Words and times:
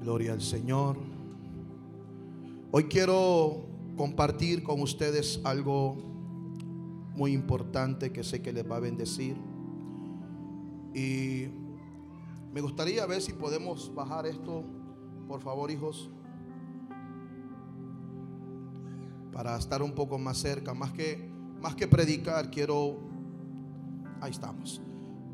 Gloria 0.00 0.32
al 0.32 0.40
Señor. 0.40 0.96
Hoy 2.72 2.84
quiero 2.84 3.66
compartir 3.98 4.62
con 4.62 4.80
ustedes 4.80 5.42
algo 5.44 5.94
muy 7.14 7.32
importante 7.32 8.10
que 8.10 8.24
sé 8.24 8.40
que 8.40 8.50
les 8.50 8.68
va 8.68 8.76
a 8.76 8.80
bendecir. 8.80 9.36
Y 10.94 11.48
me 12.50 12.62
gustaría 12.62 13.04
ver 13.04 13.20
si 13.20 13.34
podemos 13.34 13.94
bajar 13.94 14.24
esto, 14.24 14.64
por 15.28 15.42
favor, 15.42 15.70
hijos, 15.70 16.08
para 19.34 19.54
estar 19.58 19.82
un 19.82 19.92
poco 19.92 20.18
más 20.18 20.38
cerca. 20.38 20.72
Más 20.72 20.92
que, 20.92 21.30
más 21.60 21.74
que 21.74 21.86
predicar, 21.86 22.50
quiero... 22.50 22.96
Ahí 24.22 24.30
estamos. 24.30 24.80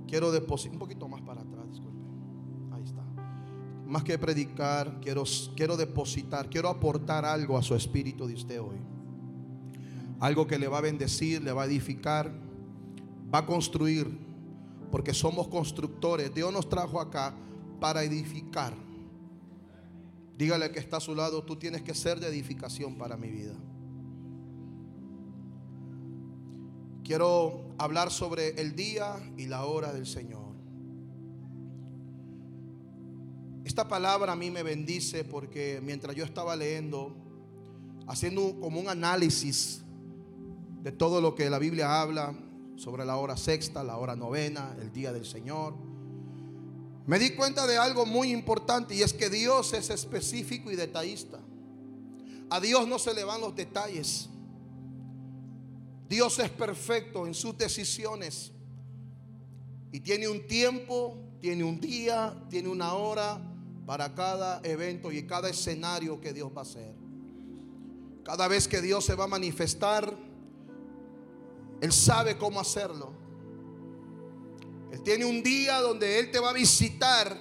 Quiero 0.09 0.33
depositar 0.33 0.73
un 0.73 0.81
poquito 0.81 1.07
más 1.07 1.23
para 1.23 1.43
atrás. 1.43 1.56
Más 3.87 4.03
que 4.03 4.19
predicar, 4.19 4.99
quiero, 5.01 5.23
quiero 5.55 5.77
depositar, 5.77 6.51
quiero 6.51 6.69
aportar 6.69 7.25
algo 7.25 7.57
a 7.57 7.63
su 7.63 7.75
espíritu 7.75 8.27
de 8.27 8.35
usted 8.35 8.61
hoy. 8.61 8.77
Algo 10.19 10.47
que 10.47 10.59
le 10.59 10.67
va 10.67 10.79
a 10.79 10.81
bendecir, 10.81 11.43
le 11.43 11.53
va 11.53 11.63
a 11.63 11.67
edificar, 11.67 12.33
va 13.33 13.41
a 13.41 13.47
construir, 13.47 14.19
porque 14.91 15.15
somos 15.15 15.47
constructores. 15.49 16.35
Dios 16.35 16.53
nos 16.53 16.69
trajo 16.69 17.01
acá 17.01 17.35
para 17.81 18.03
edificar. 18.03 18.75
Dígale 20.37 20.71
que 20.71 20.81
está 20.81 20.99
a 20.99 21.01
su 21.01 21.15
lado, 21.15 21.45
tú 21.45 21.57
tienes 21.57 21.83
que 21.83 21.95
ser 21.95 22.21
de 22.21 22.29
edificación 22.29 22.97
para 22.97 23.17
mi 23.17 23.31
vida. 23.31 23.55
Quiero 27.05 27.75
hablar 27.79 28.11
sobre 28.11 28.61
el 28.61 28.75
día 28.75 29.15
y 29.37 29.47
la 29.47 29.65
hora 29.65 29.93
del 29.93 30.07
Señor. 30.07 30.46
Esta 33.77 33.89
palabra 33.89 34.33
a 34.33 34.37
mí 34.37 34.51
me 34.51 34.63
bendice 34.63 35.23
porque 35.23 35.83
mientras 35.85 36.17
yo 36.17 36.25
estaba 36.25 36.57
leyendo, 36.57 37.15
haciendo 38.07 38.59
como 38.59 38.81
un 38.81 38.89
análisis 38.89 39.83
de 40.83 40.93
todo 40.93 41.21
lo 41.21 41.35
que 41.35 41.51
la 41.51 41.59
Biblia 41.59 42.01
habla 42.01 42.35
sobre 42.77 43.05
la 43.05 43.19
hora 43.19 43.37
sexta, 43.37 43.85
la 43.85 43.99
hora 43.99 44.17
novena, 44.17 44.75
el 44.81 44.95
día 44.95 45.13
del 45.13 45.27
Señor, 45.27 45.75
me 47.05 47.19
di 47.19 47.35
cuenta 47.35 47.67
de 47.67 47.77
algo 47.77 48.07
muy 48.07 48.33
importante 48.33 48.95
y 48.95 49.03
es 49.03 49.13
que 49.13 49.29
Dios 49.29 49.75
es 49.75 49.91
específico 49.91 50.71
y 50.71 50.77
detallista. 50.77 51.39
A 52.49 52.61
Dios 52.61 52.89
no 52.89 52.99
se 52.99 53.13
le 53.13 53.25
van 53.25 53.43
los 53.43 53.55
detalles. 53.55 54.31
Dios 56.09 56.39
es 56.39 56.49
perfecto 56.49 57.27
en 57.27 57.35
sus 57.35 57.59
decisiones 57.59 58.53
y 59.93 60.01
tiene 60.01 60.29
un 60.29 60.47
tiempo, 60.47 61.19
tiene 61.43 61.63
un 61.63 61.79
día, 61.79 62.35
tiene 62.49 62.71
una 62.71 62.95
hora 62.95 63.53
para 63.87 64.15
cada 64.15 64.61
evento 64.65 65.13
y 65.13 65.27
cada 65.27 65.49
escenario 65.49 66.21
que 66.21 66.33
Dios 66.33 66.51
va 66.55 66.63
a 66.63 66.63
hacer. 66.63 66.93
Cada 68.25 68.49
vez 68.49 68.67
que 68.67 68.83
Dios 68.83 69.05
se 69.05 69.15
va 69.15 69.25
a 69.25 69.29
manifestar, 69.29 70.13
Él 71.81 71.93
sabe 71.93 72.37
cómo 72.37 72.59
hacerlo. 72.59 73.13
Él 74.91 75.01
tiene 75.03 75.25
un 75.25 75.41
día 75.41 75.81
donde 75.81 76.19
Él 76.19 76.33
te 76.33 76.41
va 76.41 76.51
a 76.51 76.53
visitar. 76.53 77.39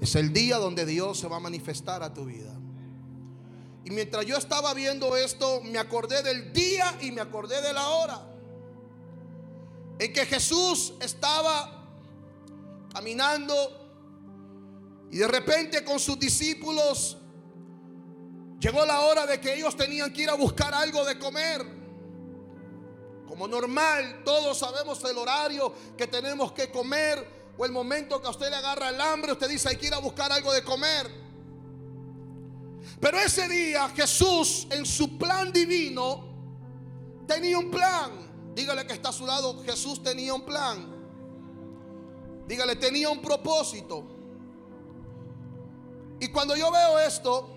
Es 0.00 0.14
el 0.14 0.32
día 0.32 0.56
donde 0.56 0.86
Dios 0.86 1.18
se 1.18 1.28
va 1.28 1.36
a 1.36 1.40
manifestar 1.40 2.02
a 2.02 2.14
tu 2.14 2.24
vida. 2.24 2.54
Y 3.84 3.90
mientras 3.90 4.24
yo 4.24 4.38
estaba 4.38 4.72
viendo 4.72 5.16
esto, 5.16 5.60
me 5.60 5.78
acordé 5.78 6.22
del 6.22 6.52
día 6.54 6.98
y 7.02 7.12
me 7.12 7.20
acordé 7.20 7.60
de 7.60 7.74
la 7.74 7.88
hora. 7.88 8.26
En 9.98 10.12
que 10.12 10.24
Jesús 10.24 10.94
estaba 11.00 11.84
caminando 12.92 13.85
y 15.10 15.18
de 15.18 15.28
repente 15.28 15.84
con 15.84 15.98
sus 15.98 16.18
discípulos 16.18 17.16
llegó 18.58 18.84
la 18.84 19.00
hora 19.00 19.26
de 19.26 19.40
que 19.40 19.54
ellos 19.54 19.76
tenían 19.76 20.12
que 20.12 20.22
ir 20.22 20.30
a 20.30 20.34
buscar 20.34 20.74
algo 20.74 21.04
de 21.04 21.18
comer. 21.18 21.64
Como 23.26 23.48
normal, 23.48 24.22
todos 24.24 24.58
sabemos 24.58 25.02
el 25.04 25.18
horario 25.18 25.72
que 25.96 26.06
tenemos 26.06 26.52
que 26.52 26.70
comer 26.70 27.36
o 27.58 27.64
el 27.64 27.72
momento 27.72 28.20
que 28.20 28.26
a 28.26 28.30
usted 28.30 28.50
le 28.50 28.56
agarra 28.56 28.90
el 28.90 29.00
hambre, 29.00 29.32
usted 29.32 29.48
dice 29.48 29.68
hay 29.68 29.76
que 29.76 29.86
ir 29.86 29.94
a 29.94 29.98
buscar 29.98 30.30
algo 30.32 30.52
de 30.52 30.62
comer. 30.62 31.10
Pero 33.00 33.18
ese 33.18 33.48
día 33.48 33.88
Jesús 33.90 34.66
en 34.70 34.86
su 34.86 35.18
plan 35.18 35.52
divino 35.52 36.24
tenía 37.26 37.58
un 37.58 37.70
plan. 37.70 38.26
Dígale 38.54 38.86
que 38.86 38.94
está 38.94 39.10
a 39.10 39.12
su 39.12 39.26
lado, 39.26 39.62
Jesús 39.64 40.02
tenía 40.02 40.32
un 40.32 40.44
plan. 40.44 40.96
Dígale, 42.46 42.76
tenía 42.76 43.10
un 43.10 43.20
propósito. 43.20 44.15
Y 46.20 46.28
cuando 46.28 46.56
yo 46.56 46.70
veo 46.70 46.98
esto, 46.98 47.48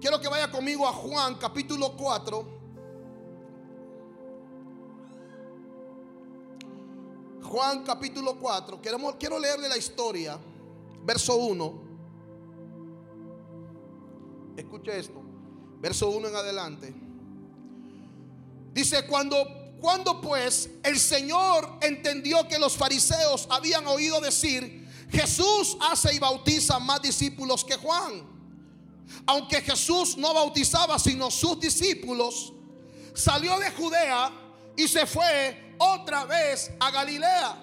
quiero 0.00 0.20
que 0.20 0.28
vaya 0.28 0.50
conmigo 0.50 0.86
a 0.86 0.92
Juan 0.92 1.34
capítulo 1.36 1.96
4. 1.96 2.56
Juan 7.42 7.84
capítulo 7.84 8.36
4. 8.38 8.80
quiero 9.18 9.38
leerle 9.38 9.68
la 9.68 9.76
historia, 9.76 10.38
verso 11.04 11.36
1. 11.36 11.86
Escuche 14.56 14.98
esto. 14.98 15.22
Verso 15.80 16.08
1 16.08 16.28
en 16.28 16.36
adelante. 16.36 16.94
Dice, 18.72 19.06
cuando, 19.06 19.46
cuando 19.80 20.20
pues 20.20 20.70
el 20.82 20.98
Señor 20.98 21.78
entendió 21.82 22.48
que 22.48 22.58
los 22.58 22.76
fariseos 22.76 23.46
habían 23.50 23.86
oído 23.86 24.20
decir, 24.20 24.85
Jesús 25.10 25.76
hace 25.80 26.14
y 26.14 26.18
bautiza 26.18 26.78
más 26.78 27.00
discípulos 27.00 27.64
que 27.64 27.76
Juan. 27.76 28.36
Aunque 29.26 29.60
Jesús 29.62 30.16
no 30.16 30.34
bautizaba 30.34 30.98
sino 30.98 31.30
sus 31.30 31.60
discípulos, 31.60 32.52
salió 33.14 33.58
de 33.58 33.70
Judea 33.70 34.30
y 34.76 34.88
se 34.88 35.06
fue 35.06 35.74
otra 35.78 36.24
vez 36.24 36.70
a 36.80 36.90
Galilea. 36.90 37.62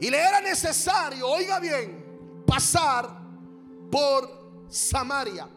Y 0.00 0.10
le 0.10 0.18
era 0.18 0.40
necesario, 0.40 1.28
oiga 1.28 1.58
bien, 1.60 2.44
pasar 2.46 3.08
por 3.90 4.66
Samaria. 4.68 5.48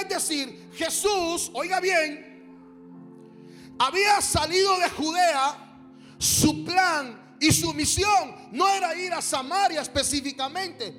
Es 0.00 0.08
decir, 0.08 0.70
Jesús, 0.74 1.50
oiga 1.54 1.78
bien, 1.78 2.32
había 3.78 4.20
salido 4.20 4.78
de 4.78 4.90
Judea, 4.90 5.58
su 6.18 6.64
plan 6.64 7.21
y 7.42 7.50
su 7.52 7.74
misión 7.74 8.36
no 8.52 8.68
era 8.68 8.94
ir 8.94 9.12
a 9.12 9.20
Samaria 9.20 9.80
específicamente. 9.82 10.94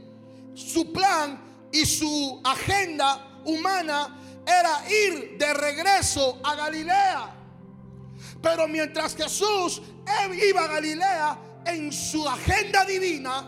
Su 0.54 0.92
plan 0.92 1.70
y 1.72 1.86
su 1.86 2.42
agenda 2.44 3.42
humana 3.46 4.20
era 4.46 4.84
ir 4.92 5.38
de 5.38 5.54
regreso 5.54 6.42
a 6.44 6.54
Galilea. 6.56 7.34
Pero 8.42 8.68
mientras 8.68 9.16
Jesús 9.16 9.82
iba 10.50 10.66
a 10.66 10.68
Galilea, 10.68 11.40
en 11.66 11.94
su 11.94 12.28
agenda 12.28 12.84
divina, 12.84 13.42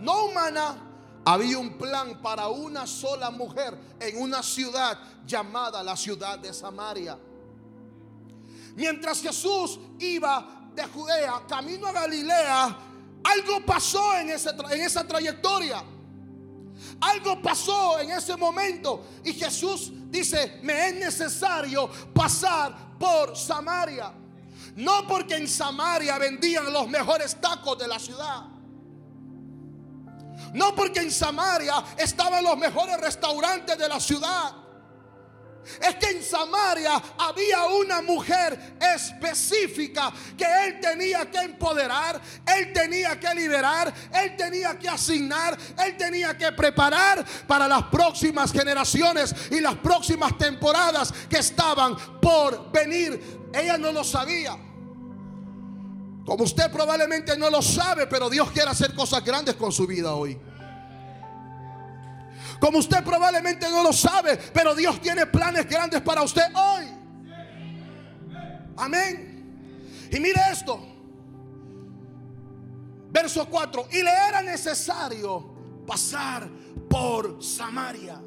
no 0.00 0.24
humana, 0.24 1.22
había 1.24 1.58
un 1.58 1.78
plan 1.78 2.20
para 2.20 2.48
una 2.48 2.88
sola 2.88 3.30
mujer 3.30 3.78
en 4.00 4.20
una 4.20 4.42
ciudad 4.42 4.98
llamada 5.24 5.80
la 5.80 5.96
ciudad 5.96 6.40
de 6.40 6.52
Samaria. 6.52 7.16
Mientras 8.74 9.22
Jesús 9.22 9.78
iba 10.00 10.65
de 10.76 10.84
Judea 10.86 11.42
camino 11.48 11.88
a 11.88 11.92
Galilea, 11.92 12.78
algo 13.24 13.64
pasó 13.66 14.14
en, 14.18 14.30
en 14.30 14.80
esa 14.82 15.06
trayectoria. 15.06 15.82
Algo 17.00 17.42
pasó 17.42 17.98
en 17.98 18.10
ese 18.10 18.36
momento 18.36 19.04
y 19.24 19.32
Jesús 19.32 19.90
dice, 20.10 20.60
me 20.62 20.88
es 20.88 20.94
necesario 20.94 21.90
pasar 22.14 22.96
por 22.98 23.36
Samaria. 23.36 24.12
No 24.76 25.06
porque 25.06 25.36
en 25.36 25.48
Samaria 25.48 26.18
vendían 26.18 26.72
los 26.72 26.88
mejores 26.88 27.40
tacos 27.40 27.78
de 27.78 27.88
la 27.88 27.98
ciudad 27.98 28.56
no 30.52 30.74
porque 30.74 31.00
en 31.00 31.10
Samaria 31.10 31.84
estaban 31.98 32.42
los 32.42 32.56
mejores 32.56 32.98
restaurantes 32.98 33.76
de 33.76 33.88
la 33.88 34.00
ciudad. 34.00 34.54
Es 35.80 35.94
que 35.96 36.10
en 36.10 36.22
Samaria 36.22 37.02
había 37.18 37.64
una 37.66 38.02
mujer 38.02 38.76
específica 38.94 40.12
que 40.36 40.44
él 40.44 40.80
tenía 40.80 41.30
que 41.30 41.38
empoderar, 41.38 42.20
él 42.46 42.72
tenía 42.72 43.18
que 43.18 43.34
liberar, 43.34 43.92
él 44.12 44.36
tenía 44.36 44.78
que 44.78 44.88
asignar, 44.88 45.56
él 45.84 45.96
tenía 45.96 46.36
que 46.36 46.52
preparar 46.52 47.24
para 47.46 47.68
las 47.68 47.84
próximas 47.84 48.52
generaciones 48.52 49.34
y 49.50 49.60
las 49.60 49.76
próximas 49.76 50.36
temporadas 50.38 51.12
que 51.28 51.38
estaban 51.38 51.96
por 52.20 52.70
venir. 52.70 53.48
Ella 53.52 53.78
no 53.78 53.92
lo 53.92 54.04
sabía. 54.04 54.56
Como 56.24 56.42
usted 56.42 56.70
probablemente 56.72 57.36
no 57.38 57.48
lo 57.50 57.62
sabe, 57.62 58.06
pero 58.08 58.28
Dios 58.28 58.50
quiere 58.50 58.70
hacer 58.70 58.94
cosas 58.94 59.24
grandes 59.24 59.54
con 59.54 59.70
su 59.70 59.86
vida 59.86 60.12
hoy. 60.14 60.36
Como 62.60 62.78
usted 62.78 63.04
probablemente 63.04 63.68
no 63.70 63.82
lo 63.82 63.92
sabe, 63.92 64.36
pero 64.52 64.74
Dios 64.74 65.00
tiene 65.00 65.26
planes 65.26 65.68
grandes 65.68 66.00
para 66.00 66.22
usted 66.22 66.44
hoy. 66.54 66.84
Amén. 68.76 70.08
Y 70.10 70.20
mire 70.20 70.40
esto. 70.50 70.80
Verso 73.10 73.46
4. 73.46 73.88
Y 73.92 74.02
le 74.02 74.10
era 74.10 74.42
necesario 74.42 75.84
pasar 75.86 76.48
por 76.88 77.42
Samaria. 77.42 78.20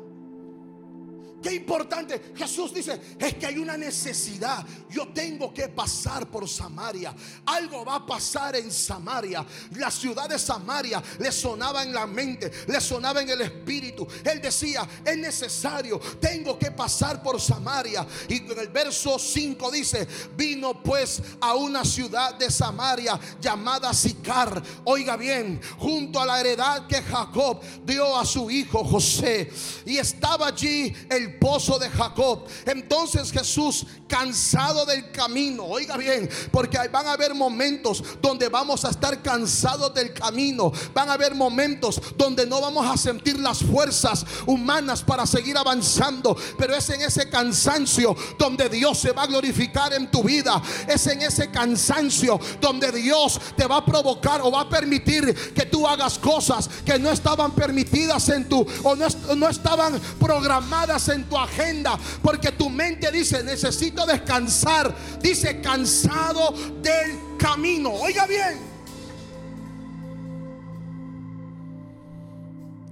Qué 1.41 1.55
importante. 1.55 2.33
Jesús 2.35 2.73
dice, 2.73 2.99
es 3.17 3.35
que 3.35 3.45
hay 3.45 3.57
una 3.57 3.77
necesidad. 3.77 4.65
Yo 4.89 5.07
tengo 5.09 5.53
que 5.53 5.69
pasar 5.69 6.27
por 6.27 6.47
Samaria. 6.49 7.15
Algo 7.45 7.85
va 7.85 7.95
a 7.95 8.05
pasar 8.05 8.55
en 8.55 8.71
Samaria. 8.71 9.45
La 9.75 9.89
ciudad 9.89 10.27
de 10.27 10.37
Samaria 10.37 11.01
le 11.19 11.31
sonaba 11.31 11.83
en 11.83 11.93
la 11.93 12.05
mente, 12.05 12.51
le 12.67 12.81
sonaba 12.81 13.21
en 13.21 13.29
el 13.29 13.41
espíritu. 13.41 14.07
Él 14.23 14.41
decía, 14.41 14.87
es 15.05 15.17
necesario, 15.17 15.99
tengo 16.19 16.59
que 16.59 16.71
pasar 16.71 17.23
por 17.23 17.39
Samaria. 17.39 18.05
Y 18.27 18.37
en 18.37 18.59
el 18.59 18.67
verso 18.69 19.17
5 19.17 19.71
dice, 19.71 20.07
vino 20.35 20.83
pues 20.83 21.21
a 21.39 21.55
una 21.55 21.85
ciudad 21.85 22.35
de 22.35 22.51
Samaria 22.51 23.19
llamada 23.39 23.93
Sicar. 23.93 24.61
Oiga 24.83 25.15
bien, 25.15 25.61
junto 25.77 26.19
a 26.19 26.25
la 26.25 26.39
heredad 26.39 26.87
que 26.87 27.01
Jacob 27.01 27.61
dio 27.85 28.17
a 28.17 28.25
su 28.25 28.51
hijo 28.51 28.83
José. 28.83 29.51
Y 29.85 29.97
estaba 29.97 30.47
allí 30.47 30.93
el 31.09 31.28
pozo 31.29 31.79
de 31.79 31.89
Jacob. 31.89 32.45
Entonces 32.65 33.31
Jesús, 33.31 33.85
cansado 34.07 34.85
del 34.85 35.11
camino, 35.11 35.65
oiga 35.65 35.97
bien, 35.97 36.29
porque 36.51 36.77
van 36.91 37.07
a 37.07 37.13
haber 37.13 37.33
momentos 37.35 38.03
donde 38.21 38.49
vamos 38.49 38.85
a 38.85 38.89
estar 38.89 39.21
cansados 39.21 39.93
del 39.93 40.13
camino. 40.13 40.71
Van 40.93 41.09
a 41.09 41.13
haber 41.13 41.35
momentos 41.35 42.01
donde 42.17 42.45
no 42.45 42.61
vamos 42.61 42.85
a 42.87 42.97
sentir 42.97 43.39
las 43.39 43.59
fuerzas 43.59 44.25
humanas 44.45 45.03
para 45.03 45.25
seguir 45.25 45.57
avanzando. 45.57 46.35
Pero 46.57 46.75
es 46.75 46.89
en 46.89 47.01
ese 47.01 47.29
cansancio 47.29 48.15
donde 48.37 48.69
Dios 48.69 48.99
se 48.99 49.11
va 49.11 49.23
a 49.23 49.27
glorificar 49.27 49.93
en 49.93 50.09
tu 50.09 50.23
vida. 50.23 50.61
Es 50.87 51.07
en 51.07 51.21
ese 51.21 51.49
cansancio 51.49 52.39
donde 52.59 52.91
Dios 52.91 53.39
te 53.55 53.67
va 53.67 53.77
a 53.77 53.85
provocar 53.85 54.41
o 54.41 54.51
va 54.51 54.61
a 54.61 54.69
permitir 54.69 55.33
que 55.53 55.65
tú 55.65 55.87
hagas 55.87 56.17
cosas 56.17 56.69
que 56.85 56.99
no 56.99 57.11
estaban 57.11 57.51
permitidas 57.51 58.29
en 58.29 58.47
tu 58.47 58.65
o 58.83 58.95
no, 58.95 59.07
no 59.35 59.49
estaban 59.49 59.99
programadas 60.19 61.09
en 61.09 61.18
tu 61.25 61.37
agenda, 61.37 61.97
porque 62.21 62.51
tu 62.51 62.69
mente 62.69 63.11
dice, 63.11 63.43
necesito 63.43 64.05
descansar. 64.05 64.93
Dice, 65.21 65.61
cansado 65.61 66.53
del 66.81 67.37
camino. 67.37 67.91
Oiga 67.91 68.25
bien. 68.25 68.69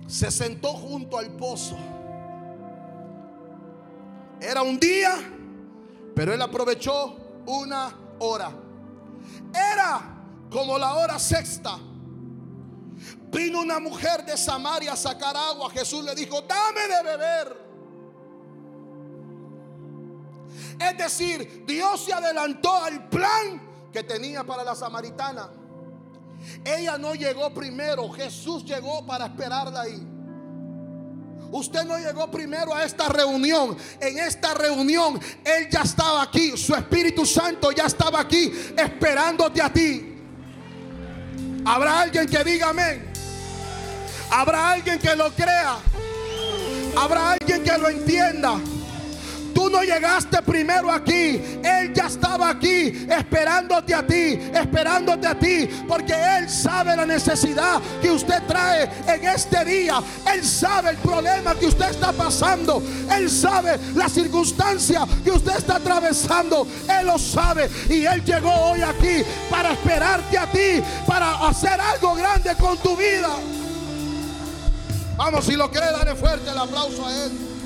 Se 0.07 0.31
sentó 0.31 0.73
junto 0.73 1.17
al 1.17 1.31
pozo. 1.31 1.77
Era 4.39 4.61
un 4.61 4.79
día, 4.79 5.15
pero 6.15 6.33
él 6.33 6.41
aprovechó 6.41 7.17
una 7.45 7.93
hora. 8.19 8.51
Era 9.53 10.15
como 10.49 10.77
la 10.77 10.93
hora 10.95 11.19
sexta. 11.19 11.77
Vino 13.29 13.61
una 13.61 13.79
mujer 13.79 14.25
de 14.25 14.37
Samaria 14.37 14.93
a 14.93 14.95
sacar 14.95 15.35
agua. 15.35 15.69
Jesús 15.69 16.03
le 16.03 16.15
dijo, 16.15 16.41
dame 16.41 16.81
de 16.87 17.03
beber. 17.03 17.66
Es 20.79 20.97
decir, 20.97 21.63
Dios 21.65 22.05
se 22.05 22.13
adelantó 22.13 22.73
al 22.75 23.07
plan 23.09 23.61
que 23.91 24.03
tenía 24.03 24.43
para 24.43 24.63
la 24.63 24.75
samaritana. 24.75 25.49
Ella 26.63 26.97
no 26.97 27.15
llegó 27.15 27.53
primero, 27.53 28.09
Jesús 28.11 28.63
llegó 28.63 29.05
para 29.05 29.25
esperarla 29.25 29.81
ahí. 29.81 30.07
Usted 31.51 31.83
no 31.85 31.97
llegó 31.97 32.29
primero 32.29 32.73
a 32.73 32.83
esta 32.83 33.07
reunión. 33.07 33.77
En 34.01 34.17
esta 34.19 34.53
reunión 34.53 35.19
Él 35.43 35.69
ya 35.69 35.81
estaba 35.81 36.21
aquí. 36.23 36.57
Su 36.57 36.75
Espíritu 36.75 37.25
Santo 37.25 37.71
ya 37.71 37.85
estaba 37.85 38.19
aquí 38.19 38.51
esperándote 38.77 39.61
a 39.61 39.71
ti. 39.71 40.13
Habrá 41.65 42.01
alguien 42.01 42.27
que 42.27 42.43
diga 42.43 42.69
amén. 42.69 43.11
Habrá 44.29 44.71
alguien 44.71 44.99
que 44.99 45.15
lo 45.15 45.31
crea. 45.31 45.77
Habrá 46.97 47.31
alguien 47.31 47.63
que 47.63 47.77
lo 47.77 47.89
entienda. 47.89 48.59
Tú 49.57 49.71
no 49.71 49.81
llegaste 49.81 50.39
primero 50.43 50.91
aquí. 50.91 51.41
Él 51.63 51.91
ya 51.91 52.05
estaba 52.05 52.51
aquí 52.51 53.07
esperándote 53.09 53.91
a 53.95 54.05
ti, 54.05 54.39
esperándote 54.53 55.25
a 55.25 55.33
ti. 55.33 55.67
Porque 55.87 56.13
Él 56.13 56.47
sabe 56.47 56.95
la 56.95 57.07
necesidad 57.07 57.81
que 57.99 58.11
usted 58.11 58.43
trae 58.47 58.87
en 59.07 59.27
este 59.27 59.65
día. 59.65 59.99
Él 60.31 60.45
sabe 60.45 60.91
el 60.91 60.97
problema 60.97 61.55
que 61.55 61.65
usted 61.65 61.89
está 61.89 62.11
pasando. 62.11 62.83
Él 63.11 63.31
sabe 63.31 63.79
la 63.95 64.07
circunstancia 64.07 65.07
que 65.23 65.31
usted 65.31 65.57
está 65.57 65.77
atravesando. 65.77 66.67
Él 66.87 67.07
lo 67.07 67.17
sabe. 67.17 67.67
Y 67.89 68.05
Él 68.05 68.23
llegó 68.23 68.53
hoy 68.53 68.83
aquí 68.83 69.23
para 69.49 69.71
esperarte 69.71 70.37
a 70.37 70.45
ti, 70.51 70.83
para 71.07 71.47
hacer 71.47 71.81
algo 71.81 72.13
grande 72.13 72.53
con 72.59 72.77
tu 72.77 72.95
vida. 72.95 73.31
Vamos, 75.15 75.45
si 75.45 75.53
lo 75.53 75.71
cree, 75.71 75.91
dale 75.91 76.13
fuerte 76.13 76.47
el 76.47 76.57
aplauso 76.59 77.07
a 77.07 77.11
Él. 77.25 77.56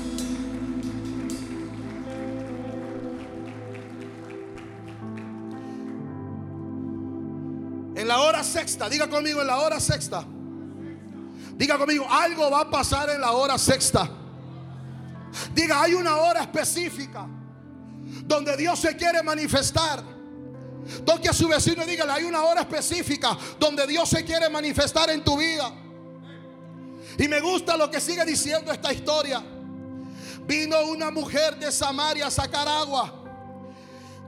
En 8.02 8.08
la 8.08 8.20
hora 8.20 8.42
sexta, 8.42 8.88
diga 8.88 9.08
conmigo 9.08 9.42
en 9.42 9.46
la 9.46 9.60
hora 9.60 9.78
sexta. 9.78 10.24
Diga 11.54 11.78
conmigo, 11.78 12.04
algo 12.10 12.50
va 12.50 12.62
a 12.62 12.68
pasar 12.68 13.08
en 13.10 13.20
la 13.20 13.30
hora 13.30 13.56
sexta. 13.56 14.10
Diga, 15.54 15.80
hay 15.80 15.94
una 15.94 16.16
hora 16.16 16.40
específica 16.40 17.28
donde 18.24 18.56
Dios 18.56 18.80
se 18.80 18.96
quiere 18.96 19.22
manifestar. 19.22 20.02
Toque 21.06 21.28
a 21.28 21.32
su 21.32 21.46
vecino 21.46 21.84
y 21.84 21.90
dígale, 21.90 22.10
hay 22.10 22.24
una 22.24 22.42
hora 22.42 22.62
específica 22.62 23.38
donde 23.60 23.86
Dios 23.86 24.08
se 24.08 24.24
quiere 24.24 24.50
manifestar 24.50 25.08
en 25.10 25.22
tu 25.22 25.38
vida. 25.38 25.72
Y 27.18 27.28
me 27.28 27.40
gusta 27.40 27.76
lo 27.76 27.88
que 27.88 28.00
sigue 28.00 28.24
diciendo 28.24 28.72
esta 28.72 28.92
historia. 28.92 29.40
Vino 30.44 30.76
una 30.86 31.12
mujer 31.12 31.56
de 31.56 31.70
Samaria 31.70 32.26
a 32.26 32.30
sacar 32.32 32.66
agua. 32.66 33.21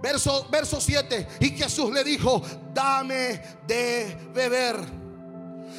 Verso, 0.04 0.46
verso 0.50 0.82
7. 0.82 1.26
Y 1.40 1.48
Jesús 1.52 1.90
le 1.90 2.04
dijo, 2.04 2.42
dame 2.74 3.40
de 3.66 4.14
beber. 4.34 4.76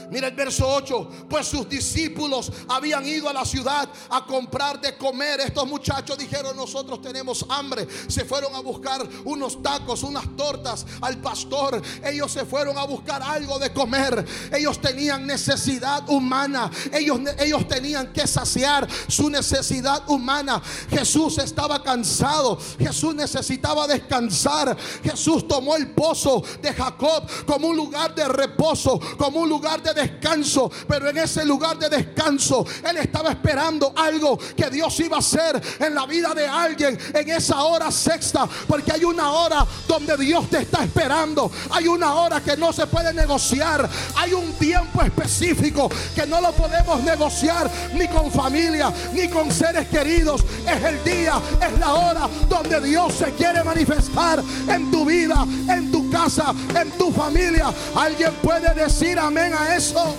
Mira 0.10 0.28
el 0.28 0.36
verso 0.36 0.68
8. 0.68 1.10
Pues 1.30 1.48
sus 1.48 1.68
discípulos 1.68 2.52
habían 2.68 3.06
ido 3.06 3.30
a 3.30 3.34
la 3.34 3.46
ciudad 3.46 3.90
a 4.10 4.26
comprar 4.26 4.80
de 4.80 4.98
comer. 4.98 5.40
Estos 5.42 5.68
muchachos 5.68 6.18
dijeron, 6.18 6.56
nosotros 6.56 7.02
tenemos 7.02 7.46
hambre. 7.50 7.88
Se 8.08 8.26
fueron 8.26 8.56
a 8.56 8.60
buscar 8.60 9.08
unos 9.24 9.62
tacos, 9.62 10.04
unas 10.04 10.26
tortas 10.36 10.86
al 11.02 11.18
pastor. 11.18 11.82
Ellos 12.04 12.32
se 12.32 12.46
fueron 12.46 12.78
a 12.78 12.84
buscar 12.86 13.22
algo 13.22 13.60
de 13.60 13.74
comer. 13.74 14.26
Ellos 14.52 14.80
tenían 14.80 15.26
necesidad 15.26 16.08
humana. 16.10 16.70
Ellos, 16.92 17.20
ellos 17.40 17.68
tenían 17.68 18.12
que 18.14 18.28
saciar 18.28 18.88
su 19.08 19.30
necesidad 19.30 20.10
humana. 20.10 20.62
Jesús 20.90 21.38
estaba 21.38 21.82
cansado. 21.84 22.58
Jesús 22.80 23.16
necesitaba 23.16 23.88
descansar. 23.88 24.78
Jesús 25.04 25.48
tomó 25.48 25.76
el 25.76 25.92
pozo 25.92 26.44
de 26.62 26.74
Jacob 26.74 27.28
como 27.46 27.68
un 27.68 27.76
lugar 27.76 28.14
de 28.16 28.28
reposo, 28.28 29.00
como 29.18 29.42
un 29.42 29.50
lugar 29.50 29.82
de 29.86 29.94
descanso, 29.94 30.72
pero 30.88 31.10
en 31.10 31.18
ese 31.18 31.46
lugar 31.46 31.78
de 31.78 31.90
descanso 31.90 32.66
él 32.88 32.98
estaba 32.98 33.30
esperando 33.30 33.94
algo 33.96 34.38
que 34.38 34.70
Dios 34.70 35.00
iba 35.00 35.18
a 35.18 35.20
hacer 35.20 35.62
en 35.80 35.94
la 35.94 36.06
vida 36.06 36.34
de 36.34 36.48
alguien 36.48 36.98
en 37.14 37.30
esa 37.30 37.64
hora 37.64 37.92
sexta, 37.92 38.48
porque 38.68 38.92
hay 38.92 39.04
una 39.04 39.32
hora 39.32 39.66
donde 39.88 40.18
Dios 40.18 40.50
te 40.50 40.60
está 40.60 40.84
esperando, 40.84 41.52
hay 41.72 41.88
una 41.88 42.16
hora 42.16 42.42
que 42.42 42.58
no 42.58 42.74
se 42.74 42.88
puede 42.88 43.14
negociar, 43.14 43.88
hay 44.16 44.34
un 44.34 44.54
tiempo 44.54 45.02
específico 45.04 45.90
que 46.16 46.26
no 46.26 46.42
lo 46.42 46.52
podemos 46.54 47.02
negociar 47.04 47.70
ni 47.94 48.08
con 48.08 48.32
familia, 48.32 48.92
ni 49.14 49.30
con 49.30 49.52
seres 49.52 49.88
queridos, 49.88 50.44
es 50.68 50.84
el 50.84 51.04
día, 51.04 51.40
es 51.62 51.80
la 51.80 51.94
hora 51.94 52.30
donde 52.50 52.82
Dios 52.82 53.14
se 53.14 53.32
quiere 53.34 53.64
manifestar 53.64 54.42
en 54.68 54.90
tu 54.90 55.06
vida, 55.06 55.46
en 55.70 55.92
tu 55.92 56.10
casa, 56.10 56.54
en 56.80 56.92
tu 56.92 57.12
familia. 57.12 57.72
Alguien 57.96 58.34
puede 58.42 58.74
decir 58.74 59.20
amén 59.20 59.54
a 59.54 59.75
eso. 59.76 60.16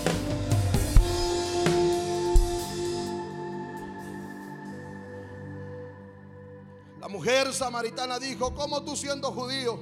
La 7.00 7.08
mujer 7.08 7.52
samaritana 7.54 8.18
dijo, 8.18 8.54
¿cómo 8.54 8.82
tú 8.82 8.96
siendo 8.96 9.32
judío 9.32 9.78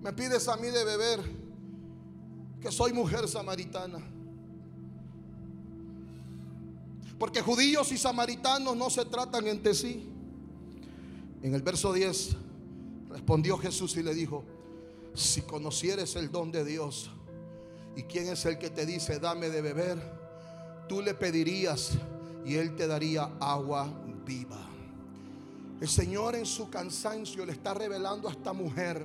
me 0.00 0.12
pides 0.12 0.46
a 0.46 0.56
mí 0.56 0.68
de 0.68 0.84
beber 0.84 1.20
que 2.60 2.70
soy 2.70 2.92
mujer 2.92 3.26
samaritana? 3.26 3.98
Porque 7.18 7.42
judíos 7.42 7.90
y 7.90 7.98
samaritanos 7.98 8.76
no 8.76 8.90
se 8.90 9.04
tratan 9.04 9.48
entre 9.48 9.74
sí. 9.74 10.08
En 11.42 11.54
el 11.54 11.62
verso 11.62 11.92
10 11.92 12.36
respondió 13.10 13.58
Jesús 13.58 13.96
y 13.96 14.04
le 14.04 14.14
dijo, 14.14 14.44
si 15.14 15.42
conocieres 15.42 16.14
el 16.14 16.30
don 16.30 16.52
de 16.52 16.64
Dios, 16.64 17.10
¿Y 17.98 18.04
quién 18.04 18.28
es 18.28 18.46
el 18.46 18.58
que 18.58 18.70
te 18.70 18.86
dice, 18.86 19.18
dame 19.18 19.50
de 19.50 19.60
beber? 19.60 19.98
Tú 20.88 21.02
le 21.02 21.14
pedirías 21.14 21.98
y 22.46 22.54
él 22.54 22.76
te 22.76 22.86
daría 22.86 23.24
agua 23.40 23.92
viva. 24.24 24.64
El 25.80 25.88
Señor 25.88 26.36
en 26.36 26.46
su 26.46 26.70
cansancio 26.70 27.44
le 27.44 27.50
está 27.50 27.74
revelando 27.74 28.28
a 28.28 28.30
esta 28.30 28.52
mujer, 28.52 29.04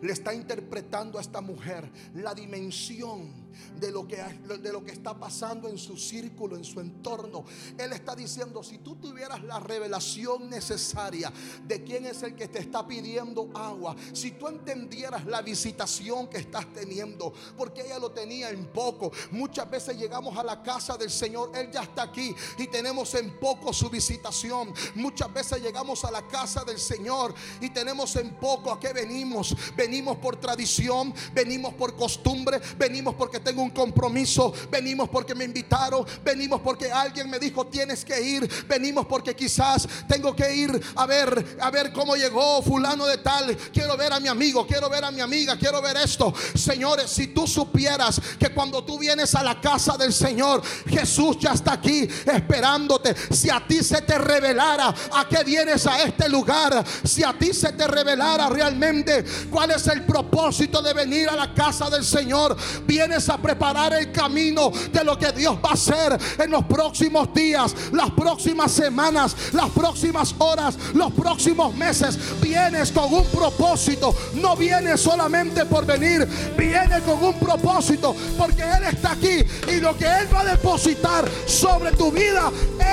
le 0.00 0.10
está 0.10 0.32
interpretando 0.32 1.18
a 1.18 1.20
esta 1.20 1.42
mujer 1.42 1.90
la 2.14 2.34
dimensión 2.34 3.45
de 3.78 3.90
lo, 3.90 4.06
que, 4.06 4.16
de 4.16 4.72
lo 4.72 4.84
que 4.84 4.92
está 4.92 5.18
pasando 5.18 5.68
en 5.68 5.78
su 5.78 5.96
círculo, 5.96 6.56
en 6.56 6.64
su 6.64 6.80
entorno. 6.80 7.44
Él 7.78 7.92
está 7.92 8.14
diciendo, 8.14 8.62
si 8.62 8.78
tú 8.78 8.96
tuvieras 8.96 9.42
la 9.44 9.60
revelación 9.60 10.48
necesaria 10.48 11.32
de 11.66 11.82
quién 11.82 12.06
es 12.06 12.22
el 12.22 12.34
que 12.34 12.48
te 12.48 12.58
está 12.58 12.86
pidiendo 12.86 13.50
agua, 13.54 13.96
si 14.12 14.32
tú 14.32 14.48
entendieras 14.48 15.26
la 15.26 15.42
visitación 15.42 16.28
que 16.28 16.38
estás 16.38 16.72
teniendo, 16.72 17.32
porque 17.56 17.82
ella 17.82 17.98
lo 17.98 18.10
tenía 18.10 18.50
en 18.50 18.66
poco. 18.66 19.12
Muchas 19.30 19.70
veces 19.70 19.96
llegamos 19.96 20.36
a 20.36 20.42
la 20.42 20.62
casa 20.62 20.96
del 20.96 21.10
Señor, 21.10 21.52
Él 21.54 21.70
ya 21.70 21.82
está 21.82 22.02
aquí 22.02 22.34
y 22.58 22.66
tenemos 22.68 23.14
en 23.14 23.38
poco 23.38 23.72
su 23.72 23.90
visitación. 23.90 24.72
Muchas 24.94 25.32
veces 25.32 25.62
llegamos 25.62 26.04
a 26.04 26.10
la 26.10 26.26
casa 26.26 26.64
del 26.64 26.78
Señor 26.78 27.34
y 27.60 27.70
tenemos 27.70 28.16
en 28.16 28.34
poco 28.36 28.72
a 28.72 28.80
qué 28.80 28.92
venimos. 28.92 29.54
Venimos 29.76 30.16
por 30.18 30.36
tradición, 30.36 31.14
venimos 31.34 31.74
por 31.74 31.96
costumbre, 31.96 32.60
venimos 32.78 33.14
porque 33.14 33.40
tengo 33.46 33.62
un 33.62 33.70
compromiso, 33.70 34.52
venimos 34.68 35.08
porque 35.08 35.32
me 35.32 35.44
invitaron, 35.44 36.04
venimos 36.24 36.60
porque 36.62 36.90
alguien 36.90 37.30
me 37.30 37.38
dijo 37.38 37.64
tienes 37.68 38.04
que 38.04 38.20
ir, 38.20 38.66
venimos 38.66 39.06
porque 39.06 39.36
quizás 39.36 39.86
tengo 40.08 40.34
que 40.34 40.52
ir 40.52 40.82
a 40.96 41.06
ver, 41.06 41.56
a 41.60 41.70
ver 41.70 41.92
cómo 41.92 42.16
llegó 42.16 42.60
fulano 42.60 43.06
de 43.06 43.18
tal, 43.18 43.56
quiero 43.72 43.96
ver 43.96 44.12
a 44.12 44.18
mi 44.18 44.26
amigo, 44.26 44.66
quiero 44.66 44.90
ver 44.90 45.04
a 45.04 45.12
mi 45.12 45.20
amiga, 45.20 45.56
quiero 45.56 45.80
ver 45.80 45.96
esto. 45.96 46.34
Señores, 46.56 47.08
si 47.08 47.28
tú 47.28 47.46
supieras 47.46 48.20
que 48.36 48.52
cuando 48.52 48.82
tú 48.82 48.98
vienes 48.98 49.32
a 49.36 49.44
la 49.44 49.60
casa 49.60 49.96
del 49.96 50.12
Señor, 50.12 50.60
Jesús 50.88 51.36
ya 51.38 51.52
está 51.52 51.74
aquí 51.74 52.08
esperándote. 52.26 53.14
Si 53.30 53.48
a 53.48 53.64
ti 53.64 53.80
se 53.84 54.02
te 54.02 54.18
revelara 54.18 54.92
a 55.12 55.28
qué 55.28 55.44
vienes 55.44 55.86
a 55.86 56.02
este 56.02 56.28
lugar, 56.28 56.84
si 57.04 57.22
a 57.22 57.32
ti 57.38 57.52
se 57.52 57.72
te 57.74 57.86
revelara 57.86 58.48
realmente 58.48 59.24
cuál 59.52 59.70
es 59.70 59.86
el 59.86 60.04
propósito 60.04 60.82
de 60.82 60.92
venir 60.92 61.28
a 61.28 61.36
la 61.36 61.54
casa 61.54 61.88
del 61.88 62.04
Señor, 62.04 62.56
vienes 62.84 63.28
a 63.28 63.35
preparar 63.38 63.94
el 63.94 64.12
camino 64.12 64.70
de 64.92 65.04
lo 65.04 65.18
que 65.18 65.32
Dios 65.32 65.56
va 65.64 65.70
a 65.70 65.74
hacer 65.74 66.18
en 66.38 66.50
los 66.50 66.64
próximos 66.64 67.32
días, 67.32 67.74
las 67.92 68.10
próximas 68.10 68.72
semanas, 68.72 69.36
las 69.52 69.70
próximas 69.70 70.34
horas, 70.38 70.76
los 70.94 71.12
próximos 71.12 71.74
meses. 71.74 72.18
Vienes 72.40 72.92
con 72.92 73.12
un 73.12 73.24
propósito, 73.26 74.14
no 74.34 74.56
vienes 74.56 75.00
solamente 75.00 75.64
por 75.66 75.84
venir, 75.86 76.26
viene 76.56 77.00
con 77.00 77.22
un 77.22 77.34
propósito, 77.38 78.14
porque 78.38 78.62
Él 78.62 78.84
está 78.92 79.12
aquí 79.12 79.44
y 79.68 79.80
lo 79.80 79.96
que 79.96 80.06
Él 80.06 80.28
va 80.32 80.40
a 80.40 80.44
depositar 80.44 81.24
sobre 81.46 81.92
tu 81.92 82.10
vida 82.10 82.50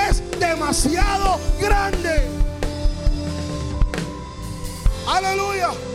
es 0.08 0.22
demasiado 0.38 1.38
grande. 1.60 2.22
Aleluya. 5.06 5.93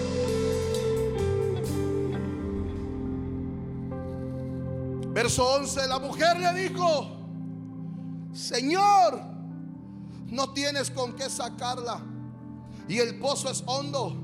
Verso 5.21 5.45
11, 5.45 5.85
la 5.87 5.99
mujer 5.99 6.39
le 6.39 6.53
dijo, 6.53 7.09
Señor, 8.31 9.21
no 10.27 10.53
tienes 10.53 10.89
con 10.89 11.13
qué 11.13 11.29
sacarla 11.29 11.99
y 12.87 12.99
el 12.99 13.19
pozo 13.19 13.49
es 13.49 13.61
hondo. 13.65 14.15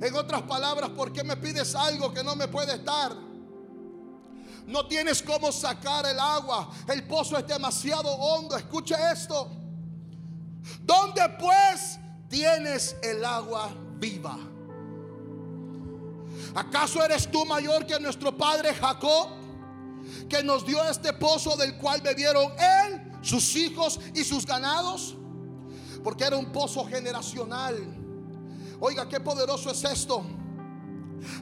En 0.00 0.14
otras 0.14 0.42
palabras, 0.42 0.90
¿por 0.90 1.12
qué 1.12 1.24
me 1.24 1.36
pides 1.36 1.74
algo 1.74 2.14
que 2.14 2.22
no 2.22 2.36
me 2.36 2.46
puedes 2.46 2.84
dar? 2.84 3.16
No 4.64 4.86
tienes 4.86 5.20
cómo 5.20 5.50
sacar 5.50 6.06
el 6.06 6.20
agua. 6.20 6.70
El 6.86 7.04
pozo 7.08 7.36
es 7.36 7.44
demasiado 7.44 8.08
hondo. 8.10 8.56
Escuche 8.56 8.94
esto. 9.12 9.50
¿Dónde 10.82 11.20
pues 11.30 11.98
tienes 12.28 12.94
el 13.02 13.24
agua 13.24 13.74
viva? 13.96 14.38
¿Acaso 16.54 17.04
eres 17.04 17.28
tú 17.28 17.44
mayor 17.44 17.84
que 17.84 17.98
nuestro 17.98 18.38
padre 18.38 18.72
Jacob? 18.72 19.42
Que 20.28 20.42
nos 20.42 20.66
dio 20.66 20.82
este 20.88 21.12
pozo 21.12 21.56
del 21.56 21.76
cual 21.76 22.00
bebieron 22.00 22.52
él, 22.58 23.12
sus 23.22 23.54
hijos 23.56 24.00
y 24.14 24.24
sus 24.24 24.46
ganados. 24.46 25.16
Porque 26.02 26.24
era 26.24 26.36
un 26.36 26.52
pozo 26.52 26.84
generacional. 26.84 27.76
Oiga, 28.80 29.08
qué 29.08 29.20
poderoso 29.20 29.70
es 29.70 29.84
esto. 29.84 30.24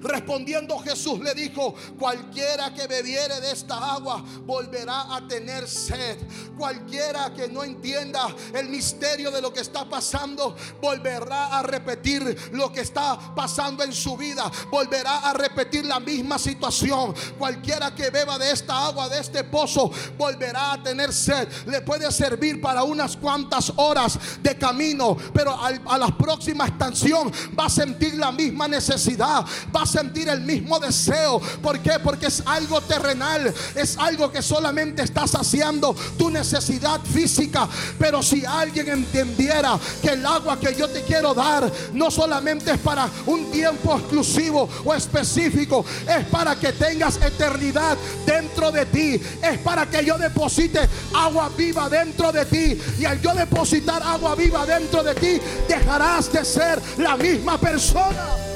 Respondiendo 0.03 0.79
Jesús 0.79 1.21
le 1.21 1.35
dijo, 1.35 1.75
cualquiera 1.99 2.73
que 2.75 2.87
bebiere 2.87 3.41
de 3.41 3.53
esta 3.53 3.95
agua 3.95 4.23
volverá 4.45 5.15
a 5.15 5.27
tener 5.27 5.69
sed. 5.69 6.19
Cualquiera 6.57 7.33
que 7.35 7.49
no 7.49 7.65
entienda 7.65 8.35
el 8.55 8.69
misterio 8.69 9.31
de 9.31 9.41
lo 9.41 9.53
que 9.53 9.61
está 9.61 9.89
pasando, 9.89 10.57
volverá 10.81 11.59
a 11.59 11.63
repetir 11.63 12.51
lo 12.53 12.73
que 12.73 12.81
está 12.81 13.35
pasando 13.35 13.83
en 13.85 13.93
su 13.93 14.17
vida. 14.17 14.51
Volverá 14.71 15.31
a 15.31 15.33
repetir 15.33 15.85
la 15.85 16.01
misma 16.01 16.39
situación. 16.39 17.15
Cualquiera 17.39 17.95
que 17.95 18.11
beba 18.11 18.39
de 18.39 18.51
esta 18.51 18.87
agua, 18.87 19.09
de 19.09 19.21
este 19.21 19.45
pozo, 19.45 19.91
volverá 20.17 20.73
a 20.73 20.83
tener 20.83 21.13
sed. 21.13 21.49
Le 21.67 21.81
puede 21.83 22.11
servir 22.13 22.61
para 22.61 22.83
unas 22.83 23.17
cuantas 23.17 23.73
horas 23.77 24.19
de 24.43 24.57
camino, 24.57 25.17
pero 25.33 25.59
a 25.61 25.99
la 25.99 26.09
próxima 26.17 26.67
estación 26.67 27.33
va 27.59 27.67
a 27.67 27.71
sentir 27.71 28.15
la 28.15 28.33
misma 28.33 28.69
necesidad 28.69 29.45
va 29.75 29.83
a 29.83 29.87
sentir 29.87 30.29
el 30.29 30.41
mismo 30.43 30.79
deseo. 30.79 31.41
¿Por 31.63 31.79
qué? 31.81 31.93
Porque 32.03 32.27
es 32.27 32.43
algo 32.47 32.81
terrenal, 32.83 33.53
es 33.75 33.97
algo 33.99 34.31
que 34.31 34.43
solamente 34.43 35.03
está 35.03 35.27
saciando 35.27 35.95
tu 36.19 36.31
necesidad 36.31 37.01
física. 37.01 37.69
Pero 37.99 38.23
si 38.23 38.45
alguien 38.45 38.89
entendiera 38.89 39.79
que 40.01 40.11
el 40.11 40.25
agua 40.25 40.59
que 40.59 40.75
yo 40.75 40.89
te 40.89 41.03
quiero 41.03 41.35
dar 41.35 41.71
no 41.93 42.11
solamente 42.11 42.73
es 42.73 42.79
para 42.79 43.09
un 43.27 43.51
tiempo 43.51 43.97
exclusivo 43.97 44.69
o 44.85 44.95
específico, 44.95 45.85
es 46.09 46.27
para 46.27 46.57
que 46.57 46.73
tengas 46.73 47.17
eternidad 47.17 47.97
dentro 48.27 48.71
de 48.71 48.87
ti, 48.87 49.21
es 49.43 49.59
para 49.59 49.89
que 49.89 50.05
yo 50.05 50.19
deposite 50.19 50.81
agua 51.15 51.51
viva 51.57 51.89
dentro 51.89 52.33
de 52.33 52.45
ti. 52.47 52.79
Y 52.99 53.05
al 53.05 53.21
yo 53.21 53.35
depositar 53.35 54.03
agua 54.03 54.35
viva 54.35 54.67
dentro 54.67 55.03
de 55.03 55.15
ti, 55.15 55.41
dejarás 55.69 56.33
de 56.33 56.45
ser 56.45 56.81
la 56.99 57.17
misma 57.17 57.59
persona. 57.59 58.52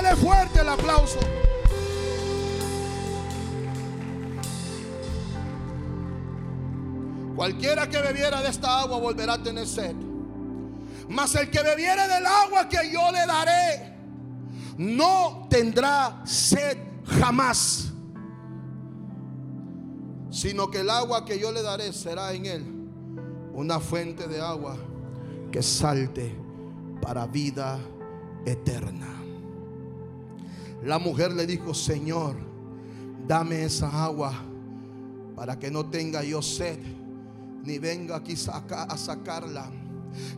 Dele 0.00 0.14
fuerte 0.14 0.60
el 0.60 0.68
aplauso. 0.68 1.18
Cualquiera 7.34 7.88
que 7.88 8.00
bebiera 8.00 8.40
de 8.40 8.48
esta 8.48 8.80
agua 8.80 8.98
volverá 8.98 9.32
a 9.32 9.42
tener 9.42 9.66
sed. 9.66 9.96
Mas 11.08 11.34
el 11.34 11.50
que 11.50 11.60
bebiere 11.62 12.06
del 12.06 12.24
agua 12.26 12.68
que 12.68 12.92
yo 12.92 13.10
le 13.10 13.26
daré, 13.26 13.92
no 14.76 15.48
tendrá 15.50 16.22
sed 16.24 16.78
jamás. 17.04 17.92
Sino 20.30 20.70
que 20.70 20.80
el 20.80 20.90
agua 20.90 21.24
que 21.24 21.40
yo 21.40 21.50
le 21.50 21.62
daré 21.62 21.92
será 21.92 22.32
en 22.34 22.46
él 22.46 22.64
una 23.52 23.80
fuente 23.80 24.28
de 24.28 24.40
agua 24.40 24.76
que 25.50 25.60
salte 25.60 26.36
para 27.02 27.26
vida 27.26 27.80
eterna. 28.46 29.17
La 30.82 30.98
mujer 30.98 31.32
le 31.32 31.46
dijo, 31.46 31.74
Señor, 31.74 32.36
dame 33.26 33.64
esa 33.64 34.04
agua 34.04 34.32
para 35.34 35.58
que 35.58 35.70
no 35.70 35.86
tenga 35.86 36.22
yo 36.22 36.42
sed, 36.42 36.78
ni 37.64 37.78
venga 37.78 38.16
aquí 38.16 38.34
a 38.70 38.96
sacarla. 38.96 39.70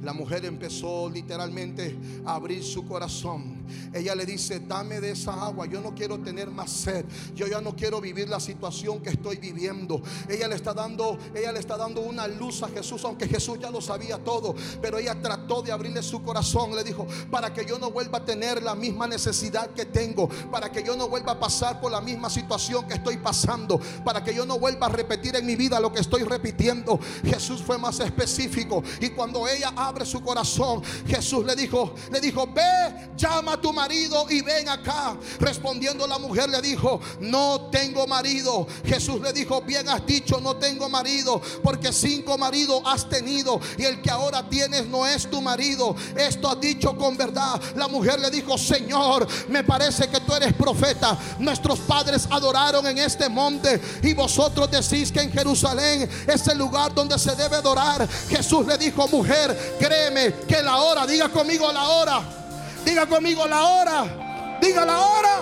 La 0.02 0.12
mujer 0.12 0.44
empezó 0.44 1.08
literalmente 1.08 1.96
a 2.24 2.34
abrir 2.34 2.62
su 2.62 2.84
corazón 2.86 3.59
ella 3.92 4.14
le 4.14 4.26
dice, 4.26 4.60
dame 4.60 5.00
de 5.00 5.12
esa 5.12 5.32
agua, 5.32 5.66
yo 5.66 5.80
no 5.80 5.94
quiero 5.94 6.18
tener 6.20 6.50
más 6.50 6.70
sed, 6.70 7.04
yo 7.34 7.46
ya 7.46 7.60
no 7.60 7.74
quiero 7.74 8.00
vivir 8.00 8.28
la 8.28 8.40
situación 8.40 9.00
que 9.00 9.10
estoy 9.10 9.36
viviendo. 9.36 10.02
Ella 10.28 10.48
le 10.48 10.56
está 10.56 10.72
dando, 10.74 11.18
ella 11.34 11.52
le 11.52 11.60
está 11.60 11.76
dando 11.76 12.00
una 12.00 12.26
luz 12.26 12.62
a 12.62 12.68
Jesús, 12.68 13.04
aunque 13.04 13.28
Jesús 13.28 13.58
ya 13.60 13.70
lo 13.70 13.80
sabía 13.80 14.18
todo, 14.18 14.54
pero 14.80 14.98
ella 14.98 15.20
trató 15.20 15.62
de 15.62 15.72
abrirle 15.72 16.02
su 16.02 16.22
corazón, 16.22 16.74
le 16.74 16.84
dijo, 16.84 17.06
para 17.30 17.52
que 17.52 17.64
yo 17.64 17.78
no 17.78 17.90
vuelva 17.90 18.18
a 18.18 18.24
tener 18.24 18.62
la 18.62 18.74
misma 18.74 19.06
necesidad 19.06 19.70
que 19.70 19.86
tengo, 19.86 20.28
para 20.50 20.70
que 20.70 20.82
yo 20.82 20.96
no 20.96 21.08
vuelva 21.08 21.32
a 21.32 21.40
pasar 21.40 21.80
por 21.80 21.92
la 21.92 22.00
misma 22.00 22.30
situación 22.30 22.86
que 22.86 22.94
estoy 22.94 23.16
pasando, 23.18 23.80
para 24.04 24.22
que 24.22 24.34
yo 24.34 24.46
no 24.46 24.58
vuelva 24.58 24.86
a 24.86 24.90
repetir 24.90 25.36
en 25.36 25.46
mi 25.46 25.56
vida 25.56 25.80
lo 25.80 25.92
que 25.92 26.00
estoy 26.00 26.22
repitiendo. 26.22 26.98
Jesús 27.24 27.62
fue 27.62 27.78
más 27.78 28.00
específico 28.00 28.82
y 29.00 29.10
cuando 29.10 29.46
ella 29.48 29.72
abre 29.76 30.04
su 30.04 30.20
corazón, 30.22 30.82
Jesús 31.06 31.44
le 31.44 31.54
dijo, 31.54 31.94
le 32.10 32.20
dijo, 32.20 32.46
ve, 32.46 33.10
llama 33.16 33.59
tu 33.60 33.72
marido 33.72 34.26
y 34.30 34.42
ven 34.42 34.68
acá. 34.68 35.16
Respondiendo 35.38 36.06
la 36.06 36.18
mujer 36.18 36.48
le 36.48 36.60
dijo, 36.60 37.00
no 37.20 37.68
tengo 37.70 38.06
marido. 38.06 38.66
Jesús 38.84 39.20
le 39.20 39.32
dijo, 39.32 39.60
bien 39.62 39.88
has 39.88 40.04
dicho, 40.06 40.40
no 40.40 40.56
tengo 40.56 40.88
marido, 40.88 41.40
porque 41.62 41.92
cinco 41.92 42.38
maridos 42.38 42.82
has 42.84 43.08
tenido 43.08 43.60
y 43.78 43.84
el 43.84 44.00
que 44.02 44.10
ahora 44.10 44.48
tienes 44.48 44.86
no 44.86 45.06
es 45.06 45.28
tu 45.28 45.40
marido. 45.40 45.94
Esto 46.16 46.50
has 46.50 46.60
dicho 46.60 46.96
con 46.96 47.16
verdad. 47.16 47.60
La 47.76 47.88
mujer 47.88 48.20
le 48.20 48.30
dijo, 48.30 48.56
Señor, 48.58 49.26
me 49.48 49.64
parece 49.64 50.08
que 50.08 50.20
tú 50.20 50.34
eres 50.34 50.52
profeta. 50.54 51.18
Nuestros 51.38 51.78
padres 51.80 52.26
adoraron 52.30 52.86
en 52.86 52.98
este 52.98 53.28
monte 53.28 53.80
y 54.02 54.14
vosotros 54.14 54.70
decís 54.70 55.12
que 55.12 55.20
en 55.20 55.32
Jerusalén 55.32 56.08
es 56.26 56.46
el 56.48 56.58
lugar 56.58 56.94
donde 56.94 57.18
se 57.18 57.34
debe 57.34 57.56
adorar. 57.56 58.08
Jesús 58.28 58.66
le 58.66 58.78
dijo, 58.78 59.06
mujer, 59.08 59.76
créeme 59.78 60.34
que 60.46 60.62
la 60.62 60.78
hora, 60.78 61.06
diga 61.06 61.28
conmigo 61.28 61.70
la 61.72 61.88
hora 61.88 62.39
Diga 62.84 63.06
conmigo 63.06 63.46
la 63.46 63.64
hora. 63.64 64.58
Diga 64.60 64.84
la 64.84 65.00
hora. 65.00 65.40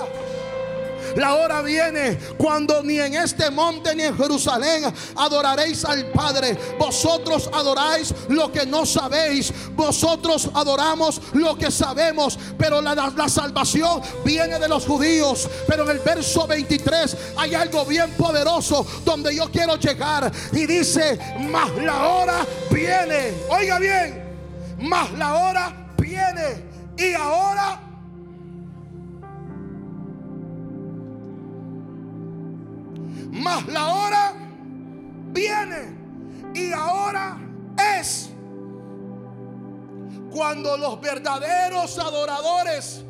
La 1.17 1.35
hora 1.35 1.63
viene 1.63 2.19
cuando 2.37 2.83
ni 2.83 2.99
en 2.99 3.15
este 3.15 3.51
monte 3.51 3.95
ni 3.95 4.05
en 4.05 4.17
Jerusalén 4.17 4.85
adoraréis 5.17 5.85
al 5.85 6.07
Padre. 6.07 6.57
Vosotros 6.79 7.51
adoráis 7.53 8.15
lo 8.29 8.53
que 8.53 8.67
no 8.67 8.87
sabéis. 8.87 9.53
Vosotros 9.73 10.49
adoramos 10.55 11.21
lo 11.33 11.57
que 11.57 11.71
sabemos. 11.71 12.39
Pero 12.57 12.81
la, 12.81 12.95
la 12.95 13.29
salvación 13.29 14.01
viene 14.25 14.59
de 14.59 14.69
los 14.69 14.87
judíos. 14.87 15.49
Pero 15.67 15.85
en 15.85 15.91
el 15.91 15.99
verso 16.01 16.47
23 16.47 17.17
hay 17.37 17.55
algo 17.55 17.85
bien 17.85 18.11
poderoso 18.13 18.87
donde 19.05 19.35
yo 19.35 19.51
quiero 19.51 19.77
llegar. 19.77 20.31
Y 20.53 20.67
dice, 20.67 21.19
más 21.51 21.71
la 21.83 22.09
hora 22.09 22.47
viene. 22.71 23.33
Oiga 23.49 23.79
bien, 23.79 24.77
más 24.79 25.11
la 25.13 25.35
hora 25.35 25.95
viene. 25.97 26.68
Y 26.99 27.15
ahora 27.15 27.81
Mas 33.33 33.67
la 33.69 33.87
hora 33.95 34.33
viene 35.33 35.97
y 36.55 36.73
ahora 36.73 37.39
es 38.01 38.31
cuando 40.31 40.77
los 40.77 41.01
verdaderos 41.01 41.99
adoradores 41.99 43.05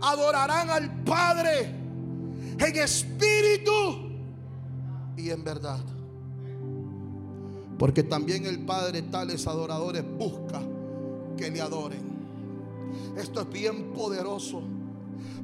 adorarán 0.00 0.70
al 0.70 1.02
Padre 1.02 1.74
en 2.58 2.76
espíritu 2.76 4.12
y 5.16 5.30
en 5.30 5.42
verdad. 5.42 5.80
Porque 7.78 8.04
también 8.04 8.46
el 8.46 8.60
Padre 8.64 9.02
tales 9.02 9.46
adoradores 9.46 10.04
busca 10.16 10.62
que 11.36 11.50
le 11.50 11.60
adoren. 11.60 12.13
Esto 13.16 13.42
es 13.42 13.50
bien 13.50 13.92
poderoso 13.92 14.62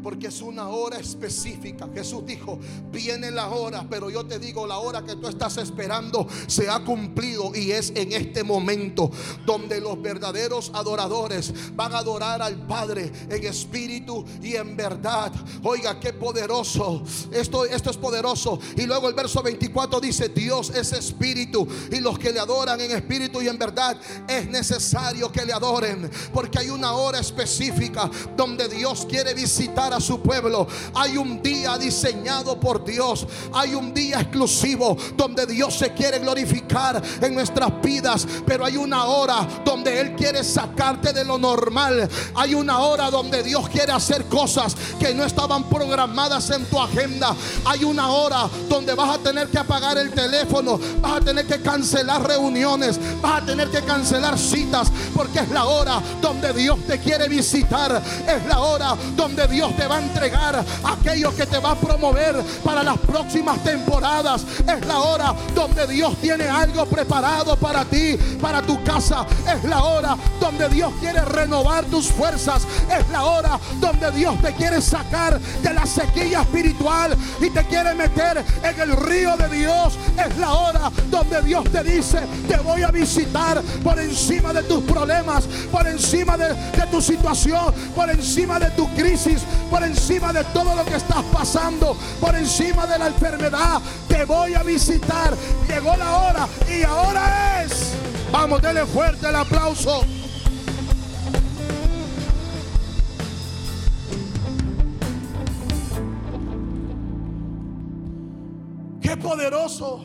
porque 0.02 0.28
es 0.28 0.40
una 0.40 0.68
hora 0.68 0.98
específica. 0.98 1.88
Jesús 1.94 2.24
dijo, 2.26 2.58
viene 2.92 3.30
la 3.30 3.48
hora, 3.48 3.86
pero 3.88 4.10
yo 4.10 4.24
te 4.24 4.38
digo, 4.38 4.66
la 4.66 4.78
hora 4.78 5.02
que 5.04 5.16
tú 5.16 5.28
estás 5.28 5.56
esperando 5.58 6.26
se 6.46 6.68
ha 6.68 6.80
cumplido 6.80 7.52
y 7.54 7.72
es 7.72 7.92
en 7.94 8.12
este 8.12 8.42
momento 8.42 9.10
donde 9.46 9.80
los 9.80 10.00
verdaderos 10.00 10.70
adoradores 10.74 11.52
van 11.74 11.94
a 11.94 11.98
adorar 11.98 12.42
al 12.42 12.66
Padre 12.66 13.12
en 13.28 13.44
espíritu 13.44 14.24
y 14.42 14.56
en 14.56 14.76
verdad. 14.76 15.32
Oiga, 15.62 15.98
qué 15.98 16.12
poderoso. 16.12 17.02
Esto, 17.32 17.64
esto 17.64 17.90
es 17.90 17.96
poderoso. 17.96 18.58
Y 18.76 18.82
luego 18.86 19.08
el 19.08 19.14
verso 19.14 19.42
24 19.42 20.00
dice, 20.00 20.28
Dios 20.28 20.70
es 20.70 20.92
espíritu 20.92 21.66
y 21.90 22.00
los 22.00 22.18
que 22.18 22.32
le 22.32 22.40
adoran 22.40 22.80
en 22.80 22.90
espíritu 22.90 23.42
y 23.42 23.48
en 23.48 23.58
verdad 23.58 23.96
es 24.28 24.48
necesario 24.48 25.30
que 25.30 25.44
le 25.44 25.52
adoren, 25.52 26.10
porque 26.32 26.58
hay 26.58 26.70
una 26.70 26.92
hora 26.92 27.18
específica 27.18 28.10
donde 28.36 28.68
Dios 28.68 29.06
quiere 29.08 29.34
visitar 29.34 29.89
a 29.92 30.00
su 30.00 30.20
pueblo. 30.20 30.66
Hay 30.94 31.16
un 31.16 31.42
día 31.42 31.78
diseñado 31.78 32.58
por 32.58 32.84
Dios. 32.84 33.26
Hay 33.52 33.74
un 33.74 33.92
día 33.92 34.20
exclusivo 34.20 34.96
donde 35.16 35.46
Dios 35.46 35.74
se 35.74 35.92
quiere 35.92 36.18
glorificar 36.18 37.02
en 37.20 37.34
nuestras 37.34 37.80
vidas. 37.82 38.26
Pero 38.46 38.64
hay 38.64 38.76
una 38.76 39.04
hora 39.04 39.46
donde 39.64 40.00
Él 40.00 40.14
quiere 40.16 40.44
sacarte 40.44 41.12
de 41.12 41.24
lo 41.24 41.38
normal. 41.38 42.08
Hay 42.34 42.54
una 42.54 42.80
hora 42.80 43.10
donde 43.10 43.42
Dios 43.42 43.68
quiere 43.68 43.92
hacer 43.92 44.26
cosas 44.26 44.76
que 44.98 45.14
no 45.14 45.24
estaban 45.24 45.64
programadas 45.64 46.50
en 46.50 46.64
tu 46.66 46.80
agenda. 46.80 47.34
Hay 47.64 47.84
una 47.84 48.08
hora 48.08 48.48
donde 48.68 48.94
vas 48.94 49.16
a 49.16 49.18
tener 49.18 49.48
que 49.48 49.58
apagar 49.58 49.98
el 49.98 50.12
teléfono. 50.12 50.78
Vas 51.00 51.20
a 51.20 51.20
tener 51.20 51.46
que 51.46 51.60
cancelar 51.60 52.26
reuniones. 52.26 52.98
Vas 53.20 53.42
a 53.42 53.46
tener 53.46 53.70
que 53.70 53.82
cancelar 53.82 54.38
citas. 54.38 54.90
Porque 55.14 55.40
es 55.40 55.50
la 55.50 55.64
hora 55.64 56.00
donde 56.20 56.52
Dios 56.52 56.78
te 56.86 56.98
quiere 56.98 57.28
visitar. 57.28 58.02
Es 58.26 58.46
la 58.46 58.60
hora 58.60 58.96
donde 59.16 59.46
Dios 59.46 59.74
te 59.76 59.79
va 59.86 59.96
a 59.96 60.02
entregar 60.02 60.64
aquello 60.84 61.34
que 61.34 61.46
te 61.46 61.58
va 61.58 61.72
a 61.72 61.74
promover 61.74 62.42
para 62.64 62.82
las 62.82 62.98
próximas 62.98 63.62
temporadas. 63.62 64.44
Es 64.60 64.86
la 64.86 64.98
hora 64.98 65.34
donde 65.54 65.86
Dios 65.86 66.16
tiene 66.20 66.44
algo 66.48 66.86
preparado 66.86 67.56
para 67.56 67.84
ti, 67.84 68.16
para 68.40 68.62
tu 68.62 68.82
casa. 68.84 69.26
Es 69.46 69.64
la 69.64 69.82
hora 69.82 70.16
donde 70.40 70.68
Dios 70.68 70.92
quiere 71.00 71.20
renovar 71.24 71.84
tus 71.86 72.08
fuerzas. 72.08 72.66
Es 72.90 73.08
la 73.10 73.24
hora 73.24 73.58
donde 73.80 74.10
Dios 74.12 74.40
te 74.42 74.52
quiere 74.54 74.80
sacar 74.80 75.38
de 75.40 75.74
la 75.74 75.86
sequía 75.86 76.42
espiritual 76.42 77.16
y 77.40 77.50
te 77.50 77.64
quiere 77.64 77.94
meter 77.94 78.44
en 78.62 78.80
el 78.80 78.96
río 78.96 79.36
de 79.36 79.48
Dios. 79.48 79.98
Es 80.16 80.36
la 80.38 80.52
hora 80.52 80.90
donde 81.10 81.42
Dios 81.42 81.64
te 81.70 81.82
dice, 81.82 82.20
te 82.48 82.56
voy 82.58 82.82
a 82.82 82.90
visitar 82.90 83.62
por 83.82 83.98
encima 83.98 84.52
de 84.52 84.62
tus 84.62 84.82
problemas, 84.84 85.44
por 85.70 85.86
encima 85.86 86.36
de, 86.36 86.48
de 86.48 86.86
tu 86.90 87.00
situación, 87.00 87.74
por 87.94 88.10
encima 88.10 88.58
de 88.58 88.70
tu 88.70 88.88
crisis, 88.94 89.42
por 89.70 89.82
encima 89.84 90.32
de 90.32 90.42
todo 90.44 90.74
lo 90.74 90.84
que 90.84 90.96
estás 90.96 91.24
pasando, 91.32 91.96
por 92.20 92.34
encima 92.34 92.86
de 92.86 92.98
la 92.98 93.06
enfermedad. 93.06 93.80
Te 94.08 94.24
voy 94.24 94.54
a 94.54 94.62
visitar. 94.62 95.34
Llegó 95.68 95.96
la 95.96 96.16
hora 96.16 96.48
y 96.68 96.82
ahora 96.82 97.62
es. 97.62 97.92
Vamos, 98.32 98.60
denle 98.60 98.84
fuerte 98.84 99.28
el 99.28 99.36
aplauso. 99.36 100.02
Qué 109.00 109.16
poderoso. 109.16 110.04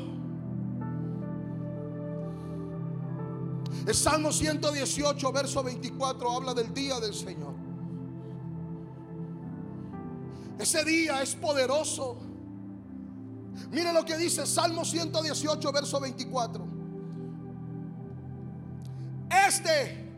El 3.86 3.93
Salmo 3.93 4.32
118, 4.32 5.32
verso 5.32 5.63
24 5.63 6.32
habla 6.32 6.54
del 6.56 6.73
día 6.73 6.99
del 6.99 7.13
Señor. 7.13 7.55
Ese 10.60 10.84
día 10.84 11.22
es 11.22 11.36
poderoso. 11.36 12.18
Mire 13.72 13.91
lo 13.94 14.06
que 14.06 14.18
dice 14.18 14.46
Salmo 14.46 14.86
118, 14.86 15.72
verso 15.72 16.00
24. 16.00 16.65
Este, 19.48 20.12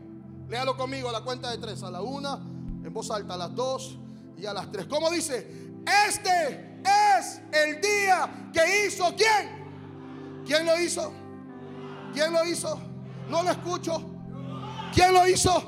léalo 0.48 0.76
conmigo 0.76 1.08
a 1.08 1.12
la 1.12 1.22
cuenta 1.22 1.50
de 1.50 1.58
tres, 1.58 1.82
a 1.82 1.90
la 1.90 2.02
una, 2.02 2.34
en 2.34 2.92
voz 2.92 3.10
alta, 3.10 3.34
a 3.34 3.36
las 3.36 3.54
dos 3.54 3.98
y 4.36 4.46
a 4.46 4.54
las 4.54 4.70
tres. 4.70 4.86
¿Cómo 4.86 5.10
dice? 5.10 5.72
Este 6.08 6.80
es 6.84 7.40
el 7.52 7.80
día 7.80 8.50
que 8.52 8.86
hizo 8.86 9.04
quién. 9.16 10.44
¿Quién 10.46 10.64
lo 10.64 10.80
hizo? 10.80 11.12
¿Quién 12.12 12.32
lo 12.32 12.44
hizo? 12.44 12.80
No 13.28 13.42
lo 13.42 13.50
escucho. 13.50 14.02
¿Quién 14.94 15.12
lo 15.12 15.26
hizo? 15.26 15.62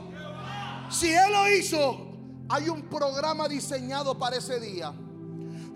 Si 0.91 1.13
Él 1.13 1.33
lo 1.33 1.49
hizo, 1.51 2.10
hay 2.51 2.69
un 2.69 2.83
programa 2.83 3.49
diseñado 3.49 4.19
para 4.19 4.37
ese 4.37 4.59
día. 4.59 4.93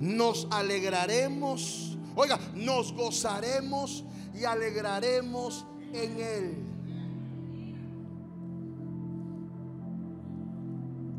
Nos 0.01 0.49
alegraremos, 0.51 1.97
oiga, 2.17 2.39
nos 2.57 2.93
gozaremos 2.93 4.05
y 4.35 4.45
alegraremos 4.45 5.65
en 5.93 6.21
Él. 6.21 6.57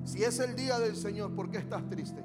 Si 0.04 0.22
es 0.24 0.40
el 0.40 0.58
día 0.58 0.78
del 0.78 0.98
Señor, 0.98 1.34
¿por 1.34 1.50
qué 1.50 1.58
estás 1.60 1.90
triste? 1.90 2.22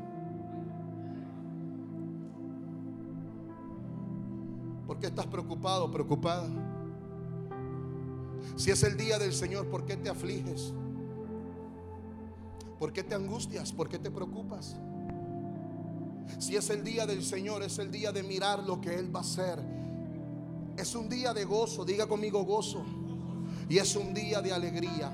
¿Por 4.89 4.99
qué 4.99 5.07
estás 5.07 5.27
preocupado, 5.27 5.89
preocupada? 5.89 6.49
Si 8.57 8.73
es 8.73 8.83
el 8.83 8.97
día 8.97 9.21
del 9.21 9.33
Señor, 9.33 9.69
¿por 9.69 9.87
qué 9.87 9.97
te 9.97 10.09
afliges? 10.09 10.75
¿Por 12.81 12.95
qué 12.95 13.03
te 13.03 13.15
angustias? 13.15 13.73
¿Por 13.73 13.91
qué 13.91 13.99
te 13.99 14.11
preocupas? 14.11 14.75
Si 16.39 16.57
es 16.57 16.71
el 16.71 16.83
día 16.83 17.05
del 17.05 17.23
Señor, 17.23 17.63
es 17.63 17.79
el 17.79 17.91
día 17.91 18.11
de 18.11 18.23
mirar 18.23 18.61
lo 18.61 18.81
que 18.81 18.95
Él 18.95 19.15
va 19.15 19.21
a 19.21 19.23
hacer. 19.23 19.59
Es 20.79 20.95
un 20.95 21.07
día 21.11 21.35
de 21.35 21.45
gozo, 21.45 21.85
diga 21.85 22.07
conmigo 22.07 22.43
gozo. 22.43 22.83
Y 23.69 23.77
es 23.77 23.95
un 23.97 24.15
día 24.15 24.41
de 24.41 24.55
alegría 24.55 25.13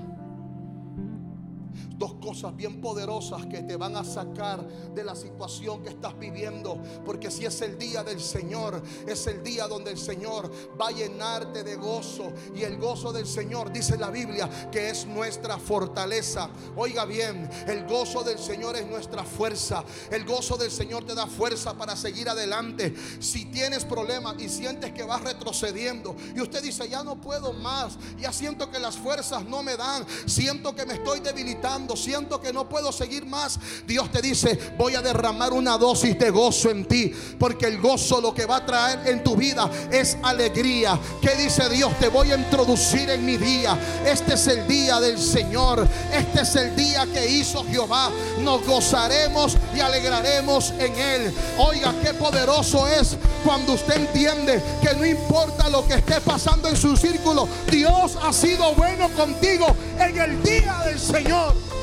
dos 1.97 2.15
cosas 2.15 2.55
bien 2.55 2.81
poderosas 2.81 3.45
que 3.47 3.63
te 3.63 3.75
van 3.75 3.95
a 3.95 4.03
sacar 4.03 4.67
de 4.93 5.03
la 5.03 5.15
situación 5.15 5.83
que 5.83 5.89
estás 5.89 6.17
viviendo. 6.17 6.81
Porque 7.05 7.31
si 7.31 7.45
es 7.45 7.61
el 7.61 7.77
día 7.77 8.03
del 8.03 8.21
Señor, 8.21 8.81
es 9.07 9.27
el 9.27 9.43
día 9.43 9.67
donde 9.67 9.91
el 9.91 9.97
Señor 9.97 10.51
va 10.79 10.89
a 10.89 10.91
llenarte 10.91 11.63
de 11.63 11.75
gozo. 11.75 12.31
Y 12.55 12.63
el 12.63 12.77
gozo 12.77 13.11
del 13.11 13.25
Señor, 13.25 13.71
dice 13.71 13.97
la 13.97 14.09
Biblia, 14.09 14.49
que 14.71 14.89
es 14.89 15.05
nuestra 15.05 15.57
fortaleza. 15.57 16.49
Oiga 16.75 17.05
bien, 17.05 17.49
el 17.67 17.85
gozo 17.87 18.23
del 18.23 18.39
Señor 18.39 18.75
es 18.75 18.87
nuestra 18.87 19.23
fuerza. 19.23 19.83
El 20.11 20.25
gozo 20.25 20.57
del 20.57 20.71
Señor 20.71 21.05
te 21.05 21.15
da 21.15 21.27
fuerza 21.27 21.73
para 21.73 21.95
seguir 21.95 22.29
adelante. 22.29 22.93
Si 23.19 23.45
tienes 23.45 23.85
problemas 23.85 24.35
y 24.39 24.49
sientes 24.49 24.91
que 24.91 25.03
vas 25.03 25.21
retrocediendo 25.21 26.15
y 26.35 26.41
usted 26.41 26.61
dice, 26.61 26.87
ya 26.87 27.03
no 27.03 27.19
puedo 27.19 27.53
más, 27.53 27.97
ya 28.17 28.31
siento 28.31 28.69
que 28.69 28.79
las 28.79 28.97
fuerzas 28.97 29.45
no 29.45 29.63
me 29.63 29.77
dan, 29.77 30.05
siento 30.25 30.75
que 30.75 30.85
me 30.85 30.95
estoy 30.95 31.19
debilitando, 31.19 31.86
siento 31.95 32.17
siento 32.17 32.41
que 32.41 32.51
no 32.51 32.67
puedo 32.67 32.91
seguir 32.91 33.27
más, 33.27 33.59
Dios 33.85 34.11
te 34.11 34.23
dice, 34.23 34.57
voy 34.75 34.95
a 34.95 35.03
derramar 35.03 35.53
una 35.53 35.77
dosis 35.77 36.17
de 36.17 36.31
gozo 36.31 36.71
en 36.71 36.85
ti, 36.85 37.11
porque 37.37 37.67
el 37.67 37.79
gozo 37.79 38.19
lo 38.19 38.33
que 38.33 38.47
va 38.47 38.57
a 38.57 38.65
traer 38.65 39.07
en 39.07 39.23
tu 39.23 39.35
vida 39.35 39.69
es 39.91 40.17
alegría. 40.23 40.99
¿Qué 41.21 41.35
dice 41.35 41.69
Dios? 41.69 41.91
Te 41.99 42.07
voy 42.07 42.31
a 42.31 42.37
introducir 42.37 43.07
en 43.11 43.23
mi 43.23 43.37
día. 43.37 43.77
Este 44.03 44.33
es 44.33 44.47
el 44.47 44.67
día 44.67 44.99
del 44.99 45.19
Señor. 45.19 45.87
Este 46.11 46.41
es 46.41 46.55
el 46.55 46.75
día 46.75 47.05
que 47.05 47.29
hizo 47.29 47.63
Jehová. 47.65 48.09
Nos 48.39 48.65
gozaremos 48.65 49.55
y 49.75 49.79
alegraremos 49.79 50.71
en 50.79 50.95
él. 50.95 51.33
Oiga, 51.59 51.93
qué 52.01 52.15
poderoso 52.15 52.87
es 52.87 53.15
cuando 53.45 53.73
usted 53.73 53.95
entiende 53.95 54.59
que 54.81 54.95
no 54.95 55.05
importa 55.05 55.69
lo 55.69 55.87
que 55.87 55.95
esté 55.95 56.19
pasando 56.21 56.67
en 56.67 56.75
su 56.75 56.97
círculo, 56.97 57.47
Dios 57.69 58.17
ha 58.23 58.33
sido 58.33 58.73
bueno 58.73 59.07
contigo 59.09 59.67
en 59.99 60.17
el 60.17 60.41
día 60.41 60.81
del 60.85 60.99
Señor. 60.99 61.76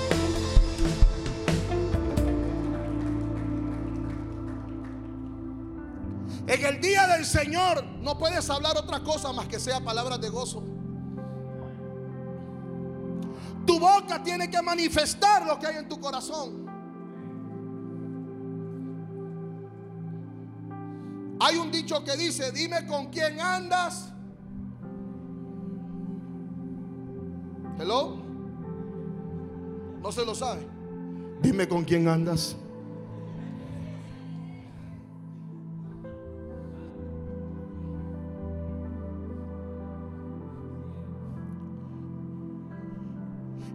En 6.55 6.65
el 6.65 6.81
día 6.81 7.09
del 7.09 7.27
Señor 7.27 7.85
no 8.01 8.17
puedes 8.17 8.49
hablar 8.49 8.77
otra 8.77 9.03
cosa 9.03 9.33
más 9.33 9.49
que 9.49 9.59
sea 9.59 9.81
palabras 9.81 10.21
de 10.21 10.29
gozo. 10.29 10.63
Tu 13.67 13.81
boca 13.81 14.23
tiene 14.23 14.49
que 14.49 14.63
manifestar 14.63 15.45
lo 15.45 15.59
que 15.59 15.67
hay 15.67 15.79
en 15.79 15.89
tu 15.89 15.99
corazón. 15.99 16.65
Hay 21.41 21.57
un 21.57 21.73
dicho 21.73 22.05
que 22.05 22.17
dice, 22.17 22.53
dime 22.53 22.87
con 22.87 23.07
quién 23.11 23.41
andas. 23.41 24.13
Hello. 27.81 28.23
No 30.01 30.13
se 30.13 30.25
lo 30.25 30.37
sabe. 30.37 30.69
Dime 31.43 31.67
con 31.67 31.83
quién 31.83 32.07
andas. 32.07 32.57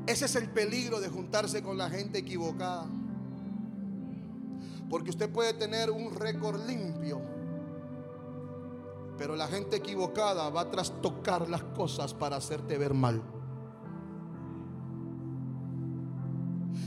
Ese 0.09 0.25
es 0.25 0.35
el 0.35 0.49
peligro 0.49 0.99
de 0.99 1.07
juntarse 1.07 1.61
con 1.61 1.77
la 1.77 1.87
gente 1.87 2.17
equivocada. 2.17 2.87
Porque 4.89 5.11
usted 5.11 5.29
puede 5.29 5.53
tener 5.53 5.91
un 5.91 6.15
récord 6.15 6.67
limpio, 6.67 7.21
pero 9.19 9.35
la 9.35 9.45
gente 9.45 9.75
equivocada 9.75 10.49
va 10.49 10.61
a 10.61 10.71
trastocar 10.71 11.47
las 11.47 11.61
cosas 11.61 12.15
para 12.15 12.37
hacerte 12.37 12.75
ver 12.79 12.95
mal. 12.95 13.21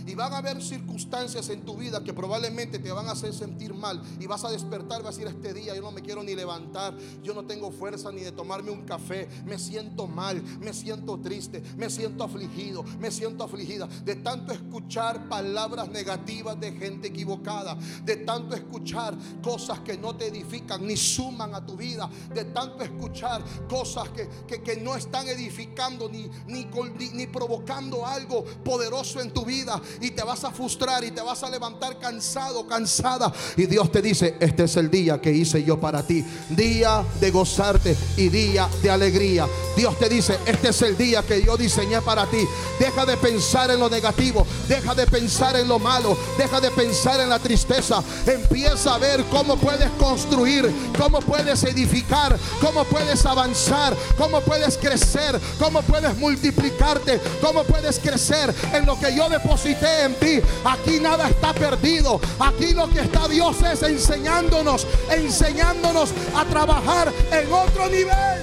Y 0.06 0.14
van 0.14 0.32
a 0.32 0.38
haber 0.38 0.62
circunstancias 0.62 1.48
en 1.48 1.62
tu 1.62 1.76
vida 1.76 2.02
que 2.02 2.12
probablemente 2.12 2.78
te 2.78 2.92
van 2.92 3.08
a 3.08 3.12
hacer 3.12 3.32
sentir 3.32 3.74
mal. 3.74 4.02
Y 4.18 4.26
vas 4.26 4.44
a 4.44 4.50
despertar, 4.50 5.02
vas 5.02 5.16
a 5.16 5.18
decir 5.18 5.28
este 5.28 5.54
día, 5.54 5.74
yo 5.74 5.82
no 5.82 5.92
me 5.92 6.02
quiero 6.02 6.22
ni 6.22 6.34
levantar. 6.34 6.96
Yo 7.22 7.34
no 7.34 7.44
tengo 7.44 7.70
fuerza 7.70 8.10
ni 8.10 8.22
de 8.22 8.32
tomarme 8.32 8.70
un 8.70 8.82
café. 8.82 9.28
Me 9.44 9.58
siento 9.58 10.06
mal, 10.06 10.42
me 10.60 10.72
siento 10.72 11.18
triste, 11.20 11.62
me 11.76 11.90
siento 11.90 12.24
afligido, 12.24 12.84
me 12.98 13.10
siento 13.10 13.44
afligida. 13.44 13.86
De 14.04 14.16
tanto 14.16 14.52
escuchar 14.52 15.28
palabras 15.28 15.88
negativas 15.88 16.58
de 16.58 16.72
gente 16.72 17.08
equivocada. 17.08 17.76
De 18.04 18.16
tanto 18.16 18.54
escuchar 18.54 19.16
cosas 19.42 19.80
que 19.80 19.96
no 19.96 20.16
te 20.16 20.26
edifican 20.26 20.86
ni 20.86 20.96
suman 20.96 21.54
a 21.54 21.64
tu 21.64 21.76
vida. 21.76 22.10
De 22.34 22.44
tanto 22.46 22.82
escuchar 22.82 23.42
cosas 23.68 24.08
que, 24.10 24.62
que, 24.62 24.76
no 24.82 24.96
están 24.96 25.28
edificando 25.28 26.08
ni, 26.08 26.28
ni, 26.46 26.66
ni 27.12 27.26
provocando 27.26 28.04
algo 28.06 28.44
poderoso 28.64 29.20
en 29.20 29.32
tu 29.32 29.44
vida 29.44 29.71
y 30.00 30.10
te 30.10 30.22
vas 30.22 30.44
a 30.44 30.50
frustrar 30.50 31.04
y 31.04 31.10
te 31.10 31.20
vas 31.20 31.42
a 31.42 31.50
levantar 31.50 31.98
cansado, 31.98 32.66
cansada. 32.66 33.32
Y 33.56 33.66
Dios 33.66 33.90
te 33.90 34.02
dice, 34.02 34.36
este 34.40 34.64
es 34.64 34.76
el 34.76 34.90
día 34.90 35.20
que 35.20 35.32
hice 35.32 35.62
yo 35.62 35.78
para 35.78 36.02
ti. 36.02 36.24
Día 36.50 37.04
de 37.20 37.30
gozarte 37.30 37.96
y 38.16 38.28
día 38.28 38.68
de 38.82 38.90
alegría. 38.90 39.46
Dios 39.76 39.98
te 39.98 40.08
dice, 40.08 40.38
este 40.46 40.68
es 40.68 40.82
el 40.82 40.96
día 40.96 41.22
que 41.22 41.42
yo 41.42 41.56
diseñé 41.56 42.00
para 42.02 42.26
ti. 42.26 42.46
Deja 42.78 43.06
de 43.06 43.16
pensar 43.16 43.70
en 43.70 43.80
lo 43.80 43.88
negativo, 43.88 44.46
deja 44.68 44.94
de 44.94 45.06
pensar 45.06 45.56
en 45.56 45.68
lo 45.68 45.78
malo, 45.78 46.16
deja 46.36 46.60
de 46.60 46.70
pensar 46.70 47.20
en 47.20 47.28
la 47.28 47.38
tristeza. 47.38 48.02
Empieza 48.26 48.94
a 48.94 48.98
ver 48.98 49.24
cómo 49.30 49.56
puedes 49.56 49.90
construir, 49.92 50.70
cómo 50.98 51.20
puedes 51.20 51.62
edificar, 51.64 52.38
cómo 52.60 52.84
puedes 52.84 53.24
avanzar, 53.24 53.96
cómo 54.16 54.40
puedes 54.40 54.76
crecer, 54.76 55.40
cómo 55.58 55.82
puedes 55.82 56.16
multiplicarte, 56.18 57.20
cómo 57.40 57.64
puedes 57.64 57.98
crecer 57.98 58.54
en 58.72 58.86
lo 58.86 58.98
que 58.98 59.14
yo 59.14 59.28
deposité 59.62 60.04
en 60.04 60.14
ti. 60.14 60.40
Aquí 60.64 61.00
nada 61.00 61.28
está 61.28 61.52
perdido. 61.52 62.20
Aquí 62.38 62.72
lo 62.72 62.88
que 62.88 63.00
está 63.00 63.28
Dios 63.28 63.62
es 63.62 63.82
enseñándonos, 63.82 64.86
enseñándonos 65.10 66.12
a 66.34 66.44
trabajar 66.44 67.12
en 67.30 67.52
otro 67.52 67.86
nivel. 67.88 68.42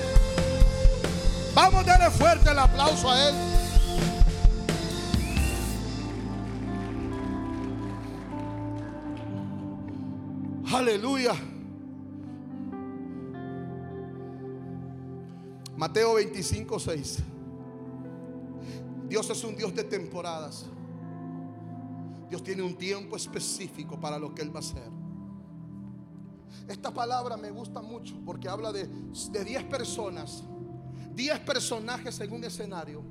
Vamos 1.54 1.82
a 1.82 1.84
darle 1.84 2.10
fuerte 2.12 2.52
el 2.52 2.60
aplauso 2.60 3.10
a 3.10 3.30
Él. 3.30 3.36
Aleluya. 10.72 11.34
Mateo 15.76 16.16
25, 16.16 16.80
6. 16.80 17.20
Dios 19.08 19.28
es 19.30 19.44
un 19.44 19.56
Dios 19.56 19.74
de 19.74 19.84
temporadas. 19.84 20.66
Dios 22.30 22.44
tiene 22.44 22.62
un 22.62 22.78
tiempo 22.78 23.15
específico 23.15 24.00
para 24.00 24.20
lo 24.20 24.34
que 24.34 24.42
Él 24.42 24.54
va 24.54 24.60
a 24.60 24.63
hacer. 24.63 24.89
Esta 26.68 26.94
palabra 26.94 27.38
me 27.38 27.52
gusta 27.52 27.82
mucho 27.82 28.15
porque 28.26 28.48
habla 28.48 28.72
de 28.72 28.88
10 28.88 29.63
personas, 29.65 30.44
10 31.13 31.39
personajes 31.39 32.20
en 32.20 32.32
un 32.32 32.44
escenario, 32.44 33.04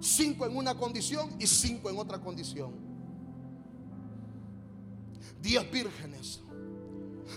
5 0.00 0.46
en 0.46 0.56
una 0.56 0.74
condición 0.74 1.30
y 1.38 1.46
5 1.46 1.90
en 1.90 1.98
otra 1.98 2.20
condición. 2.20 2.72
10 5.40 5.70
vírgenes. 5.70 6.40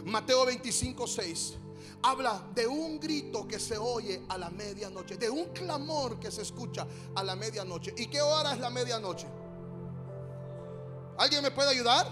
Mateo 0.06 0.46
25, 0.46 1.08
6 1.08 1.58
habla 2.04 2.44
de 2.54 2.68
un 2.68 3.00
grito 3.00 3.48
que 3.48 3.60
se 3.60 3.78
oye 3.78 4.22
a 4.30 4.38
la 4.38 4.50
medianoche, 4.50 5.18
de 5.18 5.30
un 5.30 5.46
clamor 5.46 6.20
que 6.20 6.30
se 6.30 6.44
escucha 6.44 6.86
a 7.16 7.24
la 7.24 7.36
medianoche. 7.36 7.94
¿Y 7.98 8.08
qué 8.08 8.22
hora 8.22 8.54
es 8.54 8.60
la 8.60 8.70
medianoche? 8.70 9.28
¿Alguien 11.18 11.44
me 11.44 11.52
puede 11.52 11.70
ayudar? 11.70 12.06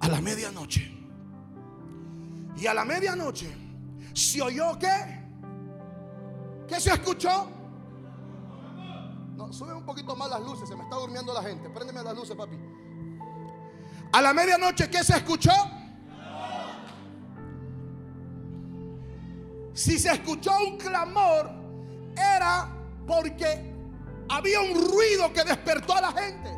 A 0.00 0.08
la 0.08 0.20
medianoche. 0.20 0.92
Y 2.56 2.66
a 2.66 2.74
la 2.74 2.84
medianoche 2.84 3.56
se 4.12 4.42
oyó 4.42 4.78
qué? 4.78 5.20
¿Qué 6.68 6.80
se 6.80 6.92
escuchó? 6.92 7.48
No, 9.36 9.52
sube 9.52 9.72
un 9.72 9.84
poquito 9.84 10.14
más 10.14 10.28
las 10.30 10.40
luces, 10.40 10.68
se 10.68 10.76
me 10.76 10.82
está 10.82 10.96
durmiendo 10.96 11.32
la 11.32 11.42
gente. 11.42 11.70
Préndeme 11.70 12.02
las 12.02 12.14
luces, 12.14 12.36
papi. 12.36 12.58
A 14.12 14.20
la 14.20 14.34
medianoche, 14.34 14.90
¿qué 14.90 15.04
se 15.04 15.16
escuchó? 15.16 15.52
Si 19.72 19.98
se 19.98 20.12
escuchó 20.12 20.50
un 20.68 20.76
clamor, 20.76 21.59
era 22.16 22.68
porque 23.06 23.72
había 24.28 24.60
un 24.60 24.74
ruido 24.90 25.32
que 25.32 25.44
despertó 25.44 25.96
a 25.96 26.00
la 26.00 26.12
gente. 26.12 26.50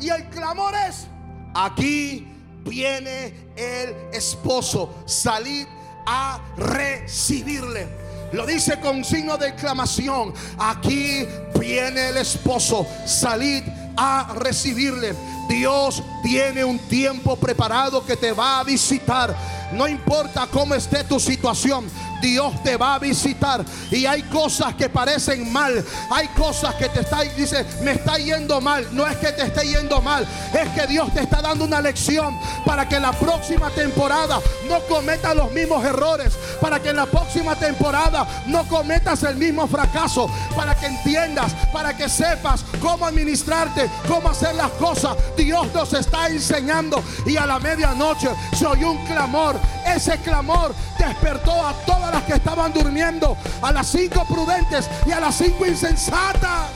Y 0.00 0.08
el 0.10 0.28
clamor 0.30 0.74
es, 0.88 1.06
aquí 1.54 2.26
viene 2.64 3.52
el 3.56 3.94
esposo, 4.12 4.92
salid 5.06 5.66
a 6.06 6.40
recibirle. 6.56 8.02
Lo 8.32 8.46
dice 8.46 8.80
con 8.80 9.04
signo 9.04 9.36
de 9.36 9.48
exclamación, 9.48 10.32
aquí 10.58 11.26
viene 11.58 12.08
el 12.08 12.16
esposo, 12.16 12.86
salid 13.04 13.62
a 13.96 14.32
recibirle. 14.36 15.14
Dios 15.48 16.02
tiene 16.22 16.64
un 16.64 16.78
tiempo 16.78 17.36
preparado 17.36 18.04
que 18.04 18.16
te 18.16 18.32
va 18.32 18.60
a 18.60 18.64
visitar. 18.64 19.36
No 19.72 19.86
importa 19.86 20.48
cómo 20.50 20.74
esté 20.74 21.04
tu 21.04 21.20
situación, 21.20 21.84
Dios 22.22 22.62
te 22.62 22.76
va 22.76 22.94
a 22.94 22.98
visitar. 22.98 23.64
Y 23.90 24.06
hay 24.06 24.22
cosas 24.22 24.74
que 24.74 24.88
parecen 24.88 25.52
mal. 25.52 25.84
Hay 26.10 26.28
cosas 26.28 26.74
que 26.76 26.88
te 26.88 27.00
está, 27.00 27.20
dice, 27.22 27.66
me 27.82 27.92
está 27.92 28.16
yendo 28.16 28.60
mal. 28.60 28.86
No 28.92 29.06
es 29.06 29.16
que 29.16 29.32
te 29.32 29.42
esté 29.42 29.66
yendo 29.66 30.00
mal. 30.00 30.26
Es 30.54 30.68
que 30.70 30.86
Dios 30.86 31.12
te 31.12 31.20
está 31.20 31.42
dando 31.42 31.64
una 31.64 31.80
lección 31.80 32.38
para 32.64 32.88
que 32.88 32.98
la 33.00 33.12
próxima 33.12 33.68
temporada 33.70 34.40
no 34.68 34.80
cometas 34.88 35.34
los 35.34 35.50
mismos 35.52 35.84
errores. 35.84 36.32
Para 36.60 36.80
que 36.80 36.90
en 36.90 36.96
la 36.96 37.06
próxima 37.06 37.56
temporada 37.56 38.26
no 38.46 38.66
cometas 38.68 39.22
el 39.24 39.36
mismo 39.36 39.66
fracaso. 39.66 40.30
Para 40.54 40.76
que 40.76 40.86
entiendas, 40.86 41.52
para 41.72 41.96
que 41.96 42.08
sepas 42.08 42.64
cómo 42.80 43.04
administrarte, 43.04 43.90
cómo 44.06 44.30
hacer 44.30 44.54
las 44.54 44.70
cosas. 44.72 45.16
Dios 45.36 45.66
nos 45.74 45.92
está 45.92 46.28
enseñando. 46.28 47.02
Y 47.26 47.36
a 47.36 47.46
la 47.46 47.58
medianoche 47.58 48.28
se 48.56 48.64
oyó 48.64 48.92
un 48.92 49.04
clamor. 49.06 49.56
ese 49.84 50.16
clamor 50.18 50.72
despertó 50.98 51.66
a 51.66 51.74
todas 51.84 52.11
las 52.12 52.22
que 52.24 52.34
estaban 52.34 52.72
durmiendo, 52.72 53.36
a 53.62 53.72
las 53.72 53.86
cinco 53.88 54.24
prudentes 54.26 54.88
y 55.06 55.12
a 55.12 55.20
las 55.20 55.34
cinco 55.34 55.66
insensatas. 55.66 56.70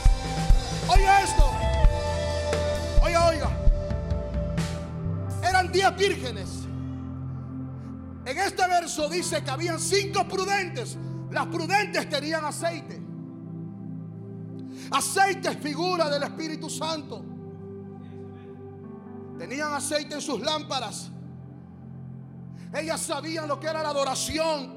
Oiga 0.87 1.21
esto. 1.21 1.51
Oiga, 3.03 3.27
oiga. 3.27 3.49
Eran 5.47 5.71
diez 5.71 5.95
vírgenes. 5.95 6.49
En 8.25 8.37
este 8.37 8.67
verso 8.67 9.07
dice 9.07 9.43
que 9.43 9.51
habían 9.51 9.79
cinco 9.79 10.27
prudentes. 10.27 10.97
Las 11.31 11.47
prudentes 11.47 12.09
tenían 12.09 12.43
aceite. 12.43 13.01
Aceite 14.91 15.49
es 15.49 15.57
figura 15.57 16.09
del 16.09 16.23
Espíritu 16.23 16.69
Santo. 16.69 17.23
Tenían 19.37 19.73
aceite 19.73 20.15
en 20.15 20.21
sus 20.21 20.41
lámparas. 20.41 21.09
Ellas 22.73 22.99
sabían 22.99 23.47
lo 23.47 23.59
que 23.59 23.67
era 23.67 23.81
la 23.83 23.89
adoración. 23.89 24.76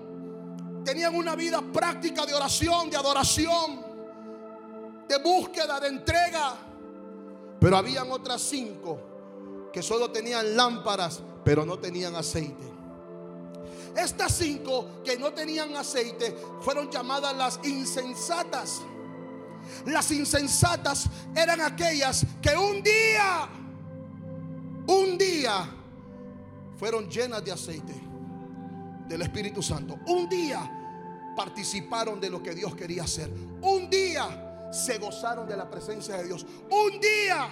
Tenían 0.85 1.15
una 1.15 1.35
vida 1.35 1.61
práctica 1.61 2.25
de 2.25 2.35
oración, 2.35 2.91
de 2.91 2.97
adoración, 2.97 3.85
de 5.09 5.19
búsqueda, 5.19 5.79
de 5.81 5.89
entrega. 5.89 6.57
Pero 7.61 7.77
habían 7.77 8.11
otras 8.11 8.41
cinco 8.41 9.69
que 9.73 9.83
solo 9.83 10.11
tenían 10.11 10.57
lámparas, 10.57 11.23
pero 11.45 11.65
no 11.65 11.79
tenían 11.79 12.15
aceite. 12.15 12.65
Estas 13.97 14.33
cinco 14.37 15.03
que 15.05 15.19
no 15.19 15.33
tenían 15.33 15.77
aceite 15.77 16.37
fueron 16.61 16.91
llamadas 16.91 17.37
las 17.37 17.61
insensatas. 17.65 18.81
Las 19.87 20.11
insensatas 20.11 21.07
eran 21.35 21.61
aquellas 21.61 22.25
que 22.41 22.57
un 22.57 22.83
día, 22.83 23.49
un 24.87 25.19
día, 25.19 25.69
fueron 26.79 27.11
llenas 27.11 27.45
de 27.45 27.53
aceite 27.53 28.10
del 29.11 29.23
Espíritu 29.23 29.61
Santo. 29.61 29.99
Un 30.07 30.29
día 30.29 31.33
participaron 31.37 32.21
de 32.21 32.31
lo 32.31 32.41
que 32.41 32.55
Dios 32.55 32.77
quería 32.77 33.03
hacer. 33.03 33.29
Un 33.61 33.91
día 33.91 34.69
se 34.73 34.99
gozaron 34.99 35.49
de 35.49 35.57
la 35.57 35.69
presencia 35.69 36.17
de 36.17 36.25
Dios. 36.25 36.47
Un 36.71 37.01
día 37.01 37.49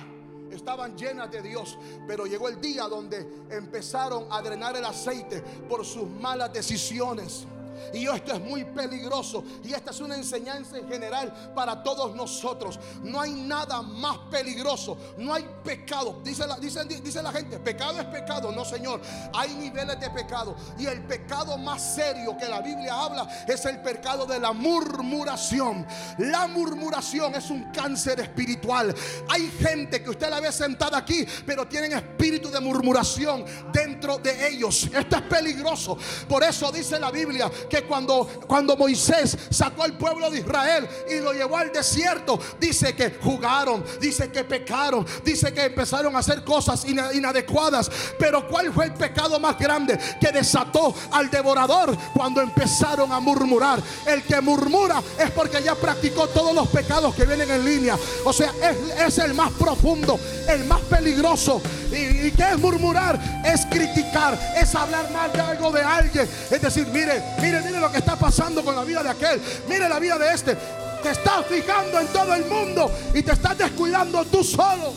estaban 0.52 0.96
llenas 0.96 1.30
de 1.32 1.42
Dios, 1.42 1.76
pero 2.06 2.26
llegó 2.26 2.48
el 2.48 2.60
día 2.60 2.84
donde 2.84 3.28
empezaron 3.50 4.26
a 4.30 4.40
drenar 4.40 4.76
el 4.76 4.84
aceite 4.84 5.42
por 5.68 5.84
sus 5.84 6.08
malas 6.08 6.52
decisiones. 6.52 7.44
Y 7.92 8.06
esto 8.06 8.32
es 8.32 8.40
muy 8.40 8.64
peligroso. 8.64 9.44
Y 9.64 9.72
esta 9.72 9.90
es 9.90 10.00
una 10.00 10.16
enseñanza 10.16 10.78
en 10.78 10.88
general 10.88 11.52
para 11.54 11.82
todos 11.82 12.14
nosotros. 12.14 12.78
No 13.02 13.20
hay 13.20 13.32
nada 13.32 13.82
más 13.82 14.18
peligroso. 14.30 14.96
No 15.16 15.34
hay 15.34 15.46
pecado. 15.64 16.20
Dice 16.22 16.46
la, 16.46 16.56
dice, 16.56 16.84
dice 16.84 17.22
la 17.22 17.32
gente, 17.32 17.58
pecado 17.58 18.00
es 18.00 18.06
pecado. 18.06 18.52
No, 18.52 18.64
Señor. 18.64 19.00
Hay 19.34 19.54
niveles 19.54 19.98
de 20.00 20.10
pecado. 20.10 20.56
Y 20.78 20.86
el 20.86 21.02
pecado 21.06 21.56
más 21.58 21.94
serio 21.94 22.36
que 22.36 22.48
la 22.48 22.60
Biblia 22.60 22.94
habla 22.94 23.28
es 23.46 23.64
el 23.64 23.80
pecado 23.80 24.26
de 24.26 24.38
la 24.38 24.52
murmuración. 24.52 25.86
La 26.18 26.46
murmuración 26.46 27.34
es 27.34 27.50
un 27.50 27.70
cáncer 27.72 28.20
espiritual. 28.20 28.94
Hay 29.28 29.50
gente 29.60 30.02
que 30.02 30.10
usted 30.10 30.30
la 30.30 30.40
ve 30.40 30.52
sentada 30.52 30.98
aquí, 30.98 31.26
pero 31.46 31.66
tienen 31.66 31.92
espíritu 31.92 32.50
de 32.50 32.60
murmuración 32.60 33.44
dentro 33.72 34.18
de 34.18 34.48
ellos. 34.48 34.88
Esto 34.92 35.16
es 35.16 35.22
peligroso. 35.22 35.98
Por 36.28 36.42
eso 36.42 36.70
dice 36.72 36.98
la 36.98 37.10
Biblia 37.10 37.50
que 37.68 37.82
cuando, 37.82 38.26
cuando 38.46 38.76
Moisés 38.76 39.36
sacó 39.50 39.84
al 39.84 39.96
pueblo 39.96 40.30
de 40.30 40.38
Israel 40.40 40.88
y 41.10 41.20
lo 41.20 41.32
llevó 41.32 41.56
al 41.56 41.72
desierto, 41.72 42.38
dice 42.58 42.94
que 42.94 43.18
jugaron, 43.22 43.84
dice 44.00 44.30
que 44.30 44.44
pecaron, 44.44 45.06
dice 45.24 45.52
que 45.52 45.64
empezaron 45.64 46.14
a 46.16 46.20
hacer 46.20 46.44
cosas 46.44 46.84
inadecuadas. 46.84 47.90
Pero 48.18 48.48
¿cuál 48.48 48.72
fue 48.72 48.86
el 48.86 48.94
pecado 48.94 49.38
más 49.38 49.58
grande 49.58 49.98
que 50.20 50.32
desató 50.32 50.94
al 51.12 51.30
devorador 51.30 51.96
cuando 52.14 52.40
empezaron 52.40 53.12
a 53.12 53.20
murmurar? 53.20 53.80
El 54.06 54.22
que 54.22 54.40
murmura 54.40 55.02
es 55.18 55.30
porque 55.30 55.62
ya 55.62 55.74
practicó 55.74 56.28
todos 56.28 56.54
los 56.54 56.68
pecados 56.68 57.14
que 57.14 57.24
vienen 57.24 57.50
en 57.50 57.64
línea. 57.64 57.98
O 58.24 58.32
sea, 58.32 58.52
es, 58.62 59.00
es 59.00 59.18
el 59.18 59.34
más 59.34 59.52
profundo, 59.52 60.18
el 60.48 60.64
más 60.64 60.80
peligroso. 60.82 61.60
¿Y, 61.90 62.28
¿Y 62.28 62.32
qué 62.32 62.50
es 62.52 62.58
murmurar? 62.58 63.18
Es 63.44 63.66
criticar, 63.66 64.38
es 64.56 64.74
hablar 64.74 65.10
mal 65.10 65.32
de 65.32 65.40
algo 65.40 65.70
de 65.70 65.82
alguien. 65.82 66.28
Es 66.50 66.60
decir, 66.60 66.86
mire, 66.88 67.22
mire 67.40 67.57
mire, 67.64 67.80
lo 67.80 67.90
que 67.90 67.98
está 67.98 68.16
pasando 68.16 68.64
con 68.64 68.74
la 68.74 68.84
vida 68.84 69.02
de 69.02 69.10
aquel. 69.10 69.40
Mire 69.68 69.88
la 69.88 69.98
vida 69.98 70.18
de 70.18 70.34
este. 70.34 70.56
Te 71.02 71.10
estás 71.10 71.46
fijando 71.46 72.00
en 72.00 72.08
todo 72.08 72.34
el 72.34 72.44
mundo 72.46 72.90
y 73.14 73.22
te 73.22 73.32
estás 73.32 73.56
descuidando 73.56 74.24
tú 74.24 74.42
solo. 74.42 74.92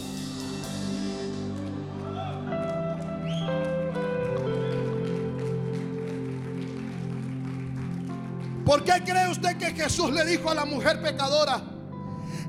¿Por 8.66 8.84
qué 8.84 9.04
cree 9.04 9.28
usted 9.30 9.58
que 9.58 9.72
Jesús 9.72 10.12
le 10.12 10.24
dijo 10.26 10.50
a 10.50 10.56
la 10.56 10.66
mujer 10.66 11.02
pecadora, 11.02 11.62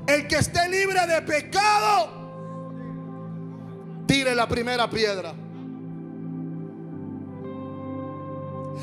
el 0.07 0.27
que 0.27 0.37
esté 0.37 0.69
libre 0.69 1.05
de 1.05 1.21
pecado, 1.21 2.09
tire 4.07 4.33
la 4.33 4.47
primera 4.47 4.89
piedra? 4.89 5.33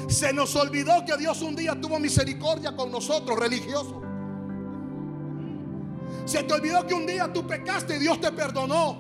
Se 0.08 0.32
nos 0.32 0.54
olvidó 0.56 1.04
que 1.04 1.16
Dios 1.16 1.42
un 1.42 1.56
día 1.56 1.80
tuvo 1.80 1.98
misericordia 1.98 2.74
con 2.76 2.90
nosotros, 2.90 3.38
religiosos. 3.38 3.94
Se 6.24 6.42
te 6.42 6.52
olvidó 6.52 6.86
que 6.86 6.94
un 6.94 7.06
día 7.06 7.32
tú 7.32 7.46
pecaste 7.46 7.96
y 7.96 7.98
Dios 7.98 8.20
te 8.20 8.30
perdonó. 8.32 8.96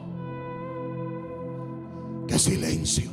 Qué 2.26 2.38
silencio. 2.38 3.10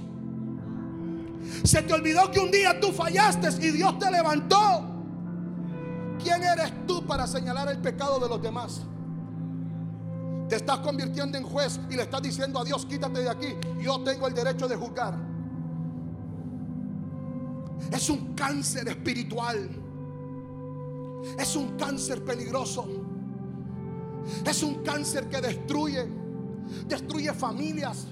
Se 1.64 1.82
te 1.82 1.94
olvidó 1.94 2.32
que 2.32 2.40
un 2.40 2.52
día 2.52 2.80
tú 2.80 2.92
fallaste 2.92 3.50
y 3.66 3.72
Dios 3.72 3.98
te 4.00 4.10
levantó. 4.10 4.86
¿Quién 6.22 6.44
eres 6.44 6.72
tú 6.88 7.06
para 7.06 7.28
señalar 7.28 7.70
el 7.70 7.80
pecado 7.80 8.20
de 8.20 8.28
los 8.28 8.42
demás? 8.42 8.82
Te 10.50 10.56
estás 10.56 10.80
convirtiendo 10.80 11.38
en 11.38 11.44
juez 11.44 11.80
y 11.90 11.96
le 11.96 12.04
estás 12.04 12.22
diciendo 12.22 12.60
a 12.60 12.64
Dios, 12.64 12.86
quítate 12.86 13.22
de 13.22 13.30
aquí. 13.30 13.56
Yo 13.82 14.02
tengo 14.02 14.28
el 14.28 14.34
derecho 14.34 14.68
de 14.68 14.76
juzgar. 14.76 15.27
Es 17.92 18.10
un 18.10 18.34
cáncer 18.34 18.88
espiritual. 18.88 19.70
Es 21.40 21.56
un 21.56 21.78
cáncer 21.78 22.24
peligroso. 22.24 22.88
Es 24.46 24.64
un 24.64 24.84
cáncer 24.84 25.28
que 25.30 25.42
destruye. 25.42 26.08
Destruye 26.88 27.34
familias. 27.34 28.08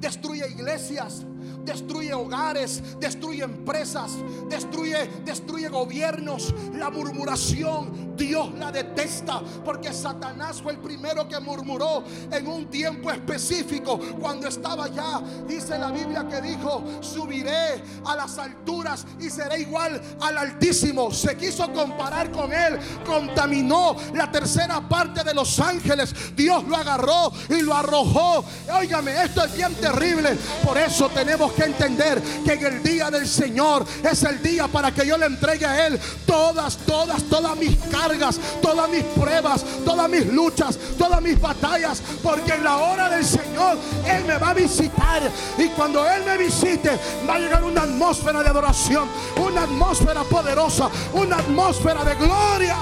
Destruye 0.00 0.48
iglesias 0.50 1.24
destruye 1.64 2.14
hogares, 2.14 2.82
destruye 2.98 3.42
empresas, 3.42 4.12
destruye, 4.48 5.08
destruye 5.24 5.68
gobiernos. 5.68 6.54
La 6.74 6.90
murmuración, 6.90 8.14
Dios 8.16 8.54
la 8.54 8.72
detesta 8.72 9.42
porque 9.64 9.92
Satanás 9.92 10.62
fue 10.62 10.72
el 10.72 10.78
primero 10.78 11.28
que 11.28 11.38
murmuró 11.40 12.04
en 12.30 12.46
un 12.46 12.66
tiempo 12.66 13.10
específico 13.10 13.98
cuando 14.20 14.48
estaba 14.48 14.88
ya. 14.88 15.20
Dice 15.46 15.78
la 15.78 15.90
Biblia 15.90 16.26
que 16.28 16.40
dijo, 16.40 16.82
subiré 17.00 17.82
a 18.04 18.16
las 18.16 18.38
alturas 18.38 19.04
y 19.20 19.28
seré 19.28 19.60
igual 19.60 20.00
al 20.20 20.36
Altísimo. 20.36 21.10
Se 21.12 21.36
quiso 21.36 21.70
comparar 21.72 22.30
con 22.30 22.52
él, 22.52 22.78
contaminó 23.04 23.96
la 24.14 24.30
tercera 24.30 24.86
parte 24.88 25.24
de 25.24 25.34
los 25.34 25.58
ángeles. 25.58 26.14
Dios 26.36 26.64
lo 26.64 26.76
agarró 26.76 27.32
y 27.48 27.62
lo 27.62 27.74
arrojó. 27.74 28.44
Óigame, 28.72 29.22
esto 29.22 29.44
es 29.44 29.56
bien 29.56 29.74
terrible. 29.74 30.36
Por 30.64 30.78
eso 30.78 31.08
tenemos 31.08 31.35
que 31.36 31.64
entender 31.64 32.22
que 32.44 32.54
en 32.54 32.64
el 32.64 32.82
día 32.82 33.10
del 33.10 33.26
Señor 33.26 33.84
es 34.02 34.22
el 34.22 34.42
día 34.42 34.68
para 34.68 34.92
que 34.92 35.06
yo 35.06 35.18
le 35.18 35.26
entregue 35.26 35.66
a 35.66 35.86
Él 35.86 36.00
todas, 36.26 36.78
todas, 36.78 37.22
todas 37.24 37.56
mis 37.56 37.76
cargas, 37.90 38.40
todas 38.62 38.88
mis 38.88 39.02
pruebas, 39.04 39.64
todas 39.84 40.08
mis 40.08 40.26
luchas, 40.26 40.78
todas 40.98 41.20
mis 41.20 41.38
batallas. 41.40 42.02
Porque 42.22 42.54
en 42.54 42.64
la 42.64 42.78
hora 42.78 43.10
del 43.10 43.24
Señor 43.24 43.76
Él 44.06 44.24
me 44.24 44.38
va 44.38 44.50
a 44.50 44.54
visitar. 44.54 45.22
Y 45.58 45.68
cuando 45.68 46.08
Él 46.08 46.22
me 46.24 46.38
visite, 46.38 46.98
va 47.28 47.34
a 47.34 47.38
llegar 47.38 47.64
una 47.64 47.82
atmósfera 47.82 48.42
de 48.42 48.48
adoración, 48.48 49.08
una 49.36 49.64
atmósfera 49.64 50.22
poderosa, 50.22 50.88
una 51.12 51.36
atmósfera 51.36 52.02
de 52.04 52.14
gloria. 52.14 52.76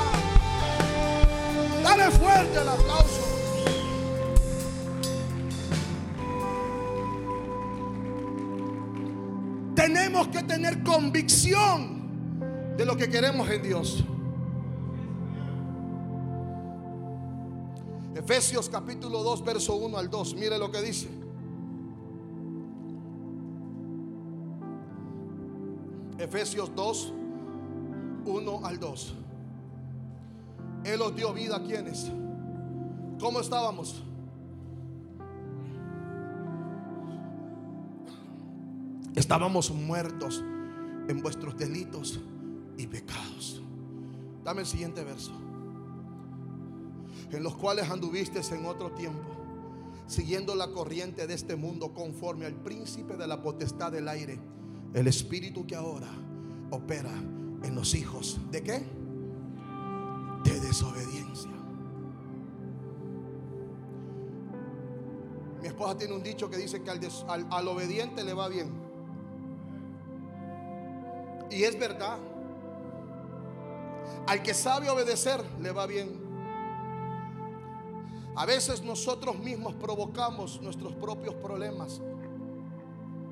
Dale 1.83 2.11
fuerte 2.13 2.61
el 2.61 2.69
aplauso. 2.69 3.34
Tenemos 9.85 10.29
que 10.29 10.43
tener 10.43 10.83
convicción 10.83 12.75
de 12.75 12.87
lo 12.87 12.97
que 12.97 13.07
queremos 13.07 13.51
en 13.51 13.63
Dios. 13.63 14.03
Efesios 18.15 18.71
capítulo 18.71 19.23
2, 19.23 19.45
verso 19.45 19.77
1 19.77 19.99
al 19.99 20.09
2. 20.09 20.37
Mire 20.37 20.59
lo 20.59 20.71
que 20.71 20.81
dice. 20.81 21.11
Efesios 26.19 26.75
2, 26.75 27.13
1 28.25 28.61
al 28.65 28.81
2. 28.81 29.15
Él 30.85 31.03
os 31.03 31.15
dio 31.15 31.35
vida 31.35 31.57
a 31.57 31.63
quienes. 31.63 32.11
¿Cómo 33.21 33.39
estábamos? 33.39 34.03
Estábamos 39.15 39.71
muertos 39.71 40.43
en 41.09 41.23
vuestros 41.23 41.57
delitos 41.57 42.21
y 42.77 42.87
pecados. 42.87 43.63
Dame 44.43 44.63
el 44.63 44.67
siguiente 44.67 45.05
verso. 45.05 45.33
En 47.31 47.43
los 47.43 47.55
cuales 47.55 47.89
anduvisteis 47.91 48.51
en 48.53 48.67
otro 48.67 48.91
tiempo, 48.93 49.23
siguiendo 50.07 50.55
la 50.55 50.69
corriente 50.69 51.27
de 51.27 51.35
este 51.35 51.57
mundo 51.57 51.93
conforme 51.95 52.47
al 52.47 52.55
príncipe 52.55 53.17
de 53.17 53.27
la 53.27 53.43
potestad 53.43 53.93
del 53.93 54.09
aire, 54.09 54.39
el 54.93 55.07
espíritu 55.07 55.67
que 55.67 55.77
ahora 55.77 56.11
opera 56.71 57.13
en 57.63 57.75
los 57.75 57.95
hijos. 57.95 58.39
¿De 58.51 58.63
qué? 58.63 58.85
De 60.45 60.61
desobediencia. 60.61 61.51
Mi 65.63 65.69
esposa 65.69 65.97
tiene 65.97 66.15
un 66.15 66.23
dicho 66.23 66.51
que 66.51 66.59
dice 66.59 66.83
que 66.83 66.91
al, 66.91 67.47
al 67.51 67.69
obediente 67.69 68.23
le 68.23 68.35
va 68.35 68.49
bien. 68.49 68.84
Y 71.51 71.65
es 71.65 71.79
verdad. 71.79 72.19
Al 74.27 74.43
que 74.43 74.55
sabe 74.55 74.89
obedecer 74.89 75.45
le 75.61 75.71
va 75.73 75.87
bien. 75.87 76.23
A 78.37 78.47
veces 78.47 78.83
nosotros 78.83 79.39
mismos 79.39 79.75
provocamos 79.75 80.61
nuestros 80.61 80.93
propios 80.95 81.35
problemas 81.37 82.01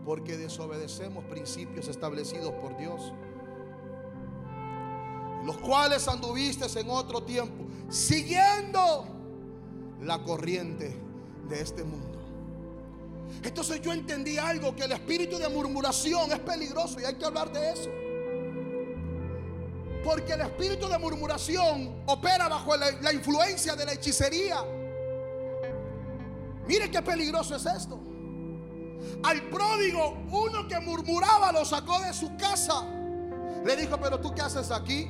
porque 0.04 0.36
desobedecemos 0.36 1.24
principios 1.24 1.88
establecidos 1.88 2.52
por 2.52 2.76
Dios. 2.76 3.12
Los 5.44 5.58
cuales 5.58 6.06
anduviste 6.06 6.66
en 6.78 6.88
otro 6.88 7.22
tiempo, 7.24 7.64
siguiendo 7.88 9.06
la 10.00 10.22
corriente 10.22 10.96
de 11.48 11.60
este 11.60 11.82
mundo. 11.82 12.18
Entonces 13.42 13.80
yo 13.80 13.92
entendí 13.92 14.38
algo, 14.38 14.74
que 14.76 14.84
el 14.84 14.92
espíritu 14.92 15.38
de 15.38 15.48
murmuración 15.48 16.30
es 16.30 16.38
peligroso 16.40 17.00
y 17.00 17.04
hay 17.04 17.14
que 17.14 17.24
hablar 17.24 17.52
de 17.52 17.72
eso. 17.72 17.90
Porque 20.04 20.32
el 20.32 20.40
espíritu 20.40 20.88
de 20.88 20.98
murmuración 20.98 22.02
opera 22.06 22.48
bajo 22.48 22.76
la, 22.76 23.12
influencia 23.12 23.76
de 23.76 23.84
la 23.84 23.92
hechicería. 23.92 24.64
Mire 26.66 26.90
qué 26.90 27.02
peligroso 27.02 27.56
es 27.56 27.66
esto. 27.66 28.00
Al 29.22 29.42
pródigo, 29.48 30.16
uno 30.30 30.66
que 30.66 30.78
murmuraba 30.80 31.52
lo 31.52 31.64
sacó 31.64 32.00
de 32.00 32.12
su 32.12 32.36
casa. 32.36 32.84
Le 33.64 33.76
dijo, 33.76 33.98
pero 34.00 34.18
tú 34.20 34.34
qué 34.34 34.42
haces 34.42 34.70
aquí? 34.70 35.08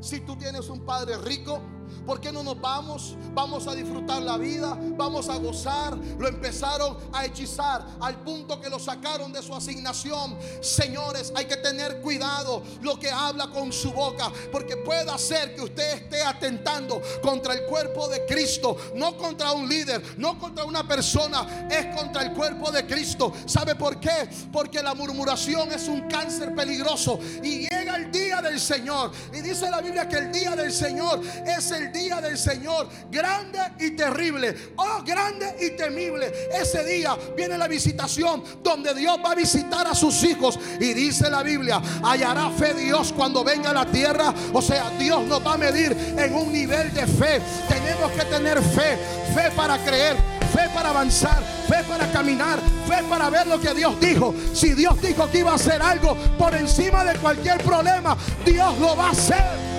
Si 0.00 0.20
tú 0.20 0.36
tienes 0.36 0.68
un 0.68 0.84
padre 0.84 1.16
rico, 1.18 1.60
¿Por 2.04 2.20
qué 2.20 2.32
no 2.32 2.42
nos 2.42 2.60
vamos? 2.60 3.16
Vamos 3.32 3.66
a 3.66 3.74
disfrutar 3.74 4.22
la 4.22 4.36
vida, 4.36 4.76
vamos 4.96 5.28
a 5.28 5.36
gozar. 5.36 5.96
Lo 5.96 6.28
empezaron 6.28 6.96
a 7.12 7.24
hechizar 7.24 7.84
al 8.00 8.16
punto 8.22 8.60
que 8.60 8.70
lo 8.70 8.78
sacaron 8.78 9.32
de 9.32 9.42
su 9.42 9.54
asignación. 9.54 10.36
Señores, 10.60 11.32
hay 11.34 11.46
que 11.46 11.56
tener 11.56 12.00
cuidado 12.00 12.62
lo 12.82 12.98
que 12.98 13.10
habla 13.10 13.48
con 13.48 13.72
su 13.72 13.92
boca, 13.92 14.30
porque 14.52 14.76
puede 14.76 15.10
hacer 15.10 15.54
que 15.54 15.62
usted 15.62 16.02
esté 16.02 16.22
atentando 16.22 17.00
contra 17.22 17.54
el 17.54 17.64
cuerpo 17.66 18.08
de 18.08 18.24
Cristo, 18.26 18.76
no 18.94 19.16
contra 19.16 19.52
un 19.52 19.68
líder, 19.68 20.02
no 20.18 20.38
contra 20.38 20.64
una 20.64 20.86
persona, 20.86 21.68
es 21.70 21.94
contra 21.96 22.22
el 22.22 22.32
cuerpo 22.32 22.70
de 22.70 22.86
Cristo. 22.86 23.32
¿Sabe 23.46 23.74
por 23.74 24.00
qué? 24.00 24.28
Porque 24.52 24.82
la 24.82 24.94
murmuración 24.94 25.72
es 25.72 25.88
un 25.88 26.08
cáncer 26.08 26.54
peligroso 26.54 27.18
y 27.42 27.68
llega 27.68 27.96
el 27.96 28.10
día 28.10 28.40
del 28.40 28.60
Señor. 28.60 29.12
Y 29.32 29.40
dice 29.40 29.70
la 29.70 29.80
Biblia 29.80 30.08
que 30.08 30.16
el 30.16 30.32
día 30.32 30.56
del 30.56 30.72
Señor 30.72 31.20
es 31.46 31.70
el 31.76 31.92
día 31.92 32.20
del 32.20 32.36
Señor, 32.36 32.88
grande 33.10 33.58
y 33.78 33.92
terrible. 33.92 34.54
Oh, 34.76 35.02
grande 35.04 35.56
y 35.60 35.76
temible. 35.76 36.32
Ese 36.52 36.84
día 36.84 37.16
viene 37.36 37.58
la 37.58 37.68
visitación 37.68 38.42
donde 38.62 38.94
Dios 38.94 39.18
va 39.24 39.32
a 39.32 39.34
visitar 39.34 39.86
a 39.86 39.94
sus 39.94 40.22
hijos. 40.24 40.58
Y 40.80 40.92
dice 40.94 41.30
la 41.30 41.42
Biblia, 41.42 41.80
hallará 42.02 42.50
fe 42.50 42.74
Dios 42.74 43.12
cuando 43.14 43.44
venga 43.44 43.70
a 43.70 43.74
la 43.74 43.86
tierra. 43.86 44.32
O 44.52 44.62
sea, 44.62 44.90
Dios 44.98 45.24
nos 45.24 45.44
va 45.44 45.54
a 45.54 45.58
medir 45.58 45.96
en 46.16 46.34
un 46.34 46.52
nivel 46.52 46.92
de 46.92 47.06
fe. 47.06 47.40
Tenemos 47.68 48.10
que 48.12 48.24
tener 48.24 48.60
fe, 48.62 48.98
fe 49.34 49.50
para 49.54 49.78
creer, 49.78 50.16
fe 50.52 50.68
para 50.74 50.90
avanzar, 50.90 51.42
fe 51.68 51.82
para 51.88 52.10
caminar, 52.10 52.58
fe 52.88 53.02
para 53.08 53.30
ver 53.30 53.46
lo 53.46 53.60
que 53.60 53.74
Dios 53.74 53.98
dijo. 54.00 54.34
Si 54.54 54.72
Dios 54.74 55.00
dijo 55.00 55.30
que 55.30 55.40
iba 55.40 55.52
a 55.52 55.56
hacer 55.56 55.82
algo 55.82 56.16
por 56.38 56.54
encima 56.54 57.04
de 57.04 57.18
cualquier 57.18 57.58
problema, 57.62 58.16
Dios 58.44 58.78
lo 58.78 58.96
va 58.96 59.08
a 59.08 59.10
hacer. 59.10 59.75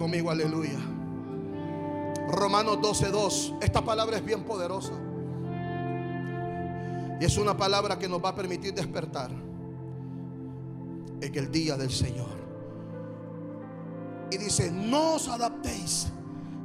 Conmigo, 0.00 0.30
aleluya. 0.30 0.78
Romanos 2.28 2.78
12:2. 2.80 3.58
Esta 3.60 3.84
palabra 3.84 4.16
es 4.16 4.24
bien 4.24 4.44
poderosa. 4.44 4.92
Y 7.20 7.24
es 7.24 7.36
una 7.36 7.54
palabra 7.54 7.98
que 7.98 8.08
nos 8.08 8.24
va 8.24 8.30
a 8.30 8.34
permitir 8.34 8.72
despertar 8.72 9.30
en 11.20 11.34
el 11.34 11.52
día 11.52 11.76
del 11.76 11.90
Señor. 11.90 12.40
Y 14.30 14.38
dice, 14.38 14.70
no 14.70 15.16
os 15.16 15.28
adaptéis 15.28 16.06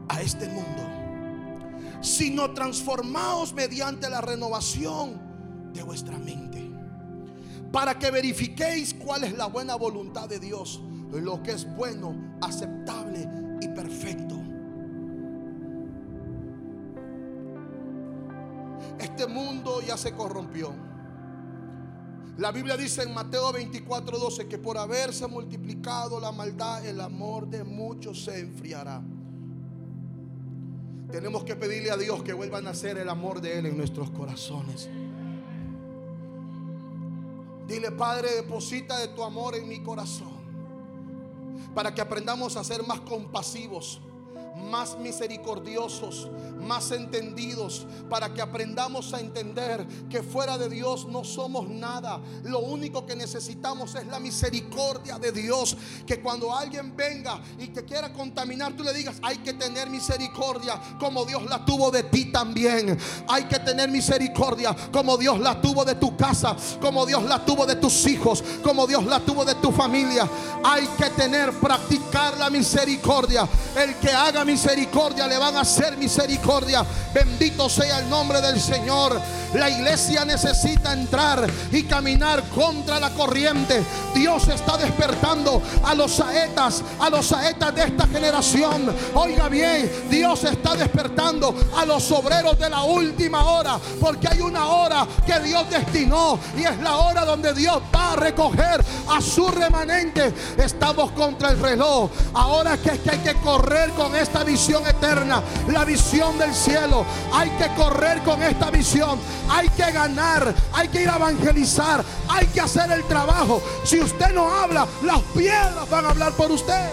a 0.07 0.21
este 0.21 0.47
mundo, 0.47 1.99
sino 1.99 2.53
transformaos 2.53 3.53
mediante 3.53 4.09
la 4.09 4.21
renovación 4.21 5.73
de 5.73 5.83
vuestra 5.83 6.17
mente, 6.17 6.71
para 7.73 7.99
que 7.99 8.11
verifiquéis 8.11 8.93
cuál 8.93 9.25
es 9.25 9.35
la 9.35 9.47
buena 9.47 9.75
voluntad 9.75 10.29
de 10.29 10.39
Dios 10.39 10.81
lo 11.21 11.41
que 11.43 11.51
es 11.51 11.65
bueno, 11.75 12.34
aceptable 12.45 13.27
y 13.61 13.67
perfecto. 13.69 14.35
Este 18.99 19.27
mundo 19.27 19.81
ya 19.81 19.97
se 19.97 20.13
corrompió. 20.13 20.73
La 22.37 22.51
Biblia 22.51 22.75
dice 22.75 23.03
en 23.03 23.13
Mateo 23.13 23.51
24, 23.53 24.17
12 24.17 24.47
que 24.47 24.57
por 24.57 24.77
haberse 24.77 25.25
multiplicado 25.27 26.19
la 26.19 26.31
maldad, 26.31 26.85
el 26.85 26.99
amor 26.99 27.47
de 27.47 27.63
muchos 27.63 28.25
se 28.25 28.39
enfriará. 28.39 29.01
Tenemos 31.11 31.45
que 31.45 31.55
pedirle 31.55 31.91
a 31.91 31.97
Dios 31.97 32.23
que 32.23 32.33
vuelva 32.33 32.57
a 32.57 32.61
nacer 32.61 32.97
el 32.97 33.07
amor 33.07 33.39
de 33.39 33.59
Él 33.59 33.67
en 33.67 33.77
nuestros 33.77 34.11
corazones. 34.11 34.89
Dile, 37.67 37.91
Padre, 37.91 38.35
deposita 38.35 38.99
de 38.99 39.07
tu 39.09 39.23
amor 39.23 39.55
en 39.55 39.67
mi 39.67 39.81
corazón 39.81 40.34
para 41.75 41.93
que 41.93 42.01
aprendamos 42.01 42.55
a 42.57 42.63
ser 42.63 42.81
más 42.87 43.01
compasivos 43.01 43.99
más 44.55 44.97
misericordiosos, 44.97 46.29
más 46.61 46.91
entendidos, 46.91 47.85
para 48.09 48.33
que 48.33 48.41
aprendamos 48.41 49.13
a 49.13 49.19
entender 49.19 49.85
que 50.09 50.23
fuera 50.23 50.57
de 50.57 50.69
Dios 50.69 51.05
no 51.07 51.23
somos 51.23 51.69
nada. 51.69 52.19
Lo 52.43 52.59
único 52.59 53.05
que 53.05 53.15
necesitamos 53.15 53.95
es 53.95 54.07
la 54.07 54.19
misericordia 54.19 55.19
de 55.19 55.31
Dios. 55.31 55.77
Que 56.05 56.21
cuando 56.21 56.55
alguien 56.55 56.95
venga 56.95 57.39
y 57.59 57.67
te 57.67 57.83
quiera 57.85 58.11
contaminar, 58.13 58.73
tú 58.73 58.83
le 58.83 58.93
digas, 58.93 59.17
hay 59.21 59.37
que 59.37 59.53
tener 59.53 59.89
misericordia 59.89 60.79
como 60.99 61.25
Dios 61.25 61.43
la 61.45 61.63
tuvo 61.65 61.91
de 61.91 62.03
ti 62.03 62.31
también. 62.31 62.97
Hay 63.27 63.45
que 63.45 63.59
tener 63.59 63.89
misericordia 63.89 64.75
como 64.91 65.17
Dios 65.17 65.39
la 65.39 65.61
tuvo 65.61 65.85
de 65.85 65.95
tu 65.95 66.15
casa, 66.15 66.55
como 66.81 67.05
Dios 67.05 67.23
la 67.23 67.43
tuvo 67.45 67.65
de 67.65 67.75
tus 67.75 68.07
hijos, 68.07 68.43
como 68.63 68.87
Dios 68.87 69.05
la 69.05 69.19
tuvo 69.19 69.45
de 69.45 69.55
tu 69.55 69.71
familia. 69.71 70.27
Hay 70.63 70.87
que 70.97 71.09
tener, 71.11 71.51
practicar 71.53 72.37
la 72.37 72.49
misericordia. 72.49 73.47
El 73.75 73.95
que 73.95 74.09
haga 74.09 74.44
misericordia, 74.45 75.27
le 75.27 75.37
van 75.37 75.57
a 75.57 75.61
hacer 75.61 75.97
misericordia. 75.97 76.85
Bendito 77.13 77.69
sea 77.69 77.99
el 77.99 78.09
nombre 78.09 78.41
del 78.41 78.61
Señor. 78.61 79.19
La 79.53 79.69
iglesia 79.69 80.25
necesita 80.25 80.93
entrar 80.93 81.49
y 81.71 81.83
caminar 81.83 82.43
contra 82.49 82.99
la 82.99 83.11
corriente. 83.11 83.83
Dios 84.13 84.47
está 84.47 84.77
despertando 84.77 85.61
a 85.83 85.93
los 85.93 86.11
saetas, 86.13 86.83
a 86.99 87.09
los 87.09 87.25
saetas 87.25 87.73
de 87.73 87.83
esta 87.83 88.07
generación. 88.07 88.93
Oiga 89.13 89.47
bien, 89.47 89.89
Dios 90.09 90.43
está 90.43 90.75
despertando 90.75 91.55
a 91.77 91.85
los 91.85 92.11
obreros 92.11 92.59
de 92.59 92.69
la 92.69 92.83
última 92.83 93.45
hora, 93.45 93.79
porque 94.01 94.27
hay 94.27 94.41
una 94.41 94.67
hora 94.67 95.07
que 95.25 95.39
Dios 95.39 95.69
destinó 95.69 96.37
y 96.57 96.63
es 96.63 96.77
la 96.81 96.97
hora 96.97 97.25
donde 97.25 97.53
Dios 97.53 97.81
va 97.95 98.13
a 98.13 98.15
recoger 98.17 98.83
a 99.09 99.21
su 99.21 99.47
remanente. 99.47 100.33
Estamos 100.57 101.11
contra 101.11 101.51
el 101.51 101.59
reloj. 101.59 102.09
Ahora 102.33 102.77
que 102.77 102.89
es 102.89 102.99
que 102.99 103.11
hay 103.11 103.19
que 103.19 103.35
correr 103.35 103.91
con 103.91 104.15
esta 104.15 104.34
visión 104.43 104.85
eterna, 104.85 105.41
la 105.71 105.85
visión 105.85 106.37
del 106.37 106.53
cielo. 106.53 107.05
Hay 107.33 107.49
que 107.51 107.73
correr 107.75 108.21
con 108.23 108.41
esta 108.43 108.69
visión 108.69 109.19
hay 109.49 109.69
que 109.69 109.91
ganar, 109.91 110.53
hay 110.73 110.87
que 110.87 111.03
ir 111.03 111.09
a 111.09 111.15
evangelizar, 111.17 112.03
hay 112.27 112.47
que 112.47 112.61
hacer 112.61 112.91
el 112.91 113.03
trabajo. 113.05 113.61
Si 113.83 113.99
usted 113.99 114.33
no 114.33 114.49
habla, 114.49 114.87
las 115.03 115.21
piedras 115.35 115.89
van 115.89 116.05
a 116.05 116.09
hablar 116.09 116.33
por 116.33 116.51
usted. 116.51 116.89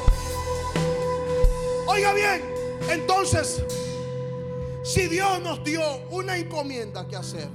Oiga 1.86 2.12
bien, 2.14 2.42
entonces, 2.90 3.62
si 4.84 5.08
Dios 5.08 5.40
nos 5.42 5.62
dio 5.64 5.82
una 6.10 6.36
encomienda 6.36 7.06
que 7.08 7.16
hacer, 7.16 7.48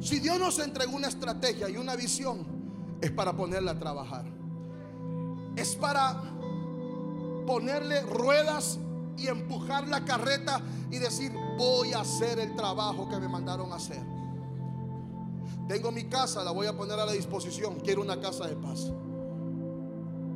si 0.00 0.18
Dios 0.18 0.38
nos 0.38 0.58
entregó 0.58 0.96
una 0.96 1.08
estrategia 1.08 1.68
y 1.68 1.76
una 1.76 1.96
visión, 1.96 2.46
es 3.00 3.10
para 3.10 3.32
ponerla 3.32 3.72
a 3.72 3.78
trabajar. 3.78 4.24
Es 5.56 5.76
para 5.76 6.22
ponerle 7.46 8.00
ruedas 8.02 8.78
y 9.16 9.26
empujar 9.26 9.88
la 9.88 10.04
carreta 10.04 10.60
y 10.90 10.98
decir, 10.98 11.32
voy 11.58 11.92
a 11.92 12.00
hacer 12.00 12.38
el 12.38 12.54
trabajo 12.54 13.08
que 13.08 13.18
me 13.18 13.28
mandaron 13.28 13.72
a 13.72 13.76
hacer. 13.76 14.02
Tengo 15.68 15.90
mi 15.90 16.04
casa, 16.04 16.42
la 16.42 16.50
voy 16.50 16.66
a 16.66 16.76
poner 16.76 16.98
a 16.98 17.06
la 17.06 17.12
disposición. 17.12 17.80
Quiero 17.80 18.02
una 18.02 18.20
casa 18.20 18.46
de 18.46 18.56
paz. 18.56 18.92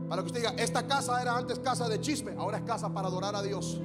Para 0.09 0.23
que 0.23 0.27
usted 0.27 0.41
diga, 0.41 0.55
esta 0.57 0.87
casa 0.87 1.21
era 1.21 1.37
antes 1.37 1.59
casa 1.59 1.89
de 1.89 2.01
chisme, 2.01 2.33
ahora 2.39 2.59
es 2.59 2.65
casa 2.65 2.89
para 2.89 3.09
adorar 3.09 3.35
a 3.35 3.43
Dios. 3.43 3.81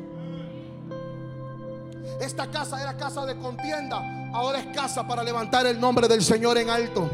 Esta 2.20 2.50
casa 2.52 2.82
era 2.82 2.96
casa 2.96 3.26
de 3.26 3.38
contienda, 3.38 4.32
ahora 4.34 4.60
es 4.60 4.68
casa 4.76 5.08
para 5.08 5.24
levantar 5.24 5.66
el 5.66 5.80
nombre 5.80 6.08
del 6.08 6.22
Señor 6.22 6.58
en 6.58 6.70
alto. 6.70 7.10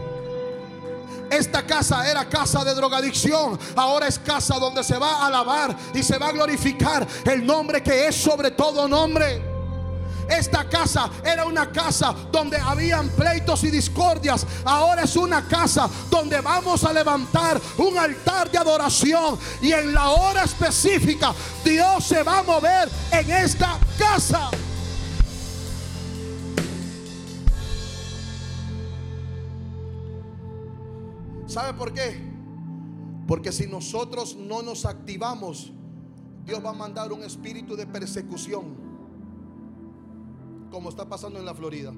Esta 1.29 1.65
casa 1.65 2.09
era 2.09 2.27
casa 2.27 2.63
de 2.63 2.73
drogadicción, 2.73 3.59
ahora 3.75 4.07
es 4.07 4.19
casa 4.19 4.59
donde 4.59 4.83
se 4.83 4.97
va 4.97 5.23
a 5.23 5.27
alabar 5.27 5.75
y 5.93 6.03
se 6.03 6.17
va 6.17 6.29
a 6.29 6.31
glorificar 6.31 7.05
el 7.25 7.45
nombre 7.45 7.83
que 7.83 8.07
es 8.07 8.15
sobre 8.15 8.51
todo 8.51 8.87
nombre. 8.87 9.57
Esta 10.29 10.67
casa 10.67 11.09
era 11.23 11.45
una 11.45 11.71
casa 11.71 12.13
donde 12.31 12.57
habían 12.57 13.09
pleitos 13.09 13.63
y 13.63 13.71
discordias. 13.71 14.45
Ahora 14.65 15.03
es 15.03 15.15
una 15.15 15.47
casa 15.47 15.89
donde 16.09 16.41
vamos 16.41 16.83
a 16.83 16.91
levantar 16.91 17.61
un 17.77 17.97
altar 17.97 18.51
de 18.51 18.57
adoración. 18.57 19.39
Y 19.61 19.71
en 19.71 19.93
la 19.93 20.09
hora 20.09 20.43
específica 20.43 21.33
Dios 21.63 22.03
se 22.03 22.23
va 22.23 22.39
a 22.39 22.43
mover 22.43 22.89
en 23.11 23.31
esta 23.31 23.77
casa. 23.97 24.49
¿Sabe 31.57 31.73
por 31.73 31.91
qué? 31.91 32.15
Porque 33.27 33.51
si 33.51 33.65
nosotros 33.65 34.35
no 34.35 34.61
nos 34.61 34.85
activamos, 34.85 35.73
Dios 36.45 36.63
va 36.63 36.69
a 36.69 36.73
mandar 36.73 37.11
un 37.11 37.23
espíritu 37.23 37.75
de 37.75 37.87
persecución 37.87 38.75
como 40.69 40.89
está 40.89 41.09
pasando 41.09 41.39
en 41.39 41.45
la 41.45 41.55
Florida. 41.55 41.91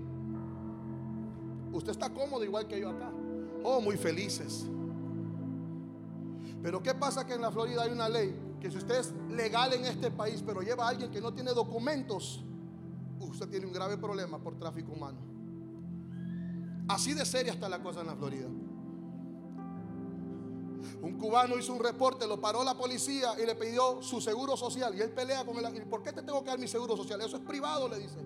Usted 1.74 1.92
está 1.92 2.10
cómodo 2.10 2.46
igual 2.46 2.70
que 2.70 2.80
yo 2.80 2.90
acá. 2.90 3.12
Oh, 3.62 3.82
muy 3.82 3.98
felices. 3.98 4.66
Pero 6.64 6.82
¿qué 6.82 6.94
pasa 6.94 7.26
que 7.26 7.34
en 7.34 7.42
la 7.42 7.52
Florida 7.52 7.82
hay 7.84 7.92
una 7.92 8.08
ley 8.08 8.34
que 8.62 8.72
si 8.72 8.78
usted 8.78 8.98
es 8.98 9.14
legal 9.30 9.74
en 9.74 9.84
este 9.84 10.10
país, 10.10 10.42
pero 10.42 10.62
lleva 10.62 10.86
a 10.86 10.88
alguien 10.92 11.12
que 11.12 11.20
no 11.20 11.34
tiene 11.34 11.52
documentos, 11.52 12.46
usted 13.20 13.50
tiene 13.50 13.66
un 13.66 13.74
grave 13.74 13.98
problema 13.98 14.40
por 14.40 14.58
tráfico 14.58 14.94
humano. 14.94 15.18
Así 16.88 17.14
de 17.14 17.26
seria 17.26 17.52
está 17.52 17.68
la 17.68 17.84
cosa 17.84 18.00
en 18.00 18.08
la 18.08 18.16
Florida. 18.16 18.48
Un 21.02 21.18
cubano 21.18 21.58
hizo 21.58 21.74
un 21.74 21.80
reporte, 21.80 22.28
lo 22.28 22.40
paró 22.40 22.64
la 22.64 22.76
policía 22.76 23.34
y 23.42 23.46
le 23.46 23.56
pidió 23.56 24.02
su 24.02 24.22
seguro 24.22 24.58
social. 24.58 24.96
Y 24.98 25.02
él 25.02 25.12
pelea 25.12 25.46
con 25.46 25.58
él. 25.58 25.84
¿Por 25.84 26.04
qué 26.04 26.12
te 26.12 26.22
tengo 26.22 26.44
que 26.44 26.50
dar 26.50 26.60
mi 26.60 26.68
seguro 26.68 26.96
social? 26.98 27.22
Eso 27.22 27.38
es 27.38 27.44
privado, 27.44 27.88
le 27.88 28.00
dice. 28.00 28.18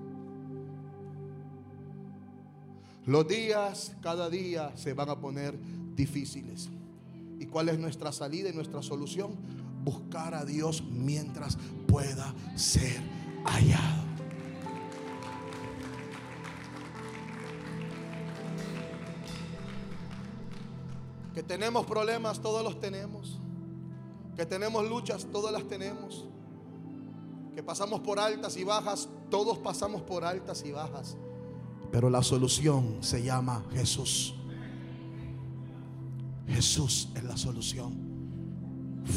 Los 3.06 3.28
días, 3.28 3.94
cada 4.02 4.30
día 4.30 4.72
se 4.78 4.94
van 4.94 5.10
a 5.10 5.20
poner 5.20 5.58
difíciles. 5.96 6.70
¿Y 7.40 7.46
cuál 7.48 7.70
es 7.70 7.78
nuestra 7.78 8.12
salida 8.12 8.50
y 8.50 8.54
nuestra 8.54 8.82
solución? 8.82 9.36
Buscar 9.84 10.34
a 10.34 10.46
Dios 10.46 10.84
mientras 10.90 11.58
pueda 11.88 12.34
ser 12.56 13.02
hallado. 13.44 14.13
Que 21.44 21.50
tenemos 21.58 21.86
problemas, 21.86 22.40
todos 22.42 22.64
los 22.64 22.80
tenemos. 22.80 23.38
Que 24.38 24.46
tenemos 24.46 24.88
luchas, 24.88 25.28
todas 25.30 25.52
las 25.52 25.68
tenemos. 25.68 26.26
Que 27.54 27.62
pasamos 27.62 28.00
por 28.00 28.18
altas 28.18 28.56
y 28.56 28.64
bajas, 28.64 29.10
todos 29.30 29.58
pasamos 29.58 30.02
por 30.04 30.24
altas 30.24 30.64
y 30.66 30.72
bajas. 30.72 31.18
Pero 31.92 32.10
la 32.10 32.24
solución 32.24 33.00
se 33.02 33.24
llama 33.24 33.62
Jesús. 33.74 34.36
Jesús 36.48 37.10
es 37.14 37.24
la 37.26 37.36
solución. 37.36 37.94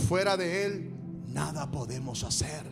Fuera 0.08 0.36
de 0.36 0.66
Él, 0.66 0.94
nada 1.28 1.70
podemos 1.70 2.24
hacer. 2.24 2.64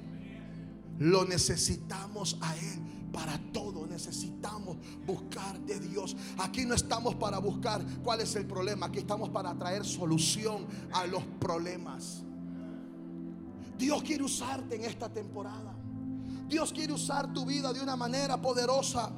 Lo 0.98 1.24
necesitamos 1.24 2.38
a 2.40 2.56
Él 2.56 2.80
para 3.14 3.38
todo. 3.52 3.86
Necesitamos 3.86 4.76
buscar 5.06 5.58
de 5.60 5.78
Dios. 5.78 6.16
Aquí 6.38 6.66
no 6.66 6.74
estamos 6.74 7.14
para 7.14 7.38
buscar 7.38 7.82
cuál 8.02 8.20
es 8.20 8.34
el 8.34 8.44
problema. 8.44 8.86
Aquí 8.86 8.98
estamos 8.98 9.30
para 9.30 9.54
traer 9.54 9.84
solución 9.84 10.66
a 10.92 11.06
los 11.06 11.22
problemas. 11.38 12.24
Dios 13.78 14.02
quiere 14.02 14.24
usarte 14.24 14.74
en 14.74 14.84
esta 14.84 15.08
temporada. 15.08 15.74
Dios 16.48 16.72
quiere 16.72 16.92
usar 16.92 17.32
tu 17.32 17.46
vida 17.46 17.72
de 17.72 17.80
una 17.80 17.96
manera 17.96 18.40
poderosa. 18.42 19.12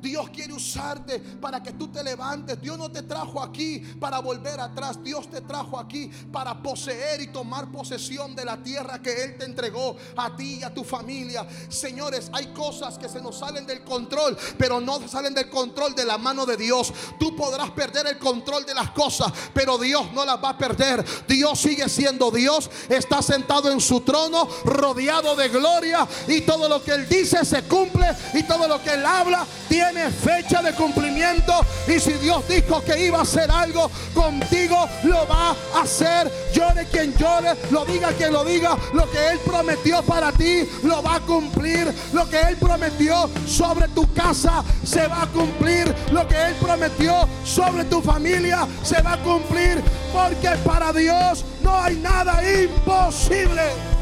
Dios 0.00 0.30
quiere 0.30 0.52
usarte 0.52 1.18
para 1.18 1.62
que 1.62 1.72
tú 1.72 1.88
te 1.88 2.02
levantes. 2.02 2.60
Dios 2.60 2.78
no 2.78 2.90
te 2.90 3.02
trajo 3.02 3.42
aquí 3.42 3.78
para 4.00 4.20
volver 4.20 4.60
atrás. 4.60 5.02
Dios 5.02 5.30
te 5.30 5.40
trajo 5.40 5.78
aquí 5.78 6.10
para 6.32 6.62
poseer 6.62 7.20
y 7.20 7.28
tomar 7.28 7.70
posesión 7.70 8.34
de 8.34 8.44
la 8.44 8.62
tierra 8.62 9.00
que 9.00 9.24
Él 9.24 9.38
te 9.38 9.44
entregó 9.44 9.96
a 10.16 10.36
ti 10.36 10.58
y 10.60 10.62
a 10.62 10.72
tu 10.72 10.84
familia. 10.84 11.46
Señores, 11.68 12.30
hay 12.32 12.46
cosas 12.48 12.98
que 12.98 13.08
se 13.08 13.20
nos 13.20 13.38
salen 13.38 13.66
del 13.66 13.82
control, 13.84 14.36
pero 14.58 14.80
no 14.80 15.06
salen 15.08 15.34
del 15.34 15.50
control 15.50 15.94
de 15.94 16.04
la 16.04 16.18
mano 16.18 16.46
de 16.46 16.56
Dios. 16.56 16.92
Tú 17.18 17.34
podrás 17.36 17.70
perder 17.70 18.06
el 18.06 18.18
control 18.18 18.64
de 18.64 18.74
las 18.74 18.90
cosas, 18.90 19.32
pero 19.52 19.78
Dios 19.78 20.12
no 20.12 20.24
las 20.24 20.42
va 20.42 20.50
a 20.50 20.58
perder. 20.58 21.04
Dios 21.26 21.60
sigue 21.60 21.88
siendo 21.88 22.30
Dios. 22.30 22.70
Está 22.88 23.22
sentado 23.22 23.70
en 23.70 23.80
su 23.80 24.00
trono, 24.00 24.48
rodeado 24.64 25.34
de 25.36 25.48
gloria. 25.48 26.06
Y 26.28 26.42
todo 26.42 26.68
lo 26.68 26.82
que 26.82 26.92
Él 26.92 27.08
dice 27.08 27.44
se 27.44 27.62
cumple. 27.64 28.06
Y 28.34 28.42
todo 28.44 28.68
lo 28.68 28.82
que 28.82 28.94
Él 28.94 29.04
habla 29.04 29.46
tiene 29.76 30.10
fecha 30.10 30.62
de 30.62 30.72
cumplimiento. 30.72 31.52
Y 31.86 32.00
si 32.00 32.14
Dios 32.14 32.48
dijo 32.48 32.82
que 32.82 33.04
iba 33.04 33.18
a 33.18 33.22
hacer 33.22 33.50
algo 33.50 33.90
contigo, 34.14 34.88
lo 35.02 35.28
va 35.28 35.54
a 35.74 35.82
hacer. 35.82 36.32
Llore 36.54 36.86
quien 36.86 37.14
llore, 37.14 37.54
lo 37.70 37.84
diga 37.84 38.08
quien 38.16 38.32
lo 38.32 38.42
diga. 38.42 38.74
Lo 38.94 39.10
que 39.10 39.32
Él 39.32 39.38
prometió 39.44 40.02
para 40.02 40.32
ti, 40.32 40.66
lo 40.82 41.02
va 41.02 41.16
a 41.16 41.20
cumplir. 41.20 41.92
Lo 42.14 42.26
que 42.26 42.40
Él 42.40 42.56
prometió 42.56 43.28
sobre 43.46 43.88
tu 43.88 44.10
casa, 44.14 44.64
se 44.82 45.06
va 45.08 45.24
a 45.24 45.26
cumplir. 45.26 45.94
Lo 46.10 46.26
que 46.26 46.36
Él 46.36 46.54
prometió 46.54 47.28
sobre 47.44 47.84
tu 47.84 48.00
familia, 48.00 48.66
se 48.82 49.02
va 49.02 49.12
a 49.12 49.18
cumplir. 49.18 49.82
Porque 50.10 50.56
para 50.64 50.90
Dios 50.94 51.44
no 51.62 51.78
hay 51.78 51.96
nada 51.96 52.40
imposible. 52.62 53.95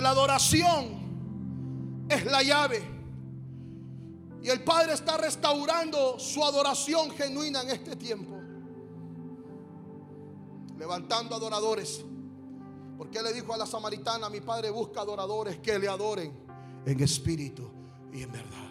La 0.00 0.10
adoración 0.10 2.06
es 2.08 2.24
la 2.24 2.42
llave. 2.42 2.82
Y 4.42 4.50
el 4.50 4.62
Padre 4.62 4.92
está 4.92 5.16
restaurando 5.16 6.18
su 6.18 6.44
adoración 6.44 7.10
genuina 7.12 7.62
en 7.62 7.70
este 7.70 7.96
tiempo. 7.96 8.36
Levantando 10.78 11.34
adoradores. 11.34 12.04
Porque 12.98 13.22
le 13.22 13.32
dijo 13.32 13.54
a 13.54 13.56
la 13.56 13.66
samaritana, 13.66 14.28
mi 14.28 14.40
Padre 14.40 14.70
busca 14.70 15.00
adoradores 15.00 15.58
que 15.58 15.78
le 15.78 15.88
adoren 15.88 16.32
en 16.84 17.00
espíritu 17.00 17.70
y 18.12 18.22
en 18.22 18.32
verdad. 18.32 18.70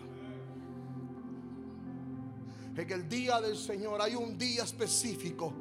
En 2.76 2.92
el 2.92 3.08
día 3.08 3.40
del 3.40 3.58
Señor 3.58 4.02
hay 4.02 4.16
un 4.16 4.38
día 4.38 4.64
específico 4.64 5.54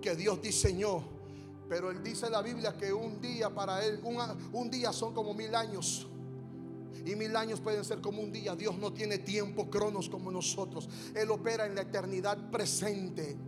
que 0.00 0.14
Dios 0.14 0.40
diseñó 0.40 1.11
pero 1.72 1.90
él 1.90 2.02
dice 2.02 2.26
en 2.26 2.32
la 2.32 2.42
Biblia 2.42 2.76
que 2.76 2.92
un 2.92 3.18
día 3.18 3.48
para 3.48 3.82
él, 3.82 3.98
un, 4.52 4.70
día 4.70 4.92
son 4.92 5.14
como 5.14 5.32
mil 5.32 5.54
años. 5.54 6.06
Y 7.06 7.16
mil 7.16 7.34
años 7.34 7.60
pueden 7.60 7.82
ser 7.82 8.02
como 8.02 8.20
un 8.20 8.30
día. 8.30 8.54
Dios 8.54 8.76
no 8.76 8.92
tiene 8.92 9.16
tiempo, 9.16 9.70
cronos 9.70 10.10
como 10.10 10.30
nosotros. 10.30 10.86
Él 11.14 11.30
opera 11.30 11.64
en 11.64 11.74
la 11.74 11.80
eternidad 11.80 12.50
presente. 12.50 13.38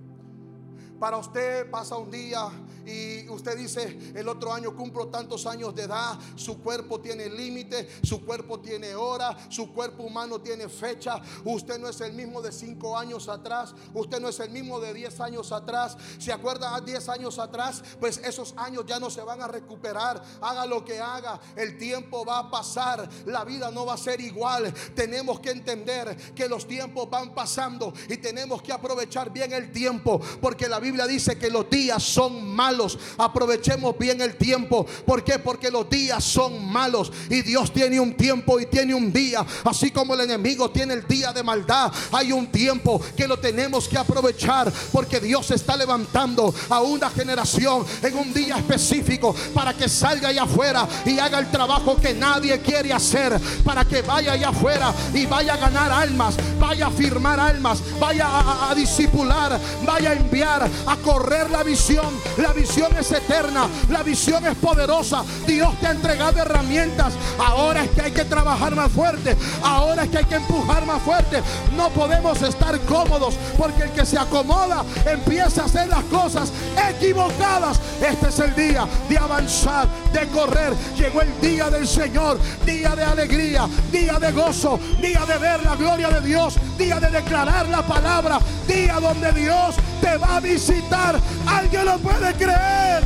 Para 1.04 1.18
usted 1.18 1.70
pasa 1.70 1.98
un 1.98 2.10
día 2.10 2.48
y 2.86 3.28
usted 3.28 3.56
dice, 3.56 4.12
el 4.14 4.26
otro 4.26 4.52
año 4.52 4.74
cumplo 4.74 5.08
tantos 5.08 5.46
años 5.46 5.74
de 5.74 5.82
edad, 5.82 6.18
su 6.34 6.62
cuerpo 6.62 7.00
tiene 7.00 7.28
límite, 7.28 7.88
su 8.02 8.24
cuerpo 8.24 8.60
tiene 8.60 8.94
hora, 8.94 9.36
su 9.50 9.72
cuerpo 9.72 10.02
humano 10.02 10.40
tiene 10.40 10.68
fecha. 10.68 11.20
Usted 11.44 11.78
no 11.78 11.88
es 11.88 12.00
el 12.00 12.12
mismo 12.12 12.40
de 12.40 12.52
cinco 12.52 12.96
años 12.96 13.28
atrás, 13.28 13.74
usted 13.92 14.20
no 14.20 14.28
es 14.28 14.40
el 14.40 14.50
mismo 14.50 14.80
de 14.80 14.94
diez 14.94 15.20
años 15.20 15.52
atrás. 15.52 15.96
¿Se 16.18 16.32
acuerda 16.32 16.74
a 16.74 16.80
diez 16.80 17.08
años 17.10 17.38
atrás? 17.38 17.82
Pues 18.00 18.18
esos 18.18 18.54
años 18.56 18.84
ya 18.86 18.98
no 18.98 19.10
se 19.10 19.22
van 19.22 19.42
a 19.42 19.48
recuperar. 19.48 20.22
Haga 20.40 20.64
lo 20.64 20.84
que 20.84 21.00
haga, 21.00 21.38
el 21.56 21.76
tiempo 21.76 22.24
va 22.24 22.38
a 22.38 22.50
pasar, 22.50 23.08
la 23.26 23.44
vida 23.44 23.70
no 23.70 23.84
va 23.86 23.94
a 23.94 23.98
ser 23.98 24.20
igual. 24.20 24.72
Tenemos 24.94 25.40
que 25.40 25.50
entender 25.50 26.34
que 26.34 26.48
los 26.48 26.66
tiempos 26.66 27.08
van 27.10 27.34
pasando 27.34 27.92
y 28.08 28.16
tenemos 28.16 28.62
que 28.62 28.72
aprovechar 28.72 29.30
bien 29.30 29.52
el 29.52 29.70
tiempo, 29.70 30.18
porque 30.40 30.68
la 30.68 30.80
Biblia 30.80 30.93
Dice 31.02 31.36
que 31.36 31.50
los 31.50 31.68
días 31.68 32.02
son 32.02 32.48
malos. 32.54 32.98
Aprovechemos 33.18 33.98
bien 33.98 34.20
el 34.20 34.36
tiempo. 34.36 34.86
¿Por 35.04 35.24
qué? 35.24 35.38
Porque 35.40 35.70
los 35.70 35.90
días 35.90 36.22
son 36.22 36.64
malos. 36.64 37.10
Y 37.28 37.42
Dios 37.42 37.72
tiene 37.72 37.98
un 37.98 38.14
tiempo 38.14 38.60
y 38.60 38.66
tiene 38.66 38.94
un 38.94 39.12
día. 39.12 39.44
Así 39.64 39.90
como 39.90 40.14
el 40.14 40.20
enemigo 40.20 40.70
tiene 40.70 40.94
el 40.94 41.06
día 41.06 41.32
de 41.32 41.42
maldad. 41.42 41.92
Hay 42.12 42.30
un 42.30 42.46
tiempo 42.46 43.00
que 43.16 43.26
lo 43.26 43.38
tenemos 43.38 43.88
que 43.88 43.98
aprovechar. 43.98 44.72
Porque 44.92 45.18
Dios 45.20 45.50
está 45.50 45.76
levantando 45.76 46.54
a 46.70 46.80
una 46.80 47.10
generación 47.10 47.84
en 48.02 48.16
un 48.16 48.32
día 48.32 48.56
específico. 48.56 49.34
Para 49.52 49.74
que 49.74 49.88
salga 49.88 50.28
allá 50.28 50.44
afuera 50.44 50.88
y 51.04 51.18
haga 51.18 51.40
el 51.40 51.50
trabajo 51.50 51.96
que 51.96 52.14
nadie 52.14 52.60
quiere 52.60 52.92
hacer. 52.92 53.38
Para 53.64 53.84
que 53.84 54.02
vaya 54.02 54.32
allá 54.32 54.50
afuera 54.50 54.94
y 55.12 55.26
vaya 55.26 55.54
a 55.54 55.56
ganar 55.56 55.90
almas. 55.90 56.36
Vaya 56.58 56.86
a 56.86 56.90
firmar 56.90 57.40
almas. 57.40 57.80
Vaya 57.98 58.28
a, 58.28 58.70
a 58.70 58.74
discipular. 58.74 59.60
Vaya 59.84 60.10
a 60.10 60.14
enviar 60.14 60.70
a 60.86 60.96
correr 60.96 61.50
la 61.50 61.62
visión. 61.62 62.14
La 62.36 62.52
visión 62.52 62.94
es 62.98 63.10
eterna, 63.12 63.68
la 63.88 64.02
visión 64.02 64.44
es 64.46 64.54
poderosa. 64.56 65.24
Dios 65.46 65.78
te 65.80 65.86
ha 65.86 65.90
entregado 65.92 66.38
herramientas. 66.40 67.14
Ahora 67.38 67.84
es 67.84 67.90
que 67.90 68.02
hay 68.02 68.12
que 68.12 68.24
trabajar 68.24 68.74
más 68.74 68.90
fuerte. 68.92 69.36
Ahora 69.62 70.04
es 70.04 70.10
que 70.10 70.18
hay 70.18 70.24
que 70.24 70.36
empujar 70.36 70.86
más 70.86 71.02
fuerte. 71.02 71.42
No 71.76 71.90
podemos 71.90 72.40
estar 72.42 72.78
cómodos 72.80 73.34
porque 73.56 73.84
el 73.84 73.90
que 73.92 74.06
se 74.06 74.18
acomoda 74.18 74.84
empieza 75.06 75.62
a 75.62 75.64
hacer 75.66 75.88
las 75.88 76.04
cosas 76.04 76.52
equivocadas. 76.90 77.80
Este 78.00 78.28
es 78.28 78.38
el 78.38 78.54
día 78.54 78.86
de 79.08 79.18
avanzar, 79.18 79.88
de 80.12 80.26
correr. 80.28 80.72
Llegó 80.96 81.22
el 81.22 81.40
día 81.40 81.70
del 81.70 81.86
Señor, 81.86 82.38
día 82.64 82.94
de 82.94 83.04
alegría, 83.04 83.68
día 83.90 84.18
de 84.18 84.32
gozo, 84.32 84.78
día 85.00 85.24
de 85.26 85.38
ver 85.38 85.62
la 85.64 85.76
gloria 85.76 86.08
de 86.08 86.20
Dios, 86.26 86.54
día 86.78 87.00
de 87.00 87.10
declarar 87.10 87.68
la 87.68 87.82
palabra, 87.82 88.38
día 88.66 88.98
donde 89.00 89.32
Dios 89.32 89.74
te 90.04 90.18
va 90.18 90.36
a 90.36 90.40
visitar. 90.40 91.18
Alguien 91.46 91.86
lo 91.86 91.98
puede 91.98 92.34
creer. 92.34 93.02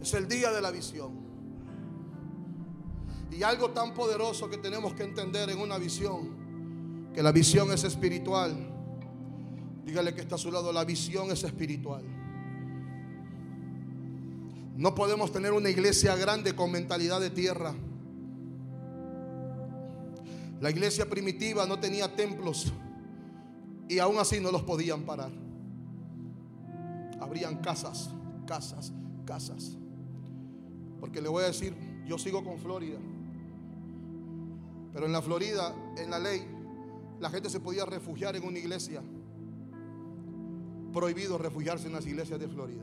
Es 0.00 0.14
el 0.14 0.26
día 0.28 0.50
de 0.50 0.62
la 0.62 0.70
visión. 0.70 1.26
Y 3.30 3.42
algo 3.42 3.72
tan 3.72 3.92
poderoso 3.92 4.48
que 4.48 4.56
tenemos 4.56 4.94
que 4.94 5.02
entender 5.02 5.50
en 5.50 5.58
una 5.58 5.76
visión, 5.76 7.10
que 7.12 7.22
la 7.22 7.32
visión 7.32 7.70
es 7.70 7.84
espiritual. 7.84 8.72
Dígale 9.84 10.14
que 10.14 10.22
está 10.22 10.36
a 10.36 10.38
su 10.38 10.50
lado, 10.50 10.72
la 10.72 10.86
visión 10.86 11.30
es 11.30 11.44
espiritual. 11.44 12.15
No 14.76 14.94
podemos 14.94 15.32
tener 15.32 15.52
una 15.52 15.70
iglesia 15.70 16.14
grande 16.16 16.54
con 16.54 16.70
mentalidad 16.70 17.18
de 17.18 17.30
tierra. 17.30 17.74
La 20.60 20.70
iglesia 20.70 21.08
primitiva 21.08 21.66
no 21.66 21.80
tenía 21.80 22.14
templos 22.14 22.72
y 23.88 23.98
aún 24.00 24.18
así 24.18 24.38
no 24.38 24.52
los 24.52 24.62
podían 24.64 25.04
parar. 25.04 25.30
Habrían 27.20 27.62
casas, 27.62 28.10
casas, 28.46 28.92
casas. 29.24 29.78
Porque 31.00 31.22
le 31.22 31.28
voy 31.30 31.44
a 31.44 31.46
decir, 31.46 31.74
yo 32.06 32.18
sigo 32.18 32.44
con 32.44 32.58
Florida. 32.58 32.98
Pero 34.92 35.06
en 35.06 35.12
la 35.12 35.22
Florida, 35.22 35.74
en 35.96 36.10
la 36.10 36.18
ley, 36.18 36.46
la 37.18 37.30
gente 37.30 37.48
se 37.48 37.60
podía 37.60 37.86
refugiar 37.86 38.36
en 38.36 38.44
una 38.44 38.58
iglesia. 38.58 39.02
Prohibido 40.92 41.38
refugiarse 41.38 41.86
en 41.86 41.94
las 41.94 42.06
iglesias 42.06 42.38
de 42.38 42.48
Florida. 42.48 42.82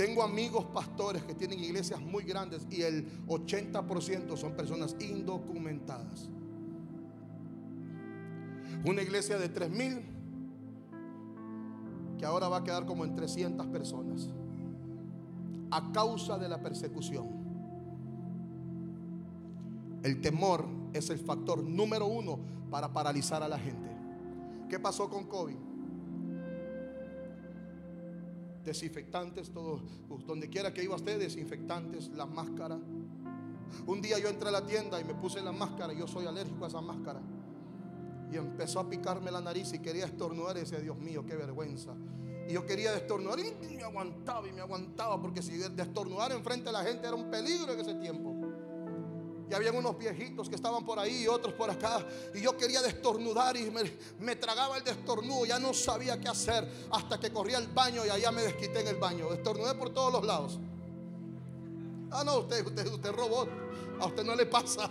Tengo 0.00 0.22
amigos 0.22 0.64
pastores 0.72 1.22
que 1.24 1.34
tienen 1.34 1.62
iglesias 1.62 2.00
muy 2.00 2.24
grandes 2.24 2.66
y 2.70 2.80
el 2.80 3.26
80% 3.26 4.34
son 4.34 4.56
personas 4.56 4.96
indocumentadas. 4.98 6.30
Una 8.86 9.02
iglesia 9.02 9.36
de 9.36 9.50
3 9.50 9.70
mil 9.70 10.00
que 12.16 12.24
ahora 12.24 12.48
va 12.48 12.56
a 12.56 12.64
quedar 12.64 12.86
como 12.86 13.04
en 13.04 13.14
300 13.14 13.66
personas 13.66 14.30
a 15.70 15.92
causa 15.92 16.38
de 16.38 16.48
la 16.48 16.62
persecución. 16.62 17.26
El 20.02 20.22
temor 20.22 20.64
es 20.94 21.10
el 21.10 21.18
factor 21.18 21.62
número 21.62 22.06
uno 22.06 22.38
para 22.70 22.90
paralizar 22.90 23.42
a 23.42 23.48
la 23.48 23.58
gente. 23.58 23.90
¿Qué 24.70 24.80
pasó 24.80 25.10
con 25.10 25.26
COVID? 25.26 25.69
Desinfectantes, 28.64 29.50
todo, 29.50 29.80
donde 30.26 30.48
quiera 30.48 30.72
que 30.72 30.82
iba 30.82 30.96
usted, 30.96 31.18
desinfectantes, 31.18 32.08
la 32.10 32.26
máscara. 32.26 32.78
Un 33.86 34.02
día 34.02 34.18
yo 34.18 34.28
entré 34.28 34.48
a 34.48 34.52
la 34.52 34.66
tienda 34.66 35.00
y 35.00 35.04
me 35.04 35.14
puse 35.14 35.40
la 35.40 35.52
máscara, 35.52 35.92
yo 35.92 36.06
soy 36.06 36.26
alérgico 36.26 36.64
a 36.64 36.68
esa 36.68 36.80
máscara. 36.80 37.20
Y 38.32 38.36
empezó 38.36 38.80
a 38.80 38.88
picarme 38.88 39.30
la 39.30 39.40
nariz 39.40 39.72
y 39.72 39.78
quería 39.80 40.04
estornudar 40.04 40.56
y 40.56 40.60
decía, 40.60 40.78
Dios 40.78 40.98
mío, 40.98 41.24
qué 41.26 41.36
vergüenza. 41.36 41.94
Y 42.48 42.52
yo 42.52 42.66
quería 42.66 42.92
destornudar 42.92 43.38
y 43.38 43.76
me 43.76 43.82
aguantaba 43.82 44.46
y 44.48 44.52
me 44.52 44.60
aguantaba 44.60 45.20
porque 45.20 45.42
si 45.42 45.56
destornudar 45.56 46.32
enfrente 46.32 46.66
de 46.66 46.72
la 46.72 46.82
gente 46.82 47.06
era 47.06 47.14
un 47.14 47.30
peligro 47.30 47.72
en 47.72 47.80
ese 47.80 47.94
tiempo. 47.94 48.29
Y 49.50 49.54
habían 49.54 49.74
unos 49.74 49.98
viejitos 49.98 50.48
que 50.48 50.54
estaban 50.54 50.86
por 50.86 51.00
ahí 51.00 51.24
y 51.24 51.26
otros 51.26 51.52
por 51.54 51.68
acá. 51.68 52.06
Y 52.32 52.40
yo 52.40 52.56
quería 52.56 52.80
destornudar 52.82 53.56
y 53.56 53.68
me, 54.20 54.36
tragaba 54.36 54.76
el 54.76 54.84
destornudo. 54.84 55.44
Ya 55.44 55.58
no 55.58 55.74
sabía 55.74 56.20
qué 56.20 56.28
hacer 56.28 56.68
hasta 56.92 57.18
que 57.18 57.32
corría 57.32 57.58
al 57.58 57.66
baño 57.66 58.06
y 58.06 58.10
allá 58.10 58.30
me 58.30 58.42
desquité 58.42 58.82
en 58.82 58.86
el 58.86 58.96
baño. 58.96 59.28
Destornudé 59.28 59.74
por 59.74 59.90
todos 59.90 60.12
los 60.12 60.24
lados. 60.24 60.60
Ah, 62.12 62.22
no, 62.24 62.38
usted, 62.38 62.64
usted, 62.64 62.86
usted 62.86 63.10
robot. 63.10 63.48
A 64.00 64.06
usted 64.06 64.22
no 64.22 64.36
le 64.36 64.46
pasa. 64.46 64.88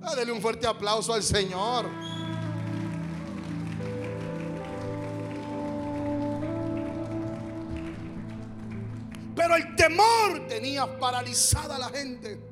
Ah, 0.00 0.14
dele 0.14 0.30
un 0.30 0.40
fuerte 0.40 0.68
aplauso 0.68 1.12
al 1.12 1.24
Señor. 1.24 1.86
Pero 9.34 9.56
el 9.56 9.74
temor 9.74 10.46
tenía 10.46 10.98
paralizada 11.00 11.74
a 11.74 11.78
la 11.80 11.88
gente 11.88 12.45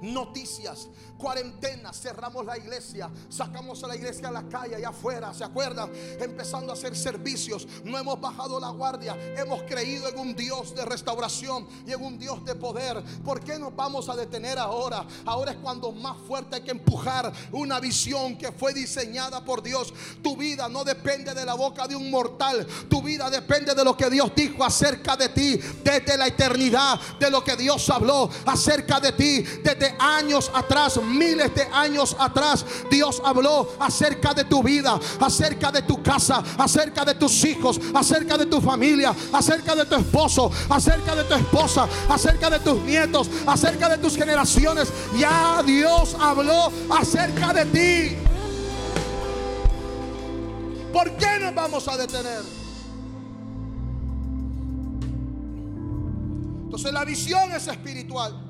noticias, 0.00 0.88
cuarentena, 1.16 1.92
cerramos 1.92 2.44
la 2.44 2.56
iglesia, 2.58 3.10
sacamos 3.28 3.82
a 3.84 3.88
la 3.88 3.96
iglesia 3.96 4.28
a 4.28 4.32
la 4.32 4.48
calle, 4.48 4.76
allá 4.76 4.90
afuera, 4.90 5.32
¿se 5.34 5.44
acuerdan? 5.44 5.90
Empezando 6.20 6.72
a 6.72 6.74
hacer 6.74 6.96
servicios, 6.96 7.66
no 7.84 7.98
hemos 7.98 8.20
bajado 8.20 8.60
la 8.60 8.70
guardia, 8.70 9.16
hemos 9.36 9.62
creído 9.62 10.08
en 10.08 10.18
un 10.18 10.36
Dios 10.36 10.74
de 10.74 10.84
restauración 10.84 11.66
y 11.86 11.92
en 11.92 12.02
un 12.02 12.18
Dios 12.18 12.44
de 12.44 12.54
poder. 12.54 13.02
¿Por 13.24 13.40
qué 13.40 13.58
nos 13.58 13.74
vamos 13.74 14.08
a 14.08 14.16
detener 14.16 14.58
ahora? 14.58 15.06
Ahora 15.24 15.52
es 15.52 15.58
cuando 15.58 15.92
más 15.92 16.16
fuerte 16.26 16.56
hay 16.56 16.62
que 16.62 16.70
empujar 16.70 17.32
una 17.52 17.80
visión 17.80 18.36
que 18.36 18.52
fue 18.52 18.72
diseñada 18.72 19.44
por 19.44 19.62
Dios. 19.62 19.92
Tu 20.22 20.36
vida 20.36 20.68
no 20.68 20.84
depende 20.84 21.34
de 21.34 21.44
la 21.44 21.54
boca 21.54 21.86
de 21.86 21.96
un 21.96 22.10
mortal, 22.10 22.66
tu 22.88 23.02
vida 23.02 23.30
depende 23.30 23.74
de 23.74 23.84
lo 23.84 23.96
que 23.96 24.10
Dios 24.10 24.32
dijo 24.34 24.64
acerca 24.64 25.16
de 25.16 25.28
ti 25.30 25.58
desde 25.82 26.16
la 26.16 26.26
eternidad, 26.26 27.00
de 27.18 27.30
lo 27.30 27.42
que 27.42 27.56
Dios 27.56 27.88
habló 27.90 28.28
acerca 28.44 29.00
de 29.00 29.12
ti 29.12 29.40
desde 29.62 29.96
años 29.98 30.50
atrás, 30.54 30.98
miles 31.06 31.54
de 31.54 31.62
años 31.72 32.16
atrás, 32.18 32.64
Dios 32.90 33.22
habló 33.24 33.68
acerca 33.78 34.34
de 34.34 34.44
tu 34.44 34.62
vida, 34.62 34.98
acerca 35.20 35.70
de 35.72 35.82
tu 35.82 36.02
casa, 36.02 36.42
acerca 36.58 37.04
de 37.04 37.14
tus 37.14 37.44
hijos, 37.44 37.80
acerca 37.94 38.36
de 38.36 38.46
tu 38.46 38.60
familia, 38.60 39.14
acerca 39.32 39.74
de 39.74 39.86
tu 39.86 39.96
esposo, 39.96 40.50
acerca 40.68 41.14
de 41.14 41.24
tu 41.24 41.34
esposa, 41.34 41.88
acerca 42.08 42.50
de 42.50 42.58
tus 42.60 42.80
nietos, 42.82 43.30
acerca 43.46 43.88
de 43.88 43.98
tus 43.98 44.16
generaciones. 44.16 44.88
Ya 45.16 45.62
Dios 45.64 46.16
habló 46.20 46.72
acerca 46.90 47.52
de 47.52 47.64
ti. 47.66 48.16
¿Por 50.92 51.10
qué 51.16 51.38
nos 51.40 51.54
vamos 51.54 51.86
a 51.88 51.96
detener? 51.96 52.42
Entonces 56.64 56.92
la 56.92 57.04
visión 57.04 57.52
es 57.52 57.66
espiritual. 57.68 58.45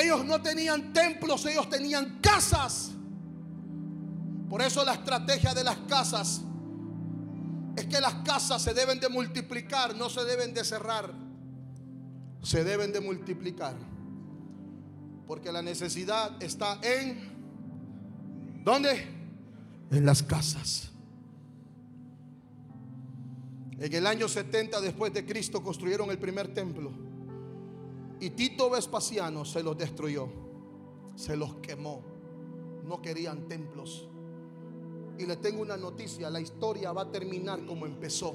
Ellos 0.00 0.24
no 0.24 0.40
tenían 0.40 0.92
templos, 0.92 1.44
ellos 1.46 1.68
tenían 1.68 2.18
casas. 2.20 2.92
Por 4.48 4.62
eso 4.62 4.84
la 4.84 4.94
estrategia 4.94 5.52
de 5.54 5.64
las 5.64 5.76
casas 5.88 6.42
es 7.76 7.86
que 7.86 8.00
las 8.00 8.14
casas 8.24 8.62
se 8.62 8.74
deben 8.74 8.98
de 8.98 9.08
multiplicar, 9.08 9.94
no 9.96 10.08
se 10.08 10.24
deben 10.24 10.54
de 10.54 10.64
cerrar. 10.64 11.12
Se 12.42 12.64
deben 12.64 12.92
de 12.92 13.00
multiplicar. 13.00 13.74
Porque 15.26 15.52
la 15.52 15.62
necesidad 15.62 16.42
está 16.42 16.78
en... 16.82 18.62
¿Dónde? 18.64 19.06
En 19.90 20.06
las 20.06 20.22
casas. 20.22 20.90
En 23.78 23.94
el 23.94 24.06
año 24.06 24.28
70 24.28 24.80
después 24.80 25.12
de 25.12 25.24
Cristo 25.24 25.62
construyeron 25.62 26.10
el 26.10 26.18
primer 26.18 26.52
templo. 26.52 27.09
Y 28.20 28.30
Tito 28.30 28.68
Vespasiano 28.68 29.46
se 29.46 29.62
los 29.62 29.76
destruyó, 29.78 30.28
se 31.16 31.36
los 31.36 31.54
quemó. 31.56 32.02
No 32.84 33.00
querían 33.00 33.48
templos. 33.48 34.08
Y 35.18 35.26
le 35.26 35.36
tengo 35.36 35.62
una 35.62 35.76
noticia, 35.76 36.28
la 36.28 36.40
historia 36.40 36.92
va 36.92 37.02
a 37.02 37.10
terminar 37.10 37.64
como 37.64 37.86
empezó. 37.86 38.34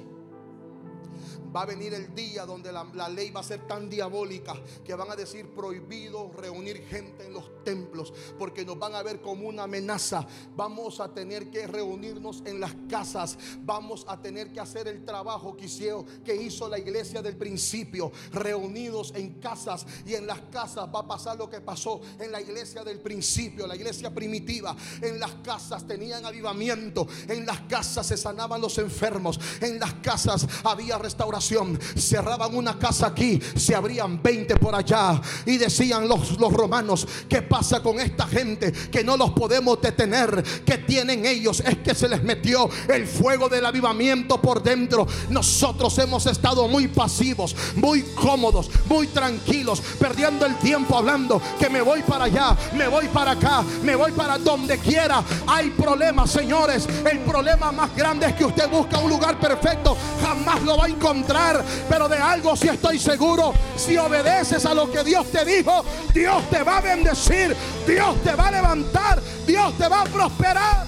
Va 1.54 1.62
a 1.62 1.66
venir 1.66 1.94
el 1.94 2.14
día 2.14 2.44
donde 2.44 2.72
la, 2.72 3.08
ley 3.08 3.30
va 3.30 3.40
a 3.40 3.44
ser 3.44 3.66
tan 3.66 3.88
diabólica 3.88 4.54
que 4.84 4.94
van 4.94 5.10
a 5.10 5.16
decir 5.16 5.48
prohibido 5.54 6.30
reunir 6.32 6.84
gente 6.86 7.26
en 7.26 7.32
los 7.32 7.64
templos 7.64 8.12
porque 8.38 8.64
nos 8.64 8.78
van 8.78 8.94
a 8.94 9.02
ver 9.02 9.20
como 9.20 9.48
una 9.48 9.64
amenaza. 9.64 10.26
Vamos 10.54 11.00
a 11.00 11.12
tener 11.12 11.50
que 11.50 11.66
reunirnos 11.66 12.42
en 12.44 12.60
las 12.60 12.74
casas. 12.88 13.38
Vamos 13.60 14.04
a 14.08 14.20
tener 14.20 14.52
que 14.52 14.60
hacer 14.60 14.88
el 14.88 15.04
trabajo 15.04 15.56
que 15.56 15.66
hizo, 15.66 16.04
que 16.24 16.36
hizo 16.36 16.68
la 16.68 16.78
iglesia 16.78 17.22
del 17.22 17.36
principio. 17.36 18.12
Reunidos 18.32 19.12
en 19.14 19.34
casas 19.40 19.86
y 20.04 20.14
en 20.14 20.26
las 20.26 20.40
casas 20.52 20.88
va 20.94 21.00
a 21.00 21.06
pasar 21.06 21.36
lo 21.36 21.48
que 21.48 21.60
pasó 21.60 22.00
en 22.18 22.32
la 22.32 22.40
iglesia 22.40 22.84
del 22.84 23.00
principio, 23.00 23.66
la 23.66 23.76
iglesia 23.76 24.12
primitiva. 24.12 24.76
En 25.00 25.18
las 25.18 25.34
casas 25.36 25.86
tenían 25.86 26.24
avivamiento. 26.24 27.06
En 27.28 27.46
las 27.46 27.60
casas 27.62 28.06
se 28.06 28.16
sanaban 28.16 28.60
los 28.60 28.78
enfermos. 28.78 29.38
En 29.60 29.78
las 29.78 29.94
casas 29.94 30.46
había 30.64 30.98
restauración 31.06 31.78
Cerraban 31.96 32.54
una 32.54 32.78
casa 32.78 33.08
aquí, 33.08 33.40
se 33.54 33.74
abrían 33.74 34.22
20 34.22 34.56
por 34.56 34.74
allá. 34.74 35.20
Y 35.44 35.56
decían 35.56 36.08
los, 36.08 36.38
los 36.38 36.52
romanos, 36.52 37.06
¿qué 37.28 37.42
pasa 37.42 37.82
con 37.82 38.00
esta 38.00 38.26
gente? 38.26 38.72
Que 38.72 39.04
no 39.04 39.16
los 39.16 39.30
podemos 39.30 39.80
detener. 39.80 40.42
que 40.64 40.78
tienen 40.78 41.24
ellos? 41.26 41.60
Es 41.60 41.78
que 41.78 41.94
se 41.94 42.08
les 42.08 42.22
metió 42.22 42.68
el 42.88 43.06
fuego 43.06 43.48
del 43.48 43.64
avivamiento 43.66 44.40
por 44.40 44.62
dentro. 44.62 45.06
Nosotros 45.30 45.96
hemos 45.98 46.26
estado 46.26 46.68
muy 46.68 46.88
pasivos, 46.88 47.54
muy 47.76 48.02
cómodos, 48.02 48.70
muy 48.86 49.06
tranquilos, 49.08 49.80
perdiendo 49.98 50.46
el 50.46 50.56
tiempo 50.58 50.96
hablando 50.96 51.40
que 51.58 51.68
me 51.68 51.82
voy 51.82 52.02
para 52.02 52.24
allá, 52.24 52.56
me 52.74 52.88
voy 52.88 53.08
para 53.08 53.32
acá, 53.32 53.64
me 53.82 53.96
voy 53.96 54.12
para 54.12 54.38
donde 54.38 54.78
quiera. 54.78 55.22
Hay 55.46 55.70
problemas, 55.70 56.30
señores. 56.30 56.86
El 57.10 57.20
problema 57.20 57.72
más 57.72 57.94
grande 57.94 58.26
es 58.26 58.34
que 58.34 58.44
usted 58.44 58.68
busca 58.70 58.98
un 58.98 59.10
lugar 59.10 59.38
perfecto, 59.38 59.96
jamás 60.22 60.62
lo 60.62 60.76
va 60.76 60.86
a 60.86 60.88
encontrar 60.96 61.62
pero 61.88 62.08
de 62.08 62.16
algo 62.16 62.56
si 62.56 62.68
estoy 62.68 62.98
seguro. 62.98 63.52
Si 63.76 63.96
obedeces 63.96 64.64
a 64.66 64.74
lo 64.74 64.90
que 64.90 65.04
Dios 65.04 65.30
te 65.30 65.44
dijo, 65.44 65.84
Dios 66.12 66.48
te 66.50 66.62
va 66.62 66.78
a 66.78 66.80
bendecir, 66.80 67.54
Dios 67.86 68.22
te 68.22 68.34
va 68.34 68.48
a 68.48 68.50
levantar, 68.50 69.22
Dios 69.46 69.76
te 69.76 69.88
va 69.88 70.02
a 70.02 70.04
prosperar. 70.04 70.86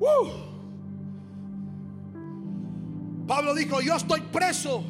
Uh. 0.00 0.30
Pablo 3.26 3.54
dijo, 3.54 3.80
yo 3.80 3.94
estoy 3.94 4.22
preso 4.22 4.82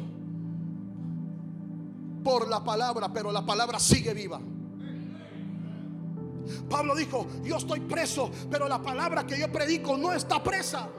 por 2.23 2.47
la 2.47 2.63
palabra, 2.63 3.11
pero 3.13 3.31
la 3.31 3.45
palabra 3.45 3.79
sigue 3.79 4.13
viva. 4.13 4.39
Pablo 6.69 6.95
dijo, 6.95 7.27
yo 7.43 7.57
estoy 7.57 7.79
preso, 7.81 8.31
pero 8.49 8.67
la 8.67 8.81
palabra 8.81 9.25
que 9.25 9.39
yo 9.39 9.51
predico 9.51 9.97
no 9.97 10.13
está 10.13 10.43
presa. 10.43 10.89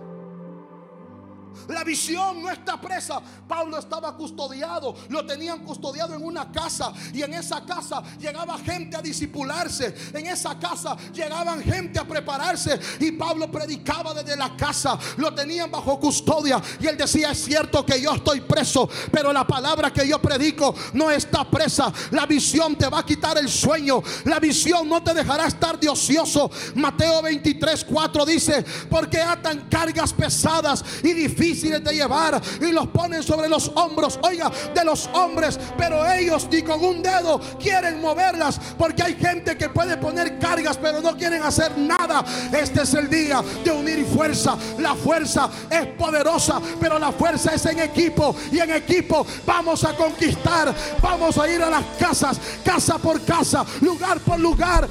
La 1.69 1.85
visión 1.85 2.43
no 2.43 2.51
está 2.51 2.81
presa. 2.81 3.21
Pablo 3.47 3.79
estaba 3.79 4.17
custodiado. 4.17 4.95
Lo 5.09 5.25
tenían 5.27 5.61
custodiado 5.61 6.15
en 6.15 6.25
una 6.25 6.51
casa. 6.51 6.93
Y 7.13 7.23
en 7.23 7.35
esa 7.35 7.65
casa 7.65 8.03
llegaba 8.19 8.59
gente 8.59 8.97
a 8.97 9.03
disipularse. 9.03 9.95
En 10.13 10.27
esa 10.27 10.59
casa 10.59 10.97
llegaban 11.13 11.63
gente 11.63 11.99
a 11.99 12.05
prepararse. 12.05 12.79
Y 13.01 13.13
Pablo 13.13 13.51
predicaba 13.51 14.15
desde 14.15 14.37
la 14.37 14.57
casa. 14.57 14.99
Lo 15.17 15.35
tenían 15.35 15.71
bajo 15.71 15.99
custodia. 16.01 16.61
Y 16.81 16.87
él 16.87 16.97
decía, 16.97 17.33
es 17.33 17.45
cierto 17.45 17.85
que 17.85 18.01
yo 18.01 18.15
estoy 18.15 18.41
preso. 18.41 18.89
Pero 19.11 19.33
la 19.33 19.47
palabra 19.47 19.93
que 19.93 20.07
yo 20.07 20.21
predico 20.21 20.75
no 20.95 21.11
está 21.11 21.49
presa. 21.49 21.93
La 22.11 22.27
visión 22.27 22.77
te 22.77 22.89
va 22.89 23.01
a 23.01 23.07
quitar 23.07 23.39
el 23.39 23.49
sueño. 23.49 24.03
La 24.25 24.41
visión 24.41 24.89
no 24.89 25.03
te 25.03 25.15
dejará 25.15 25.47
estar 25.47 25.79
de 25.79 25.89
ocioso. 25.89 26.51
Mateo 26.75 27.23
23, 27.23 27.85
4 27.85 28.27
dice, 28.27 28.65
porque 28.89 29.21
atan 29.21 29.69
cargas 29.69 30.13
pesadas 30.13 30.85
y 31.03 31.13
difíciles 31.13 31.42
difíciles 31.43 31.83
de 31.83 31.93
llevar 31.93 32.41
y 32.61 32.71
los 32.71 32.87
ponen 32.89 33.23
sobre 33.23 33.49
los 33.49 33.71
hombros, 33.75 34.19
oiga, 34.23 34.51
de 34.75 34.85
los 34.85 35.09
hombres, 35.13 35.59
pero 35.77 36.11
ellos 36.13 36.49
ni 36.51 36.63
con 36.63 36.83
un 36.85 37.03
dedo 37.03 37.41
quieren 37.59 38.01
moverlas 38.01 38.61
porque 38.79 39.03
hay 39.03 39.15
gente 39.15 39.57
que 39.57 39.69
puede 39.69 39.97
poner 39.97 40.39
cargas 40.39 40.77
pero 40.77 41.01
no 41.01 41.17
quieren 41.17 41.43
hacer 41.43 41.77
nada. 41.77 42.25
Este 42.53 42.83
es 42.83 42.95
el 42.95 43.11
día 43.11 43.43
de 43.65 43.71
unir 43.73 44.07
fuerza. 44.07 44.57
La 44.79 44.95
fuerza 44.95 45.51
es 45.69 45.87
poderosa, 45.99 46.61
pero 46.81 46.99
la 46.99 47.11
fuerza 47.11 47.55
es 47.55 47.67
en 47.67 47.81
equipo 47.81 48.35
y 48.51 48.61
en 48.61 48.71
equipo 48.71 49.27
vamos 49.45 49.85
a 49.85 49.97
conquistar, 49.97 50.73
vamos 51.01 51.39
a 51.39 51.49
ir 51.49 51.63
a 51.63 51.71
las 51.71 51.85
casas, 51.99 52.39
casa 52.65 52.99
por 52.99 53.21
casa, 53.23 53.65
lugar 53.81 54.21
por 54.21 54.39
lugar, 54.39 54.89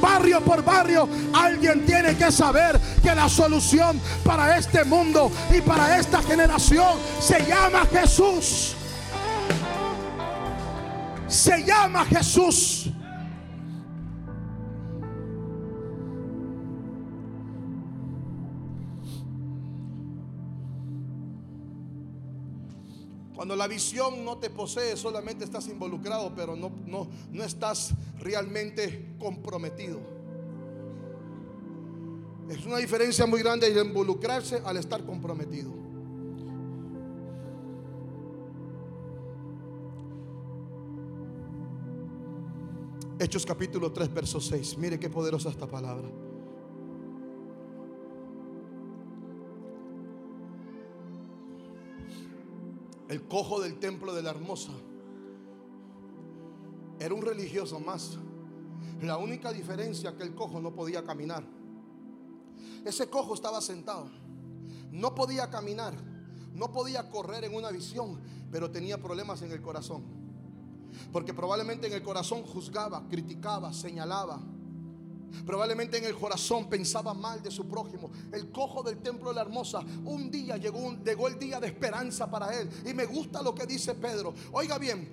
barrio 0.00 0.40
por 0.40 0.64
barrio. 0.64 1.08
Alguien 1.32 1.86
tiene 1.86 2.16
que 2.16 2.32
saber 2.32 2.80
que 3.02 3.14
la 3.14 3.28
solución 3.28 4.00
para 4.24 4.58
este 4.58 4.84
mundo 4.84 5.30
y 5.54 5.60
para 5.60 5.83
esta 5.92 6.22
generación 6.22 6.98
se 7.20 7.44
llama 7.46 7.86
Jesús. 7.86 8.76
Se 11.28 11.64
llama 11.64 12.04
Jesús. 12.04 12.90
Cuando 23.34 23.56
la 23.56 23.66
visión 23.66 24.24
no 24.24 24.38
te 24.38 24.48
posee, 24.48 24.96
solamente 24.96 25.44
estás 25.44 25.68
involucrado, 25.68 26.32
pero 26.34 26.56
no, 26.56 26.70
no, 26.86 27.08
no 27.30 27.44
estás 27.44 27.92
realmente 28.18 29.14
comprometido. 29.18 30.23
Es 32.48 32.66
una 32.66 32.76
diferencia 32.76 33.24
muy 33.24 33.40
grande 33.40 33.72
de 33.72 33.82
involucrarse 33.82 34.60
al 34.64 34.76
estar 34.76 35.04
comprometido. 35.04 35.72
Hechos 43.18 43.46
capítulo 43.46 43.92
3, 43.92 44.12
verso 44.12 44.40
6. 44.40 44.76
Mire 44.76 45.00
qué 45.00 45.08
poderosa 45.08 45.48
esta 45.48 45.66
palabra. 45.66 46.06
El 53.08 53.22
cojo 53.22 53.60
del 53.60 53.78
templo 53.78 54.12
de 54.12 54.22
la 54.22 54.30
hermosa 54.30 54.72
era 56.98 57.14
un 57.14 57.22
religioso 57.22 57.80
más. 57.80 58.18
La 59.00 59.16
única 59.16 59.52
diferencia 59.52 60.16
que 60.16 60.24
el 60.24 60.34
cojo 60.34 60.60
no 60.60 60.74
podía 60.74 61.04
caminar. 61.04 61.53
Ese 62.84 63.08
cojo 63.08 63.34
estaba 63.34 63.60
sentado. 63.60 64.08
No 64.90 65.14
podía 65.14 65.50
caminar. 65.50 65.94
No 66.52 66.70
podía 66.72 67.08
correr 67.10 67.44
en 67.44 67.54
una 67.54 67.70
visión. 67.70 68.20
Pero 68.50 68.70
tenía 68.70 69.00
problemas 69.00 69.42
en 69.42 69.52
el 69.52 69.60
corazón. 69.60 70.04
Porque 71.12 71.34
probablemente 71.34 71.86
en 71.86 71.92
el 71.92 72.02
corazón 72.02 72.44
juzgaba, 72.44 73.06
criticaba, 73.08 73.72
señalaba. 73.72 74.40
Probablemente 75.44 75.98
en 75.98 76.04
el 76.04 76.14
corazón 76.14 76.68
pensaba 76.68 77.12
mal 77.12 77.42
de 77.42 77.50
su 77.50 77.66
prójimo. 77.66 78.10
El 78.32 78.50
cojo 78.50 78.82
del 78.82 78.98
templo 78.98 79.30
de 79.30 79.34
la 79.34 79.42
hermosa. 79.42 79.80
Un 80.04 80.30
día 80.30 80.56
llegó, 80.56 81.26
el 81.26 81.38
día 81.38 81.58
de 81.58 81.66
esperanza 81.66 82.30
para 82.30 82.58
él. 82.58 82.70
Y 82.86 82.94
me 82.94 83.06
gusta 83.06 83.42
lo 83.42 83.54
que 83.54 83.66
dice 83.66 83.94
Pedro. 83.94 84.32
Oiga 84.52 84.78
bien, 84.78 85.10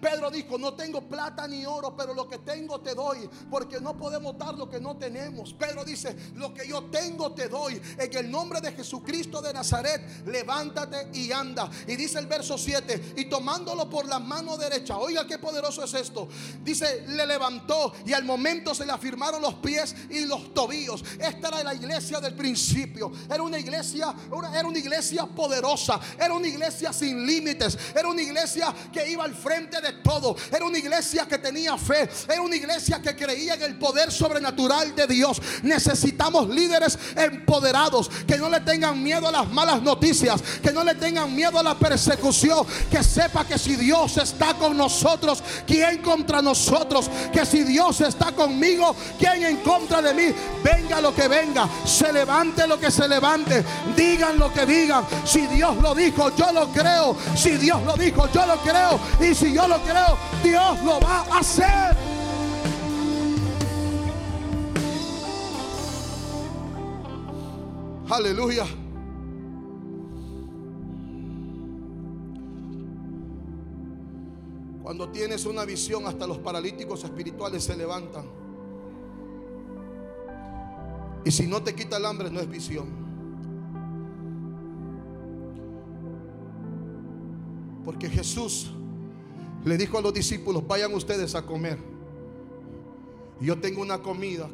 Pedro 0.00 0.30
dijo, 0.30 0.58
no 0.58 0.74
tengo 0.74 1.02
plata 1.02 1.46
ni 1.46 1.64
oro, 1.64 1.94
pero 1.96 2.14
lo 2.14 2.28
que 2.28 2.38
tengo 2.38 2.80
te 2.80 2.94
doy, 2.94 3.28
porque 3.50 3.80
no 3.80 3.96
podemos 3.96 4.36
dar 4.36 4.54
lo 4.54 4.68
que 4.68 4.80
no 4.80 4.96
tenemos. 4.96 5.52
Pedro 5.54 5.84
dice, 5.84 6.16
lo 6.34 6.52
que 6.52 6.66
yo 6.66 6.84
tengo 6.84 7.32
te 7.32 7.48
doy. 7.48 7.80
En 7.98 8.16
el 8.16 8.30
nombre 8.30 8.60
de 8.60 8.72
Jesucristo 8.72 9.40
de 9.40 9.52
Nazaret, 9.52 10.26
levántate 10.26 11.08
y 11.12 11.32
anda. 11.32 11.70
Y 11.86 11.96
dice 11.96 12.18
el 12.18 12.26
verso 12.26 12.58
7, 12.58 13.14
y 13.16 13.26
tomándolo 13.26 13.88
por 13.88 14.06
la 14.06 14.18
mano 14.18 14.56
derecha, 14.56 14.98
oiga 14.98 15.26
qué 15.26 15.38
poderoso 15.38 15.84
es 15.84 15.94
esto. 15.94 16.28
Dice, 16.62 17.04
le 17.08 17.26
levantó 17.26 17.92
y 18.04 18.12
al 18.12 18.24
momento 18.24 18.74
se 18.74 18.86
le 18.86 18.92
afirmaron 18.92 19.40
los 19.40 19.54
pies 19.54 19.94
y 20.10 20.24
los 20.26 20.52
tobillos. 20.54 21.04
Esta 21.18 21.48
era 21.48 21.64
la 21.64 21.74
iglesia 21.74 22.20
del 22.20 22.34
principio. 22.34 23.12
Era 23.28 23.42
una 23.42 23.58
iglesia, 23.58 24.14
era 24.52 24.66
una 24.66 24.78
iglesia 24.78 25.26
poderosa, 25.26 26.00
era 26.18 26.34
una 26.34 26.48
iglesia 26.48 26.92
sin 26.92 27.26
límites, 27.26 27.78
era 27.94 28.08
una 28.08 28.22
iglesia 28.22 28.74
que 28.92 29.08
iba 29.08 29.24
al 29.24 29.34
frente 29.34 29.59
de 29.68 29.92
todo. 30.02 30.36
Era 30.50 30.64
una 30.64 30.78
iglesia 30.78 31.26
que 31.26 31.38
tenía 31.38 31.76
fe. 31.76 32.08
Era 32.28 32.40
una 32.40 32.56
iglesia 32.56 33.00
que 33.02 33.14
creía 33.14 33.54
en 33.54 33.62
el 33.62 33.78
poder 33.78 34.10
sobrenatural 34.10 34.94
de 34.94 35.06
Dios. 35.06 35.40
Necesitamos 35.62 36.48
líderes 36.48 36.98
empoderados 37.16 38.10
que 38.26 38.36
no 38.36 38.48
le 38.48 38.60
tengan 38.60 39.02
miedo 39.02 39.28
a 39.28 39.32
las 39.32 39.48
malas 39.50 39.82
noticias, 39.82 40.40
que 40.62 40.72
no 40.72 40.84
le 40.84 40.94
tengan 40.94 41.34
miedo 41.34 41.58
a 41.58 41.62
la 41.62 41.78
persecución, 41.78 42.66
que 42.90 43.02
sepa 43.02 43.44
que 43.44 43.58
si 43.58 43.76
Dios 43.76 44.16
está 44.16 44.54
con 44.54 44.76
nosotros, 44.76 45.42
¿quién 45.66 45.98
contra 45.98 46.40
nosotros? 46.40 47.10
Que 47.32 47.44
si 47.44 47.62
Dios 47.64 48.00
está 48.00 48.32
conmigo, 48.32 48.94
¿quién 49.18 49.44
en 49.44 49.56
contra 49.58 50.00
de 50.00 50.14
mí? 50.14 50.34
Venga 50.62 51.00
lo 51.00 51.14
que 51.14 51.28
venga, 51.28 51.68
se 51.84 52.12
levante 52.12 52.66
lo 52.66 52.78
que 52.78 52.90
se 52.90 53.08
levante, 53.08 53.64
digan 53.96 54.38
lo 54.38 54.52
que 54.52 54.66
digan. 54.66 55.04
Si 55.24 55.46
Dios 55.46 55.76
lo 55.78 55.94
dijo, 55.94 56.34
yo 56.36 56.52
lo 56.52 56.68
creo. 56.72 57.16
Si 57.36 57.50
Dios 57.56 57.82
lo 57.84 57.96
dijo, 57.96 58.28
yo 58.32 58.46
lo 58.46 58.56
creo. 58.58 59.00
Y 59.20 59.34
si 59.34 59.49
yo 59.54 59.66
lo 59.68 59.78
creo, 59.82 60.16
Dios 60.42 60.84
lo 60.84 61.00
va 61.00 61.24
a 61.30 61.38
hacer. 61.38 61.96
Aleluya. 68.10 68.66
Cuando 74.82 75.08
tienes 75.10 75.46
una 75.46 75.64
visión, 75.64 76.06
hasta 76.06 76.26
los 76.26 76.38
paralíticos 76.38 77.04
espirituales 77.04 77.62
se 77.62 77.76
levantan. 77.76 78.24
Y 81.24 81.30
si 81.30 81.46
no 81.46 81.62
te 81.62 81.74
quita 81.74 81.98
el 81.98 82.06
hambre, 82.06 82.30
no 82.30 82.40
es 82.40 82.48
visión. 82.48 82.88
Porque 87.84 88.08
Jesús 88.08 88.72
le 89.64 89.76
dijo 89.76 89.98
a 89.98 90.00
los 90.00 90.14
discípulos, 90.14 90.66
vayan 90.66 90.92
ustedes 90.94 91.34
a 91.34 91.42
comer. 91.42 91.78
Yo 93.40 93.58
tengo 93.58 93.82
una 93.82 93.98
comida. 93.98 94.48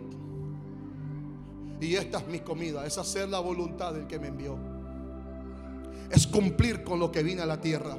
Y 1.80 1.94
esta 1.94 2.18
es 2.18 2.28
mi 2.28 2.40
comida. 2.40 2.86
Es 2.86 2.98
hacer 2.98 3.28
la 3.28 3.40
voluntad 3.40 3.92
del 3.92 4.06
que 4.06 4.18
me 4.18 4.28
envió. 4.28 4.56
Es 6.10 6.26
cumplir 6.26 6.84
con 6.84 6.98
lo 6.98 7.10
que 7.10 7.22
vine 7.22 7.42
a 7.42 7.46
la 7.46 7.60
tierra. 7.60 7.96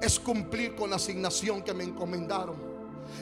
Es 0.00 0.18
cumplir 0.18 0.74
con 0.74 0.90
la 0.90 0.96
asignación 0.96 1.62
que 1.62 1.74
me 1.74 1.84
encomendaron 1.84 2.67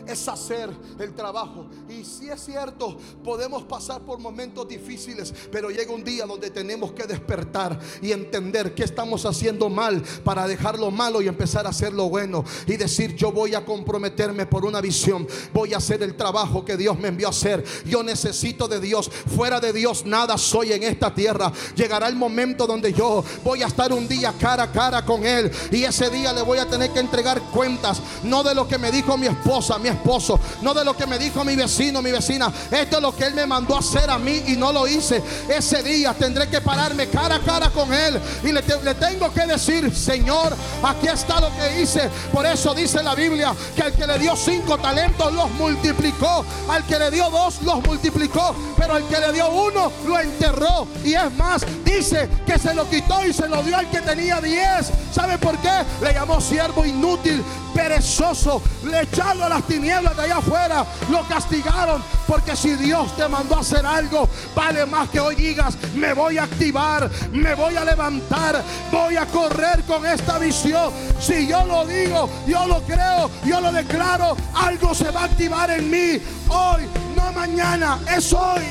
es 0.07 0.29
hacer 0.29 0.71
el 0.99 1.15
trabajo. 1.15 1.67
Y 1.89 2.05
si 2.05 2.29
es 2.29 2.45
cierto, 2.45 2.97
podemos 3.25 3.63
pasar 3.65 4.03
por 4.03 4.19
momentos 4.19 4.67
difíciles, 4.69 5.33
pero 5.51 5.71
llega 5.71 5.93
un 5.93 6.05
día 6.05 6.27
donde 6.27 6.51
tenemos 6.51 6.93
que 6.93 7.05
despertar 7.05 7.79
y 8.03 8.13
entender 8.13 8.75
que 8.75 8.85
estamos 8.85 9.25
haciendo 9.25 9.69
mal 9.69 10.03
para 10.25 10.47
dejar 10.47 10.79
lo 10.79 10.91
malo 10.91 11.23
y 11.23 11.29
empezar 11.29 11.67
a 11.67 11.71
hacer 11.71 11.93
lo 11.93 12.09
bueno. 12.09 12.45
Y 12.67 12.77
decir, 12.77 13.15
yo 13.15 13.33
voy 13.33 13.55
a 13.55 13.65
comprometerme 13.65 14.47
por 14.47 14.65
una 14.65 14.81
visión, 14.81 15.27
voy 15.53 15.75
a 15.75 15.79
hacer 15.79 16.03
el 16.03 16.17
trabajo 16.17 16.65
que 16.65 16.77
Dios 16.77 16.99
me 16.99 17.09
envió 17.09 17.29
a 17.29 17.31
hacer. 17.31 17.65
Yo 17.85 18.03
necesito 18.03 18.69
de 18.69 18.81
Dios, 18.81 19.11
fuera 19.35 19.61
de 19.61 19.73
Dios 19.73 20.05
nada 20.05 20.39
soy 20.39 20.73
en 20.73 20.83
esta 20.83 21.15
tierra. 21.15 21.53
Llegará 21.75 22.09
el 22.09 22.17
momento 22.17 22.67
donde 22.67 22.93
yo 22.93 23.25
voy 23.45 23.63
a 23.63 23.67
estar 23.67 23.93
un 23.93 24.09
día 24.09 24.35
cara 24.39 24.65
a 24.65 24.73
cara 24.73 25.05
con 25.05 25.25
Él 25.25 25.51
y 25.71 25.85
ese 25.85 26.11
día 26.11 26.33
le 26.33 26.43
voy 26.43 26.59
a 26.59 26.69
tener 26.69 26.91
que 26.91 27.01
entregar 27.01 27.41
cuentas, 27.53 28.01
no 28.23 28.43
de 28.43 28.55
lo 28.55 28.67
que 28.67 28.79
me 28.79 28.91
dijo 28.91 29.17
mi 29.17 29.27
esposa, 29.27 29.76
mi 29.79 29.89
esposo, 29.89 30.39
no 30.63 30.75
de 30.75 30.85
lo 30.85 30.97
que 30.97 31.07
me 31.07 31.19
dijo 31.19 31.45
mi 31.45 31.57
vecino, 31.57 32.03
mi 32.03 32.11
vecina. 32.11 32.53
Esto 32.71 32.97
es 32.97 33.03
lo 33.03 33.15
que 33.15 33.25
Él 33.25 33.35
me 33.35 33.47
mandó 33.47 33.77
a 33.77 33.81
hacer 33.81 34.11
a 34.11 34.19
mí 34.19 34.43
y 34.47 34.57
no 34.57 34.73
lo 34.73 34.87
hice. 34.87 35.23
Ese 35.49 35.83
día 35.83 36.15
tendré 36.15 36.49
que 36.49 36.61
pararme 36.61 37.09
cara 37.09 37.37
a 37.37 37.41
cara 37.41 37.71
con 37.71 37.93
Él 37.93 38.21
y 38.43 38.53
le, 38.53 38.63
le 38.83 38.95
tengo 38.95 39.33
que 39.33 39.47
decir, 39.47 39.95
Señor, 39.95 40.55
aquí 40.83 41.09
está 41.09 41.41
lo 41.41 41.51
que 41.57 41.83
hice. 41.83 42.09
Por 42.33 42.47
eso 42.47 42.75
dice 42.75 43.03
la 43.03 43.15
Biblia 43.15 43.55
que 43.75 43.83
al 43.83 43.93
que 43.93 44.07
le 44.07 44.19
dio 44.19 44.37
cinco 44.37 44.79
talentos 44.79 45.33
los 45.33 45.51
multiplicó, 45.53 46.45
al 46.69 46.85
que 46.87 46.99
le 46.99 47.11
dio 47.11 47.31
dos 47.31 47.63
los 47.63 47.83
multiplicó, 47.85 48.55
pero 48.77 48.95
al 48.95 49.07
que 49.07 49.19
le 49.19 49.33
dio 49.33 49.49
uno 49.51 49.93
lo 50.07 50.19
enterró. 50.19 50.87
Y 51.05 51.15
es 51.15 51.33
más, 51.37 51.65
dice 51.85 52.29
que 52.47 52.59
se 52.59 52.75
lo 52.75 52.89
quitó 52.89 53.25
y 53.27 53.33
se 53.33 53.49
lo 53.49 53.63
dio 53.63 53.77
al 53.77 53.91
que 53.91 54.01
tenía 54.01 54.41
diez. 54.41 54.91
¿Sabe 55.13 55.39
por 55.39 55.57
qué? 55.59 55.85
Le 56.03 56.13
llamó 56.13 56.41
siervo 56.41 56.85
inútil, 56.85 57.43
perezoso, 57.75 58.63
le 58.85 59.03
echado 59.03 59.45
a 59.45 59.49
las 59.49 59.66
tinieblas 59.67 60.17
de 60.17 60.23
allá 60.23 60.39
afuera, 60.39 60.87
lo 61.11 61.23
castigaron. 61.29 62.03
Porque 62.27 62.57
si 62.57 62.75
Dios 62.75 63.15
te 63.17 63.29
mandó 63.29 63.57
a 63.57 63.61
hacer 63.61 63.85
algo, 63.87 64.29
vale 64.55 64.87
más 64.87 65.09
que 65.11 65.21
hoy 65.21 65.37
digas, 65.37 65.77
me 65.95 66.13
voy 66.13 66.39
a 66.39 66.45
activar, 66.45 67.11
me 67.33 67.55
voy 67.55 67.77
a 67.77 67.85
levantar, 67.85 68.63
voy 68.91 69.17
a 69.17 69.27
correr 69.27 69.83
con 69.85 70.05
esta 70.05 70.39
visión. 70.39 70.93
Si 71.21 71.47
yo 71.47 71.65
lo 71.65 71.87
digo, 71.87 72.29
yo 72.47 72.67
lo 72.67 72.83
creo, 72.83 73.31
yo 73.45 73.61
lo 73.61 73.73
declaro, 73.73 74.37
algo 74.55 74.95
se 74.95 75.11
va 75.11 75.23
a 75.23 75.25
activar 75.25 75.71
en 75.71 75.91
mí. 75.91 76.23
Hoy, 76.49 76.83
no 77.17 77.33
mañana, 77.33 77.99
es 78.17 78.33
hoy. 78.33 78.65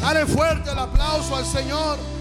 Dale 0.00 0.26
fuerte 0.26 0.70
el 0.70 0.78
aplauso 0.78 1.36
al 1.36 1.46
Señor. 1.46 2.13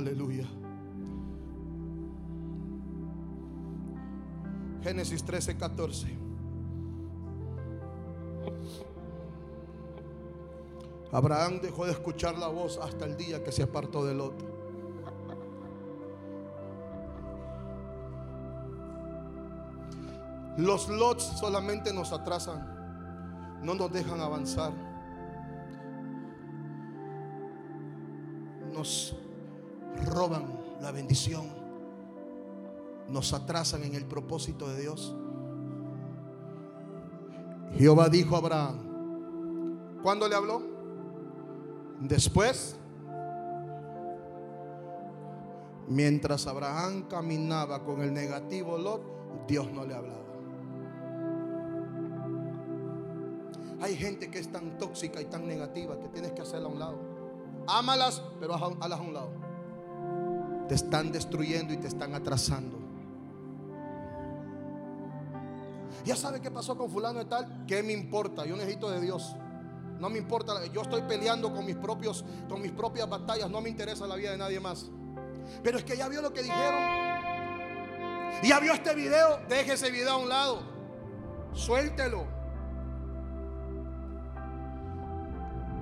Aleluya. 0.00 0.46
Génesis 4.82 5.22
13, 5.22 5.58
14. 5.58 6.18
Abraham 11.12 11.60
dejó 11.60 11.84
de 11.84 11.92
escuchar 11.92 12.38
la 12.38 12.48
voz 12.48 12.78
hasta 12.78 13.04
el 13.04 13.18
día 13.18 13.44
que 13.44 13.52
se 13.52 13.62
apartó 13.62 14.02
del 14.06 14.22
otro. 14.22 14.48
Los 20.56 20.88
lots 20.88 21.24
solamente 21.38 21.92
nos 21.92 22.10
atrasan, 22.14 23.60
no 23.62 23.74
nos 23.74 23.92
dejan 23.92 24.22
avanzar. 24.22 24.72
Nos 28.72 29.19
roban 30.10 30.44
la 30.80 30.90
bendición, 30.90 31.46
nos 33.08 33.32
atrasan 33.32 33.84
en 33.84 33.94
el 33.94 34.04
propósito 34.04 34.68
de 34.68 34.80
Dios. 34.80 35.14
Jehová 37.76 38.08
dijo 38.08 38.34
a 38.34 38.38
Abraham, 38.38 38.76
¿cuándo 40.02 40.28
le 40.28 40.34
habló? 40.34 40.62
Después, 42.00 42.76
mientras 45.88 46.46
Abraham 46.46 47.04
caminaba 47.08 47.84
con 47.84 48.02
el 48.02 48.12
negativo 48.12 48.76
Lot, 48.76 49.46
Dios 49.46 49.70
no 49.72 49.84
le 49.84 49.94
hablaba. 49.94 50.18
Hay 53.82 53.96
gente 53.96 54.30
que 54.30 54.38
es 54.38 54.52
tan 54.52 54.76
tóxica 54.76 55.22
y 55.22 55.24
tan 55.24 55.46
negativa 55.46 55.98
que 55.98 56.08
tienes 56.08 56.32
que 56.32 56.42
hacerla 56.42 56.68
a 56.68 56.72
un 56.72 56.78
lado. 56.78 56.98
Ámalas, 57.66 58.22
pero 58.38 58.54
hazlas 58.54 58.98
a 58.98 59.02
un 59.02 59.14
lado 59.14 59.49
te 60.70 60.76
están 60.76 61.10
destruyendo 61.10 61.74
y 61.74 61.78
te 61.78 61.88
están 61.88 62.14
atrasando. 62.14 62.78
Ya 66.04 66.14
sabe 66.14 66.40
qué 66.40 66.48
pasó 66.48 66.78
con 66.78 66.88
fulano 66.88 67.18
de 67.18 67.24
tal, 67.24 67.64
¿qué 67.66 67.82
me 67.82 67.92
importa? 67.92 68.46
Yo 68.46 68.54
necesito 68.54 68.88
de 68.88 69.00
Dios. 69.00 69.34
No 69.98 70.08
me 70.08 70.18
importa, 70.18 70.64
yo 70.66 70.82
estoy 70.82 71.02
peleando 71.02 71.52
con 71.52 71.66
mis 71.66 71.74
propios 71.74 72.24
con 72.48 72.62
mis 72.62 72.70
propias 72.70 73.08
batallas, 73.08 73.50
no 73.50 73.60
me 73.60 73.68
interesa 73.68 74.06
la 74.06 74.14
vida 74.14 74.30
de 74.30 74.36
nadie 74.36 74.60
más. 74.60 74.88
Pero 75.60 75.78
es 75.78 75.82
que 75.82 75.96
ya 75.96 76.06
vio 76.06 76.22
lo 76.22 76.32
que 76.32 76.40
dijeron. 76.40 76.80
Ya 78.44 78.60
vio 78.60 78.72
este 78.72 78.94
video, 78.94 79.40
deje 79.48 79.72
ese 79.72 79.90
video 79.90 80.12
a 80.12 80.16
un 80.18 80.28
lado. 80.28 80.62
Suéltelo. 81.52 82.26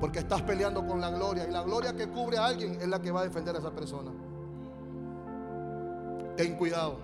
Porque 0.01 0.20
estás 0.20 0.41
peleando 0.41 0.86
con 0.86 0.99
la 0.99 1.11
gloria 1.11 1.47
y 1.47 1.51
la 1.51 1.62
gloria 1.62 1.95
que 1.95 2.09
cubre 2.09 2.39
a 2.39 2.47
alguien 2.47 2.80
es 2.80 2.89
la 2.89 3.03
que 3.03 3.11
va 3.11 3.20
a 3.20 3.24
defender 3.24 3.55
a 3.55 3.59
esa 3.59 3.70
persona. 3.70 4.12
Ten 6.39 6.55
cuidado 6.55 7.01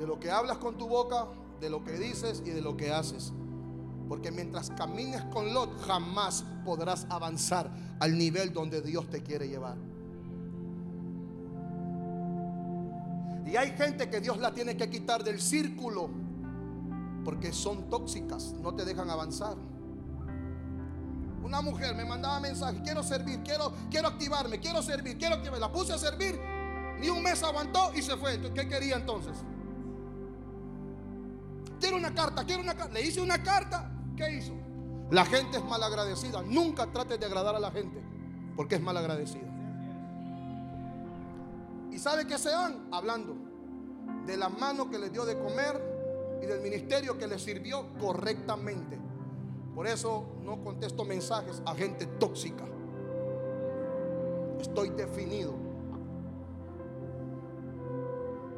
de 0.00 0.04
lo 0.04 0.18
que 0.18 0.32
hablas 0.32 0.58
con 0.58 0.76
tu 0.76 0.88
boca, 0.88 1.28
de 1.60 1.70
lo 1.70 1.84
que 1.84 1.92
dices 1.92 2.42
y 2.44 2.50
de 2.50 2.60
lo 2.60 2.76
que 2.76 2.90
haces. 2.90 3.32
Porque 4.08 4.32
mientras 4.32 4.70
camines 4.70 5.22
con 5.26 5.54
Lot, 5.54 5.80
jamás 5.86 6.44
podrás 6.64 7.06
avanzar 7.08 7.70
al 8.00 8.18
nivel 8.18 8.52
donde 8.52 8.82
Dios 8.82 9.08
te 9.10 9.22
quiere 9.22 9.46
llevar. 9.46 9.76
Y 13.46 13.54
hay 13.54 13.76
gente 13.76 14.10
que 14.10 14.20
Dios 14.20 14.38
la 14.38 14.52
tiene 14.52 14.76
que 14.76 14.90
quitar 14.90 15.22
del 15.22 15.40
círculo 15.40 16.10
porque 17.24 17.52
son 17.52 17.88
tóxicas, 17.88 18.54
no 18.54 18.74
te 18.74 18.84
dejan 18.84 19.08
avanzar. 19.08 19.56
Una 21.44 21.60
mujer 21.60 21.94
me 21.94 22.04
mandaba 22.04 22.40
mensaje, 22.40 22.80
quiero 22.82 23.04
servir, 23.04 23.40
quiero, 23.44 23.72
quiero 23.88 24.08
activarme, 24.08 24.58
quiero 24.58 24.82
servir, 24.82 25.16
quiero 25.16 25.40
que 25.40 25.50
me 25.52 25.60
la 25.60 25.70
puse 25.70 25.92
a 25.92 25.98
servir 25.98 26.58
ni 27.00 27.08
un 27.08 27.22
mes 27.22 27.42
aguantó 27.42 27.92
y 27.94 28.02
se 28.02 28.16
fue. 28.16 28.38
¿Qué 28.52 28.68
quería 28.68 28.96
entonces? 28.96 29.32
Quiero 31.80 31.96
una 31.96 32.14
carta, 32.14 32.44
quiero 32.44 32.62
una 32.62 32.74
carta. 32.74 32.92
Le 32.92 33.02
hice 33.02 33.20
una 33.20 33.42
carta. 33.42 33.90
¿Qué 34.16 34.30
hizo? 34.36 34.52
La 35.10 35.24
gente 35.24 35.56
es 35.56 35.64
malagradecida. 35.64 36.42
Nunca 36.42 36.86
trate 36.92 37.16
de 37.16 37.24
agradar 37.24 37.56
a 37.56 37.60
la 37.60 37.70
gente 37.70 38.00
porque 38.54 38.74
es 38.74 38.82
malagradecida. 38.82 39.48
¿Y 41.90 41.98
sabe 41.98 42.26
qué 42.26 42.38
se 42.38 42.50
van? 42.50 42.88
Hablando 42.92 43.34
de 44.26 44.36
la 44.36 44.50
mano 44.50 44.90
que 44.90 44.98
les 44.98 45.12
dio 45.12 45.24
de 45.24 45.38
comer 45.38 46.38
y 46.42 46.46
del 46.46 46.60
ministerio 46.60 47.16
que 47.16 47.26
les 47.26 47.42
sirvió 47.42 47.86
correctamente. 47.98 48.98
Por 49.74 49.86
eso 49.86 50.26
no 50.42 50.62
contesto 50.62 51.04
mensajes 51.04 51.62
a 51.64 51.74
gente 51.74 52.06
tóxica. 52.06 52.64
Estoy 54.60 54.90
definido 54.90 55.69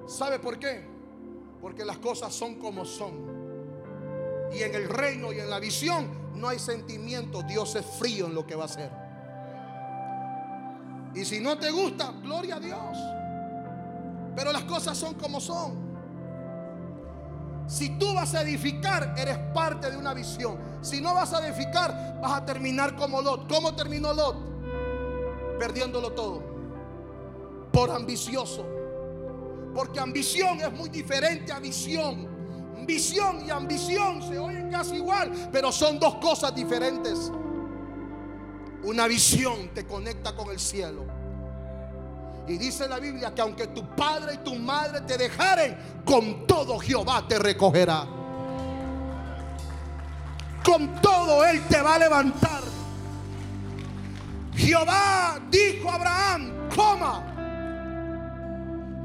¿Sabe 0.06 0.38
por 0.38 0.58
qué? 0.58 0.84
Porque 1.60 1.84
las 1.84 1.98
cosas 1.98 2.34
son 2.34 2.56
como 2.56 2.84
son. 2.84 3.42
Y 4.52 4.62
en 4.62 4.74
el 4.74 4.88
reino 4.88 5.32
y 5.32 5.38
en 5.38 5.48
la 5.48 5.58
visión 5.58 6.32
no 6.34 6.48
hay 6.48 6.58
sentimiento. 6.58 7.42
Dios 7.42 7.74
es 7.76 7.86
frío 7.86 8.26
en 8.26 8.34
lo 8.34 8.46
que 8.46 8.54
va 8.54 8.62
a 8.62 8.66
hacer. 8.66 8.90
Y 11.14 11.24
si 11.24 11.40
no 11.40 11.58
te 11.58 11.70
gusta, 11.70 12.12
gloria 12.22 12.56
a 12.56 12.60
Dios. 12.60 12.98
Pero 14.34 14.52
las 14.52 14.64
cosas 14.64 14.96
son 14.96 15.14
como 15.14 15.40
son. 15.40 15.92
Si 17.66 17.90
tú 17.98 18.12
vas 18.14 18.34
a 18.34 18.42
edificar, 18.42 19.14
eres 19.16 19.38
parte 19.54 19.90
de 19.90 19.96
una 19.96 20.14
visión. 20.14 20.58
Si 20.80 21.00
no 21.00 21.14
vas 21.14 21.32
a 21.32 21.46
edificar, 21.46 22.18
vas 22.20 22.32
a 22.32 22.44
terminar 22.44 22.96
como 22.96 23.22
Lot. 23.22 23.48
¿Cómo 23.48 23.74
terminó 23.74 24.12
Lot? 24.12 24.36
Perdiéndolo 25.58 26.12
todo. 26.12 26.42
Por 27.72 27.90
ambicioso. 27.90 28.66
Porque 29.74 30.00
ambición 30.00 30.60
es 30.60 30.72
muy 30.72 30.88
diferente 30.88 31.52
a 31.52 31.58
visión. 31.58 32.28
Visión 32.86 33.46
y 33.46 33.50
ambición 33.50 34.22
se 34.22 34.38
oyen 34.38 34.70
casi 34.70 34.96
igual, 34.96 35.32
pero 35.52 35.70
son 35.70 35.98
dos 35.98 36.16
cosas 36.16 36.54
diferentes. 36.54 37.30
Una 38.82 39.06
visión 39.06 39.68
te 39.72 39.86
conecta 39.86 40.34
con 40.34 40.50
el 40.50 40.58
cielo. 40.58 41.04
Y 42.48 42.58
dice 42.58 42.88
la 42.88 42.98
Biblia 42.98 43.32
que 43.32 43.40
aunque 43.40 43.68
tu 43.68 43.88
padre 43.94 44.34
y 44.34 44.38
tu 44.38 44.56
madre 44.56 45.02
te 45.02 45.16
dejaren, 45.16 45.76
con 46.04 46.46
todo 46.46 46.78
Jehová 46.80 47.24
te 47.28 47.38
recogerá. 47.38 48.04
Con 50.64 51.00
todo 51.00 51.44
Él 51.44 51.62
te 51.68 51.80
va 51.80 51.94
a 51.94 51.98
levantar. 51.98 52.62
Jehová 54.56 55.40
dijo 55.50 55.88
a 55.88 55.94
Abraham, 55.94 56.52
coma. 56.74 57.31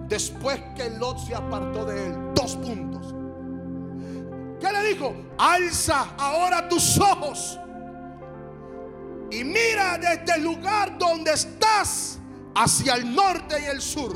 Después 0.07 0.61
que 0.75 0.89
Lot 0.91 1.19
se 1.19 1.35
apartó 1.35 1.85
de 1.85 2.07
él, 2.07 2.15
dos 2.33 2.55
puntos. 2.55 3.13
¿Qué 4.59 4.71
le 4.71 4.87
dijo? 4.89 5.13
Alza 5.37 6.15
ahora 6.17 6.67
tus 6.69 6.97
ojos 6.97 7.59
y 9.29 9.43
mira 9.43 9.97
desde 9.97 10.37
el 10.37 10.43
lugar 10.43 10.97
donde 10.97 11.33
estás 11.33 12.19
hacia 12.55 12.95
el 12.95 13.13
norte 13.13 13.61
y 13.61 13.65
el 13.65 13.81
sur, 13.81 14.15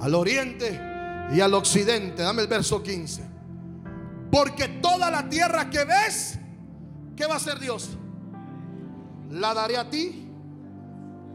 al 0.00 0.14
oriente 0.14 0.80
y 1.32 1.40
al 1.40 1.54
occidente. 1.54 2.22
Dame 2.22 2.42
el 2.42 2.48
verso 2.48 2.82
15. 2.82 3.22
Porque 4.30 4.66
toda 4.68 5.10
la 5.10 5.28
tierra 5.28 5.70
que 5.70 5.84
ves, 5.84 6.38
¿qué 7.16 7.26
va 7.26 7.34
a 7.34 7.36
hacer 7.36 7.60
Dios? 7.60 7.90
La 9.30 9.54
daré 9.54 9.76
a 9.76 9.88
ti 9.88 10.28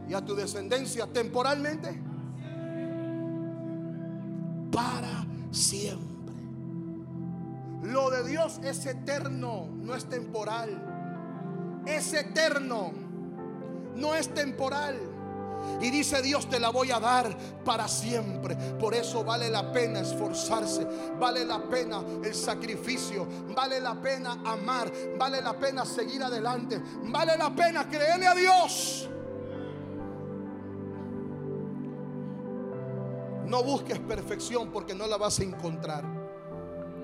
y 0.06 0.12
a 0.12 0.24
tu 0.24 0.34
descendencia 0.34 1.06
temporalmente 1.06 2.09
siempre. 5.50 6.34
Lo 7.82 8.10
de 8.10 8.28
Dios 8.28 8.60
es 8.62 8.86
eterno, 8.86 9.68
no 9.82 9.94
es 9.94 10.04
temporal 10.06 10.90
es 11.86 12.12
eterno, 12.12 12.92
no 13.94 14.14
es 14.14 14.32
temporal. 14.34 14.98
Y 15.82 15.90
dice 15.90 16.22
Dios, 16.22 16.48
te 16.48 16.58
la 16.58 16.70
voy 16.70 16.90
a 16.90 16.98
dar 16.98 17.36
para 17.64 17.86
siempre. 17.86 18.56
Por 18.78 18.94
eso 18.94 19.22
vale 19.24 19.50
la 19.50 19.72
pena 19.72 20.00
esforzarse, 20.00 20.86
vale 21.18 21.44
la 21.44 21.62
pena 21.62 22.02
el 22.24 22.34
sacrificio, 22.34 23.26
vale 23.54 23.78
la 23.80 24.00
pena 24.00 24.40
amar, 24.44 24.90
vale 25.18 25.42
la 25.42 25.58
pena 25.58 25.84
seguir 25.84 26.22
adelante, 26.22 26.80
vale 27.04 27.36
la 27.36 27.54
pena 27.54 27.88
creerle 27.88 28.26
a 28.26 28.34
Dios. 28.34 29.09
No 33.50 33.64
busques 33.64 33.98
perfección 33.98 34.70
porque 34.70 34.94
no 34.94 35.08
la 35.08 35.16
vas 35.16 35.40
a 35.40 35.42
encontrar. 35.42 36.04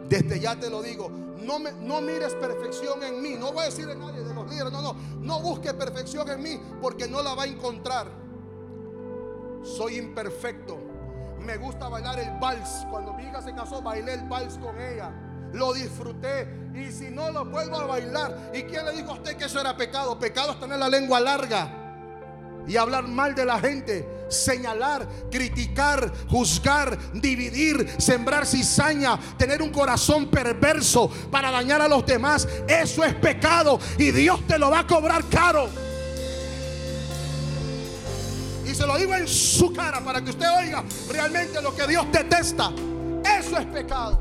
Desde 0.08 0.38
ya 0.38 0.54
te 0.54 0.70
lo 0.70 0.80
digo, 0.80 1.10
no, 1.10 1.58
no 1.58 2.00
mires 2.00 2.34
perfección 2.34 3.02
en 3.02 3.20
mí. 3.20 3.34
No 3.36 3.52
voy 3.52 3.62
a 3.62 3.64
decir 3.64 3.90
a 3.90 3.96
nadie 3.96 4.22
de 4.22 4.32
los 4.32 4.48
líderes, 4.48 4.72
no, 4.72 4.80
no. 4.80 4.96
No 5.20 5.40
busques 5.40 5.74
perfección 5.74 6.30
en 6.30 6.40
mí 6.40 6.60
porque 6.80 7.08
no 7.08 7.20
la 7.20 7.34
va 7.34 7.42
a 7.42 7.46
encontrar. 7.46 8.06
Soy 9.64 9.96
imperfecto. 9.96 10.78
Me 11.40 11.56
gusta 11.56 11.88
bailar 11.88 12.20
el 12.20 12.38
vals. 12.38 12.86
Cuando 12.92 13.12
mi 13.14 13.24
hija 13.24 13.42
se 13.42 13.52
casó, 13.52 13.82
bailé 13.82 14.14
el 14.14 14.28
vals 14.28 14.56
con 14.58 14.80
ella. 14.80 15.10
Lo 15.52 15.72
disfruté. 15.72 16.70
Y 16.76 16.92
si 16.92 17.10
no, 17.10 17.28
lo 17.32 17.44
vuelvo 17.44 17.74
a 17.74 17.86
bailar. 17.86 18.52
¿Y 18.54 18.62
quién 18.62 18.86
le 18.86 18.92
dijo 18.92 19.10
a 19.10 19.14
usted 19.14 19.36
que 19.36 19.46
eso 19.46 19.60
era 19.60 19.76
pecado? 19.76 20.16
Pecado 20.16 20.52
es 20.52 20.60
tener 20.60 20.78
la 20.78 20.88
lengua 20.88 21.18
larga 21.18 21.85
y 22.66 22.76
hablar 22.76 23.06
mal 23.06 23.34
de 23.34 23.44
la 23.44 23.58
gente, 23.58 24.08
señalar, 24.28 25.06
criticar, 25.30 26.12
juzgar, 26.28 26.98
dividir, 27.12 27.94
sembrar 27.98 28.46
cizaña, 28.46 29.18
tener 29.36 29.62
un 29.62 29.70
corazón 29.70 30.26
perverso 30.26 31.08
para 31.30 31.50
dañar 31.50 31.80
a 31.80 31.88
los 31.88 32.04
demás, 32.04 32.48
eso 32.66 33.04
es 33.04 33.14
pecado 33.14 33.78
y 33.98 34.10
Dios 34.10 34.46
te 34.46 34.58
lo 34.58 34.70
va 34.70 34.80
a 34.80 34.86
cobrar 34.86 35.24
caro. 35.28 35.68
Y 38.64 38.74
se 38.74 38.84
lo 38.84 38.98
digo 38.98 39.14
en 39.14 39.28
su 39.28 39.72
cara 39.72 40.00
para 40.00 40.20
que 40.22 40.30
usted 40.30 40.46
oiga 40.58 40.82
realmente 41.10 41.62
lo 41.62 41.74
que 41.74 41.86
Dios 41.86 42.04
detesta. 42.10 42.72
Eso 43.38 43.58
es 43.58 43.66
pecado. 43.66 44.20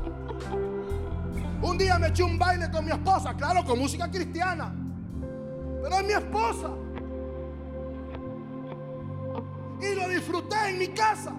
Un 1.62 1.76
día 1.76 1.98
me 1.98 2.08
eché 2.08 2.22
un 2.22 2.38
baile 2.38 2.70
con 2.70 2.84
mi 2.84 2.92
esposa, 2.92 3.34
claro, 3.34 3.64
con 3.64 3.76
música 3.76 4.08
cristiana. 4.08 4.72
Pero 5.82 5.98
es 5.98 6.06
mi 6.06 6.12
esposa 6.12 6.70
y 9.80 9.94
lo 9.94 10.08
disfruté 10.08 10.56
en 10.68 10.78
mi 10.78 10.88
casa. 10.88 11.32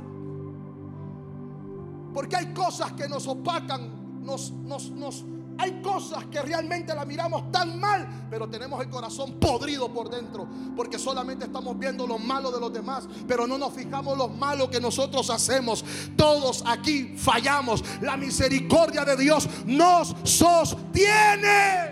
Porque 2.13 2.35
hay 2.35 2.53
cosas 2.53 2.93
que 2.93 3.07
nos 3.07 3.27
opacan, 3.27 4.23
nos, 4.23 4.51
nos, 4.51 4.89
nos, 4.89 5.23
hay 5.59 5.81
cosas 5.81 6.25
que 6.25 6.41
realmente 6.41 6.93
la 6.93 7.05
miramos 7.05 7.51
tan 7.51 7.79
mal, 7.79 8.27
pero 8.29 8.47
tenemos 8.49 8.81
el 8.81 8.89
corazón 8.89 9.39
podrido 9.39 9.91
por 9.91 10.09
dentro, 10.09 10.47
porque 10.75 10.99
solamente 10.99 11.45
estamos 11.45 11.77
viendo 11.77 12.05
lo 12.05 12.17
malo 12.17 12.51
de 12.51 12.59
los 12.59 12.71
demás, 12.71 13.07
pero 13.27 13.47
no 13.47 13.57
nos 13.57 13.73
fijamos 13.73 14.17
lo 14.17 14.27
malo 14.27 14.69
que 14.69 14.79
nosotros 14.79 15.29
hacemos. 15.29 15.83
Todos 16.15 16.63
aquí 16.65 17.15
fallamos. 17.17 17.83
La 18.01 18.17
misericordia 18.17 19.03
de 19.05 19.17
Dios 19.17 19.47
nos 19.65 20.15
sostiene. 20.23 21.91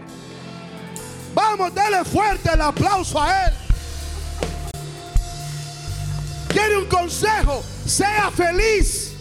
Vamos, 1.33 1.73
dale 1.73 2.05
fuerte 2.05 2.49
el 2.53 2.61
aplauso 2.61 3.21
a 3.21 3.45
Él. 3.47 3.64
Quiere 6.55 6.77
un 6.77 6.85
consejo, 6.85 7.61
sea 7.85 8.31
feliz. 8.31 9.13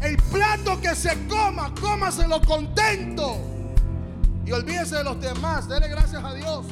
El 0.00 0.16
plato 0.16 0.80
que 0.80 0.94
se 0.94 1.26
coma, 1.28 1.74
cómaselo 1.78 2.40
contento. 2.40 3.36
Y 4.46 4.52
olvídese 4.52 4.96
de 4.96 5.04
los 5.04 5.20
demás, 5.20 5.68
dele 5.68 5.88
gracias 5.88 6.24
a 6.24 6.32
Dios. 6.32 6.64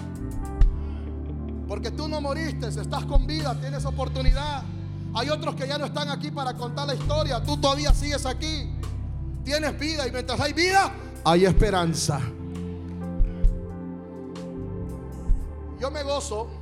Porque 1.68 1.90
tú 1.90 2.08
no 2.08 2.22
moriste, 2.22 2.68
estás 2.68 3.04
con 3.04 3.26
vida, 3.26 3.54
tienes 3.60 3.84
oportunidad. 3.84 4.62
Hay 5.12 5.28
otros 5.28 5.54
que 5.54 5.68
ya 5.68 5.76
no 5.76 5.84
están 5.84 6.08
aquí 6.08 6.30
para 6.30 6.54
contar 6.54 6.86
la 6.86 6.94
historia, 6.94 7.42
tú 7.42 7.58
todavía 7.58 7.92
sigues 7.92 8.24
aquí. 8.24 8.70
Tienes 9.44 9.78
vida 9.78 10.08
y 10.08 10.12
mientras 10.12 10.40
hay 10.40 10.54
vida, 10.54 10.90
hay 11.26 11.44
esperanza. 11.44 12.20
Yo 15.78 15.90
me 15.90 16.02
gozo 16.04 16.57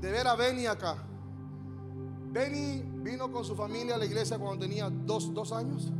de 0.00 0.10
ver 0.10 0.26
a 0.26 0.36
Benny 0.36 0.66
acá. 0.66 0.96
Benny 2.30 2.82
vino 3.02 3.30
con 3.30 3.44
su 3.44 3.54
familia 3.54 3.94
a 3.94 3.98
la 3.98 4.04
iglesia 4.04 4.38
cuando 4.38 4.66
tenía 4.66 4.90
dos, 4.90 5.32
dos 5.32 5.52
años. 5.52 5.90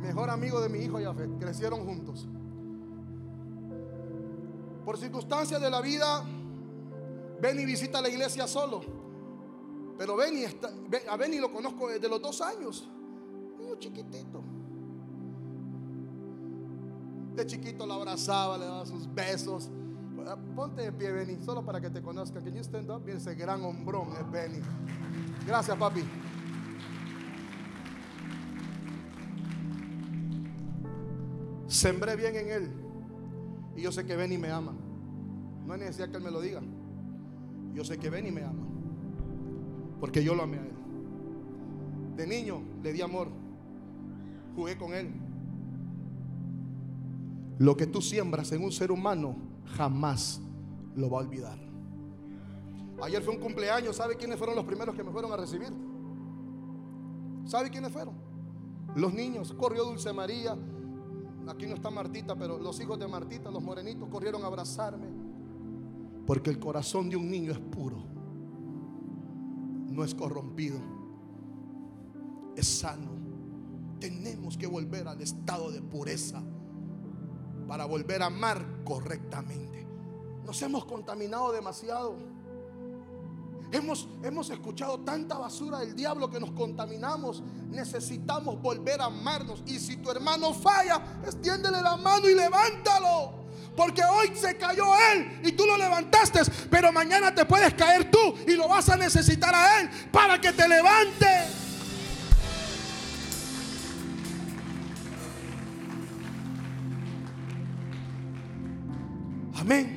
Mejor 0.00 0.28
amigo 0.30 0.60
de 0.60 0.68
mi 0.68 0.80
hijo 0.80 1.00
Yafet. 1.00 1.38
Crecieron 1.38 1.84
juntos. 1.84 2.26
Por 4.84 4.98
circunstancias 4.98 5.60
de 5.60 5.70
la 5.70 5.80
vida, 5.80 6.24
Benny 7.40 7.64
visita 7.64 8.02
la 8.02 8.08
iglesia 8.08 8.46
solo. 8.46 8.82
Pero 9.96 10.16
Benny 10.16 10.42
está, 10.42 10.70
a 11.08 11.16
Benny 11.16 11.38
lo 11.38 11.52
conozco 11.52 11.88
desde 11.88 12.08
los 12.08 12.20
dos 12.20 12.40
años. 12.40 12.88
Niño 13.58 13.76
chiquitito. 13.76 14.42
De 17.34 17.46
chiquito 17.46 17.86
lo 17.86 17.94
abrazaba, 17.94 18.58
le 18.58 18.66
daba 18.66 18.86
sus 18.86 19.12
besos. 19.12 19.70
Ah, 20.26 20.36
ponte 20.56 20.80
de 20.82 20.92
pie, 20.92 21.12
Benny, 21.12 21.36
solo 21.44 21.64
para 21.64 21.80
que 21.80 21.90
te 21.90 22.00
conozca. 22.00 22.40
Can 22.40 22.54
you 22.54 22.62
stand 22.62 22.90
up? 22.90 23.04
Bien, 23.04 23.18
ese 23.18 23.34
gran 23.34 23.62
hombrón 23.62 24.08
es 24.18 24.30
Benny. 24.30 24.60
Gracias, 25.46 25.76
papi. 25.76 26.02
Sembré 31.66 32.16
bien 32.16 32.36
en 32.36 32.48
él. 32.48 32.70
Y 33.76 33.82
yo 33.82 33.92
sé 33.92 34.06
que 34.06 34.16
Benny 34.16 34.38
me 34.38 34.50
ama. 34.50 34.72
No 35.66 35.74
hay 35.74 35.80
necesidad 35.80 36.08
que 36.08 36.16
él 36.16 36.22
me 36.22 36.30
lo 36.30 36.40
diga. 36.40 36.62
Yo 37.74 37.84
sé 37.84 37.98
que 37.98 38.08
Benny 38.08 38.30
me 38.30 38.44
ama. 38.44 38.64
Porque 40.00 40.24
yo 40.24 40.34
lo 40.34 40.44
amé 40.44 40.58
a 40.58 40.62
él. 40.62 40.72
De 42.16 42.26
niño 42.26 42.62
le 42.82 42.92
di 42.92 43.02
amor. 43.02 43.28
Jugué 44.56 44.78
con 44.78 44.94
él. 44.94 45.12
Lo 47.58 47.76
que 47.76 47.86
tú 47.86 48.00
siembras 48.00 48.52
en 48.52 48.62
un 48.64 48.72
ser 48.72 48.90
humano 48.90 49.43
jamás 49.76 50.40
lo 50.94 51.10
va 51.10 51.18
a 51.18 51.22
olvidar. 51.22 51.58
Ayer 53.02 53.22
fue 53.22 53.34
un 53.34 53.40
cumpleaños, 53.40 53.96
¿sabe 53.96 54.16
quiénes 54.16 54.38
fueron 54.38 54.56
los 54.56 54.64
primeros 54.64 54.94
que 54.94 55.02
me 55.02 55.10
fueron 55.10 55.32
a 55.32 55.36
recibir? 55.36 55.72
¿Sabe 57.44 57.70
quiénes 57.70 57.92
fueron? 57.92 58.14
Los 58.94 59.12
niños, 59.12 59.52
corrió 59.52 59.84
Dulce 59.84 60.12
María, 60.12 60.56
aquí 61.48 61.66
no 61.66 61.74
está 61.74 61.90
Martita, 61.90 62.36
pero 62.36 62.58
los 62.58 62.80
hijos 62.80 62.98
de 62.98 63.08
Martita, 63.08 63.50
los 63.50 63.62
morenitos, 63.62 64.08
corrieron 64.08 64.42
a 64.44 64.46
abrazarme. 64.46 65.08
Porque 66.26 66.50
el 66.50 66.58
corazón 66.58 67.10
de 67.10 67.16
un 67.16 67.30
niño 67.30 67.52
es 67.52 67.58
puro, 67.58 68.02
no 69.90 70.04
es 70.04 70.14
corrompido, 70.14 70.78
es 72.56 72.66
sano. 72.66 73.12
Tenemos 73.98 74.56
que 74.56 74.66
volver 74.66 75.08
al 75.08 75.20
estado 75.20 75.70
de 75.70 75.82
pureza 75.82 76.42
para 77.66 77.84
volver 77.84 78.22
a 78.22 78.26
amar 78.26 78.64
correctamente. 78.84 79.86
Nos 80.44 80.60
hemos 80.62 80.84
contaminado 80.84 81.52
demasiado. 81.52 82.16
Hemos, 83.72 84.06
hemos 84.22 84.50
escuchado 84.50 85.00
tanta 85.00 85.36
basura 85.36 85.80
del 85.80 85.96
diablo 85.96 86.30
que 86.30 86.38
nos 86.38 86.52
contaminamos. 86.52 87.42
Necesitamos 87.70 88.60
volver 88.60 89.00
a 89.00 89.06
amarnos. 89.06 89.62
Y 89.66 89.78
si 89.80 89.96
tu 89.96 90.10
hermano 90.10 90.52
falla, 90.52 91.20
extiéndele 91.24 91.80
la 91.82 91.96
mano 91.96 92.28
y 92.28 92.34
levántalo. 92.34 93.44
Porque 93.76 94.02
hoy 94.04 94.30
se 94.36 94.56
cayó 94.56 94.84
él 95.12 95.40
y 95.42 95.52
tú 95.52 95.66
lo 95.66 95.76
levantaste. 95.76 96.40
Pero 96.70 96.92
mañana 96.92 97.34
te 97.34 97.44
puedes 97.44 97.74
caer 97.74 98.10
tú 98.10 98.34
y 98.46 98.52
lo 98.52 98.68
vas 98.68 98.88
a 98.90 98.96
necesitar 98.96 99.54
a 99.54 99.80
él 99.80 99.90
para 100.12 100.40
que 100.40 100.52
te 100.52 100.68
levante. 100.68 101.63
Amén. 109.64 109.88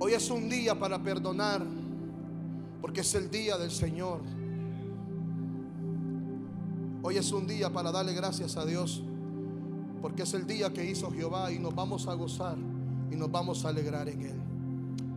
Hoy 0.00 0.14
es 0.14 0.30
un 0.30 0.48
día 0.48 0.74
para 0.74 1.02
perdonar, 1.02 1.62
porque 2.80 3.02
es 3.02 3.14
el 3.14 3.30
día 3.30 3.58
del 3.58 3.70
Señor. 3.70 4.22
Hoy 7.02 7.18
es 7.18 7.30
un 7.30 7.46
día 7.46 7.70
para 7.70 7.92
darle 7.92 8.14
gracias 8.14 8.56
a 8.56 8.64
Dios, 8.64 9.02
porque 10.00 10.22
es 10.22 10.32
el 10.32 10.46
día 10.46 10.72
que 10.72 10.82
hizo 10.90 11.10
Jehová 11.10 11.52
y 11.52 11.58
nos 11.58 11.74
vamos 11.74 12.08
a 12.08 12.14
gozar 12.14 12.56
y 13.10 13.16
nos 13.16 13.30
vamos 13.30 13.66
a 13.66 13.68
alegrar 13.68 14.08
en 14.08 14.22
Él. 14.22 14.40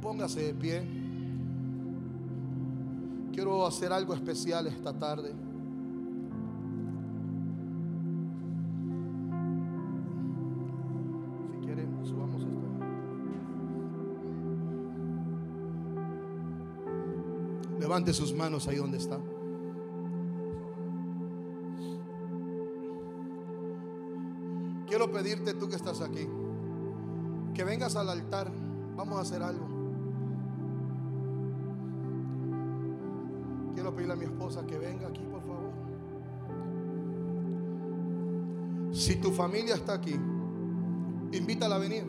Póngase 0.01 0.41
de 0.41 0.53
pie. 0.53 0.85
Quiero 3.31 3.65
hacer 3.65 3.93
algo 3.93 4.13
especial 4.13 4.67
esta 4.67 4.91
tarde. 4.91 5.31
Levante 17.97 18.13
sus 18.13 18.31
manos 18.31 18.67
ahí 18.67 18.75
donde 18.75 18.99
está. 18.99 19.17
Quiero 24.85 25.11
pedirte 25.11 25.55
tú 25.55 25.67
que 25.67 25.77
estás 25.77 26.01
aquí, 26.01 26.27
que 27.55 27.63
vengas 27.63 27.95
al 27.95 28.09
altar. 28.09 28.51
Vamos 28.95 29.17
a 29.17 29.21
hacer 29.21 29.41
algo. 29.41 29.65
Quiero 33.73 33.95
pedirle 33.95 34.13
a 34.13 34.17
mi 34.17 34.25
esposa 34.25 34.63
que 34.67 34.77
venga 34.77 35.07
aquí, 35.07 35.23
por 35.31 35.41
favor. 35.41 35.71
Si 38.93 39.15
tu 39.15 39.31
familia 39.31 39.73
está 39.73 39.95
aquí, 39.95 40.13
invítala 41.31 41.77
a 41.77 41.79
venir. 41.79 42.05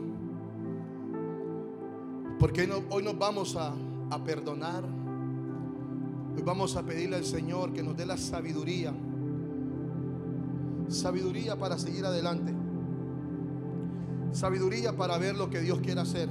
Porque 2.39 2.71
hoy 2.91 3.03
nos 3.03 3.19
vamos 3.19 3.57
a, 3.57 3.73
a 4.11 4.23
perdonar 4.23 4.98
Hoy 6.39 6.45
vamos 6.45 6.77
a 6.77 6.85
pedirle 6.85 7.17
al 7.17 7.25
Señor 7.25 7.73
que 7.73 7.83
nos 7.83 7.97
dé 7.97 8.07
la 8.07 8.17
sabiduría. 8.17 8.95
Sabiduría 10.87 11.59
para 11.59 11.77
seguir 11.77 12.07
adelante. 12.07 12.55
Sabiduría 14.31 14.97
para 14.97 15.19
ver 15.19 15.37
lo 15.37 15.51
que 15.51 15.61
Dios 15.61 15.81
quiere 15.81 16.01
hacer 16.01 16.29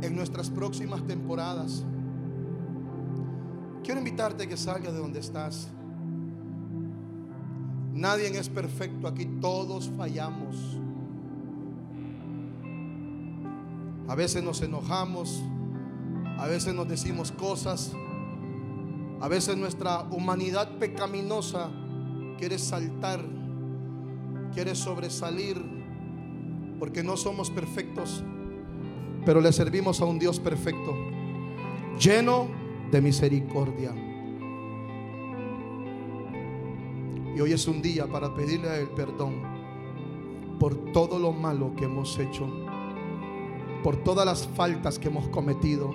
en 0.00 0.16
nuestras 0.16 0.48
próximas 0.48 1.06
temporadas. 1.06 1.84
Quiero 3.84 3.98
invitarte 3.98 4.44
a 4.44 4.46
que 4.46 4.56
salgas 4.56 4.94
de 4.94 4.98
donde 4.98 5.20
estás. 5.20 5.68
Nadie 7.92 8.28
es 8.28 8.48
perfecto 8.48 9.06
aquí, 9.06 9.26
todos 9.42 9.90
fallamos. 9.94 10.56
A 14.08 14.14
veces 14.14 14.42
nos 14.42 14.62
enojamos, 14.62 15.42
a 16.38 16.46
veces 16.46 16.72
nos 16.72 16.88
decimos 16.88 17.30
cosas 17.30 17.92
a 19.20 19.28
veces 19.28 19.56
nuestra 19.56 20.02
humanidad 20.10 20.78
pecaminosa 20.78 21.70
quiere 22.38 22.58
saltar, 22.58 23.20
quiere 24.54 24.74
sobresalir, 24.74 25.62
porque 26.78 27.02
no 27.02 27.16
somos 27.18 27.50
perfectos, 27.50 28.24
pero 29.26 29.42
le 29.42 29.52
servimos 29.52 30.00
a 30.00 30.06
un 30.06 30.18
Dios 30.18 30.40
perfecto, 30.40 30.94
lleno 31.98 32.48
de 32.90 33.00
misericordia. 33.02 33.92
Y 37.36 37.40
hoy 37.40 37.52
es 37.52 37.68
un 37.68 37.82
día 37.82 38.06
para 38.06 38.34
pedirle 38.34 38.80
Él 38.80 38.88
perdón 38.88 39.34
por 40.58 40.92
todo 40.92 41.18
lo 41.18 41.32
malo 41.32 41.74
que 41.76 41.84
hemos 41.84 42.18
hecho, 42.18 42.48
por 43.82 43.96
todas 43.96 44.24
las 44.24 44.46
faltas 44.48 44.98
que 44.98 45.08
hemos 45.08 45.28
cometido, 45.28 45.92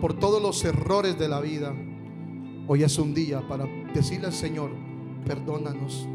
por 0.00 0.14
todos 0.14 0.40
los 0.40 0.64
errores 0.64 1.18
de 1.18 1.28
la 1.28 1.40
vida. 1.40 1.74
Hoy 2.68 2.82
es 2.82 2.98
un 2.98 3.14
día 3.14 3.46
para 3.46 3.64
decirle 3.94 4.26
al 4.26 4.32
Señor, 4.32 4.72
perdónanos. 5.24 6.08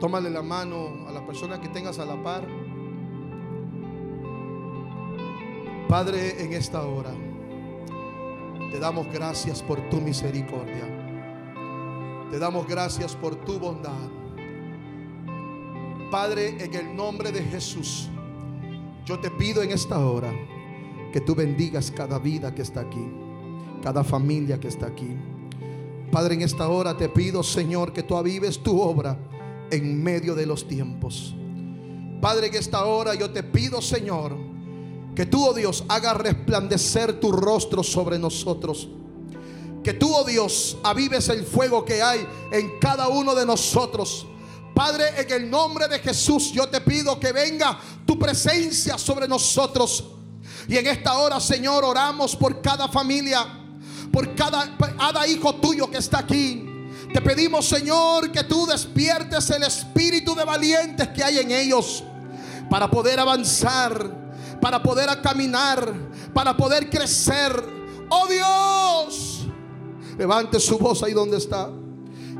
Tómale 0.00 0.30
la 0.30 0.40
mano 0.40 1.06
a 1.06 1.12
la 1.12 1.26
persona 1.26 1.60
que 1.60 1.68
tengas 1.68 1.98
a 1.98 2.06
la 2.06 2.22
par. 2.22 2.48
Padre, 5.86 6.42
en 6.42 6.54
esta 6.54 6.86
hora 6.86 7.12
te 8.72 8.78
damos 8.78 9.06
gracias 9.12 9.62
por 9.62 9.86
tu 9.90 10.00
misericordia. 10.00 10.88
Te 12.30 12.38
damos 12.38 12.66
gracias 12.66 13.14
por 13.14 13.36
tu 13.36 13.58
bondad. 13.58 14.08
Padre, 16.10 16.56
en 16.64 16.72
el 16.72 16.96
nombre 16.96 17.32
de 17.32 17.42
Jesús, 17.42 18.08
yo 19.04 19.20
te 19.20 19.30
pido 19.30 19.62
en 19.62 19.72
esta 19.72 19.98
hora 19.98 20.32
que 21.12 21.20
tú 21.20 21.34
bendigas 21.34 21.90
cada 21.90 22.18
vida 22.18 22.54
que 22.54 22.62
está 22.62 22.80
aquí 22.80 23.25
cada 23.82 24.04
familia 24.04 24.58
que 24.58 24.68
está 24.68 24.86
aquí. 24.86 25.16
Padre, 26.10 26.34
en 26.34 26.42
esta 26.42 26.68
hora 26.68 26.96
te 26.96 27.08
pido, 27.08 27.42
Señor, 27.42 27.92
que 27.92 28.02
tú 28.02 28.16
avives 28.16 28.62
tu 28.62 28.80
obra 28.80 29.18
en 29.70 30.02
medio 30.02 30.34
de 30.34 30.46
los 30.46 30.66
tiempos. 30.66 31.34
Padre, 32.20 32.46
en 32.48 32.54
esta 32.54 32.84
hora 32.84 33.14
yo 33.14 33.30
te 33.30 33.42
pido, 33.42 33.82
Señor, 33.82 34.36
que 35.14 35.26
tú, 35.26 35.44
oh 35.44 35.54
Dios, 35.54 35.84
haga 35.88 36.14
resplandecer 36.14 37.20
tu 37.20 37.32
rostro 37.32 37.82
sobre 37.82 38.18
nosotros. 38.18 38.88
Que 39.82 39.94
tú, 39.94 40.14
oh 40.14 40.24
Dios, 40.24 40.76
avives 40.82 41.28
el 41.28 41.44
fuego 41.44 41.84
que 41.84 42.02
hay 42.02 42.26
en 42.52 42.78
cada 42.80 43.08
uno 43.08 43.34
de 43.34 43.46
nosotros. 43.46 44.26
Padre, 44.74 45.04
en 45.18 45.32
el 45.32 45.50
nombre 45.50 45.88
de 45.88 45.98
Jesús, 45.98 46.52
yo 46.52 46.68
te 46.68 46.80
pido 46.80 47.18
que 47.18 47.32
venga 47.32 47.78
tu 48.04 48.18
presencia 48.18 48.98
sobre 48.98 49.26
nosotros. 49.26 50.04
Y 50.68 50.76
en 50.76 50.86
esta 50.86 51.18
hora, 51.18 51.40
Señor, 51.40 51.84
oramos 51.84 52.36
por 52.36 52.60
cada 52.60 52.88
familia 52.88 53.65
por 54.16 54.34
cada, 54.34 54.74
cada 54.96 55.28
hijo 55.28 55.56
tuyo 55.56 55.90
que 55.90 55.98
está 55.98 56.20
aquí. 56.20 56.66
Te 57.12 57.20
pedimos, 57.20 57.68
Señor, 57.68 58.32
que 58.32 58.44
tú 58.44 58.64
despiertes 58.64 59.50
el 59.50 59.62
espíritu 59.64 60.34
de 60.34 60.42
valientes 60.42 61.08
que 61.08 61.22
hay 61.22 61.36
en 61.36 61.50
ellos 61.50 62.02
para 62.70 62.90
poder 62.90 63.20
avanzar, 63.20 64.10
para 64.58 64.82
poder 64.82 65.20
caminar, 65.20 65.92
para 66.32 66.56
poder 66.56 66.88
crecer. 66.88 67.62
Oh 68.08 68.26
Dios, 68.26 69.46
levante 70.16 70.60
su 70.60 70.78
voz 70.78 71.02
ahí 71.02 71.12
donde 71.12 71.36
está 71.36 71.68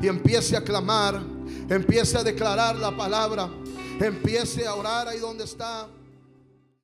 y 0.01 0.07
empiece 0.07 0.57
a 0.57 0.63
clamar, 0.63 1.21
empiece 1.69 2.17
a 2.17 2.23
declarar 2.23 2.75
la 2.75 2.97
palabra, 2.97 3.51
empiece 3.99 4.65
a 4.65 4.73
orar 4.73 5.09
ahí 5.09 5.19
donde 5.19 5.43
está. 5.43 5.87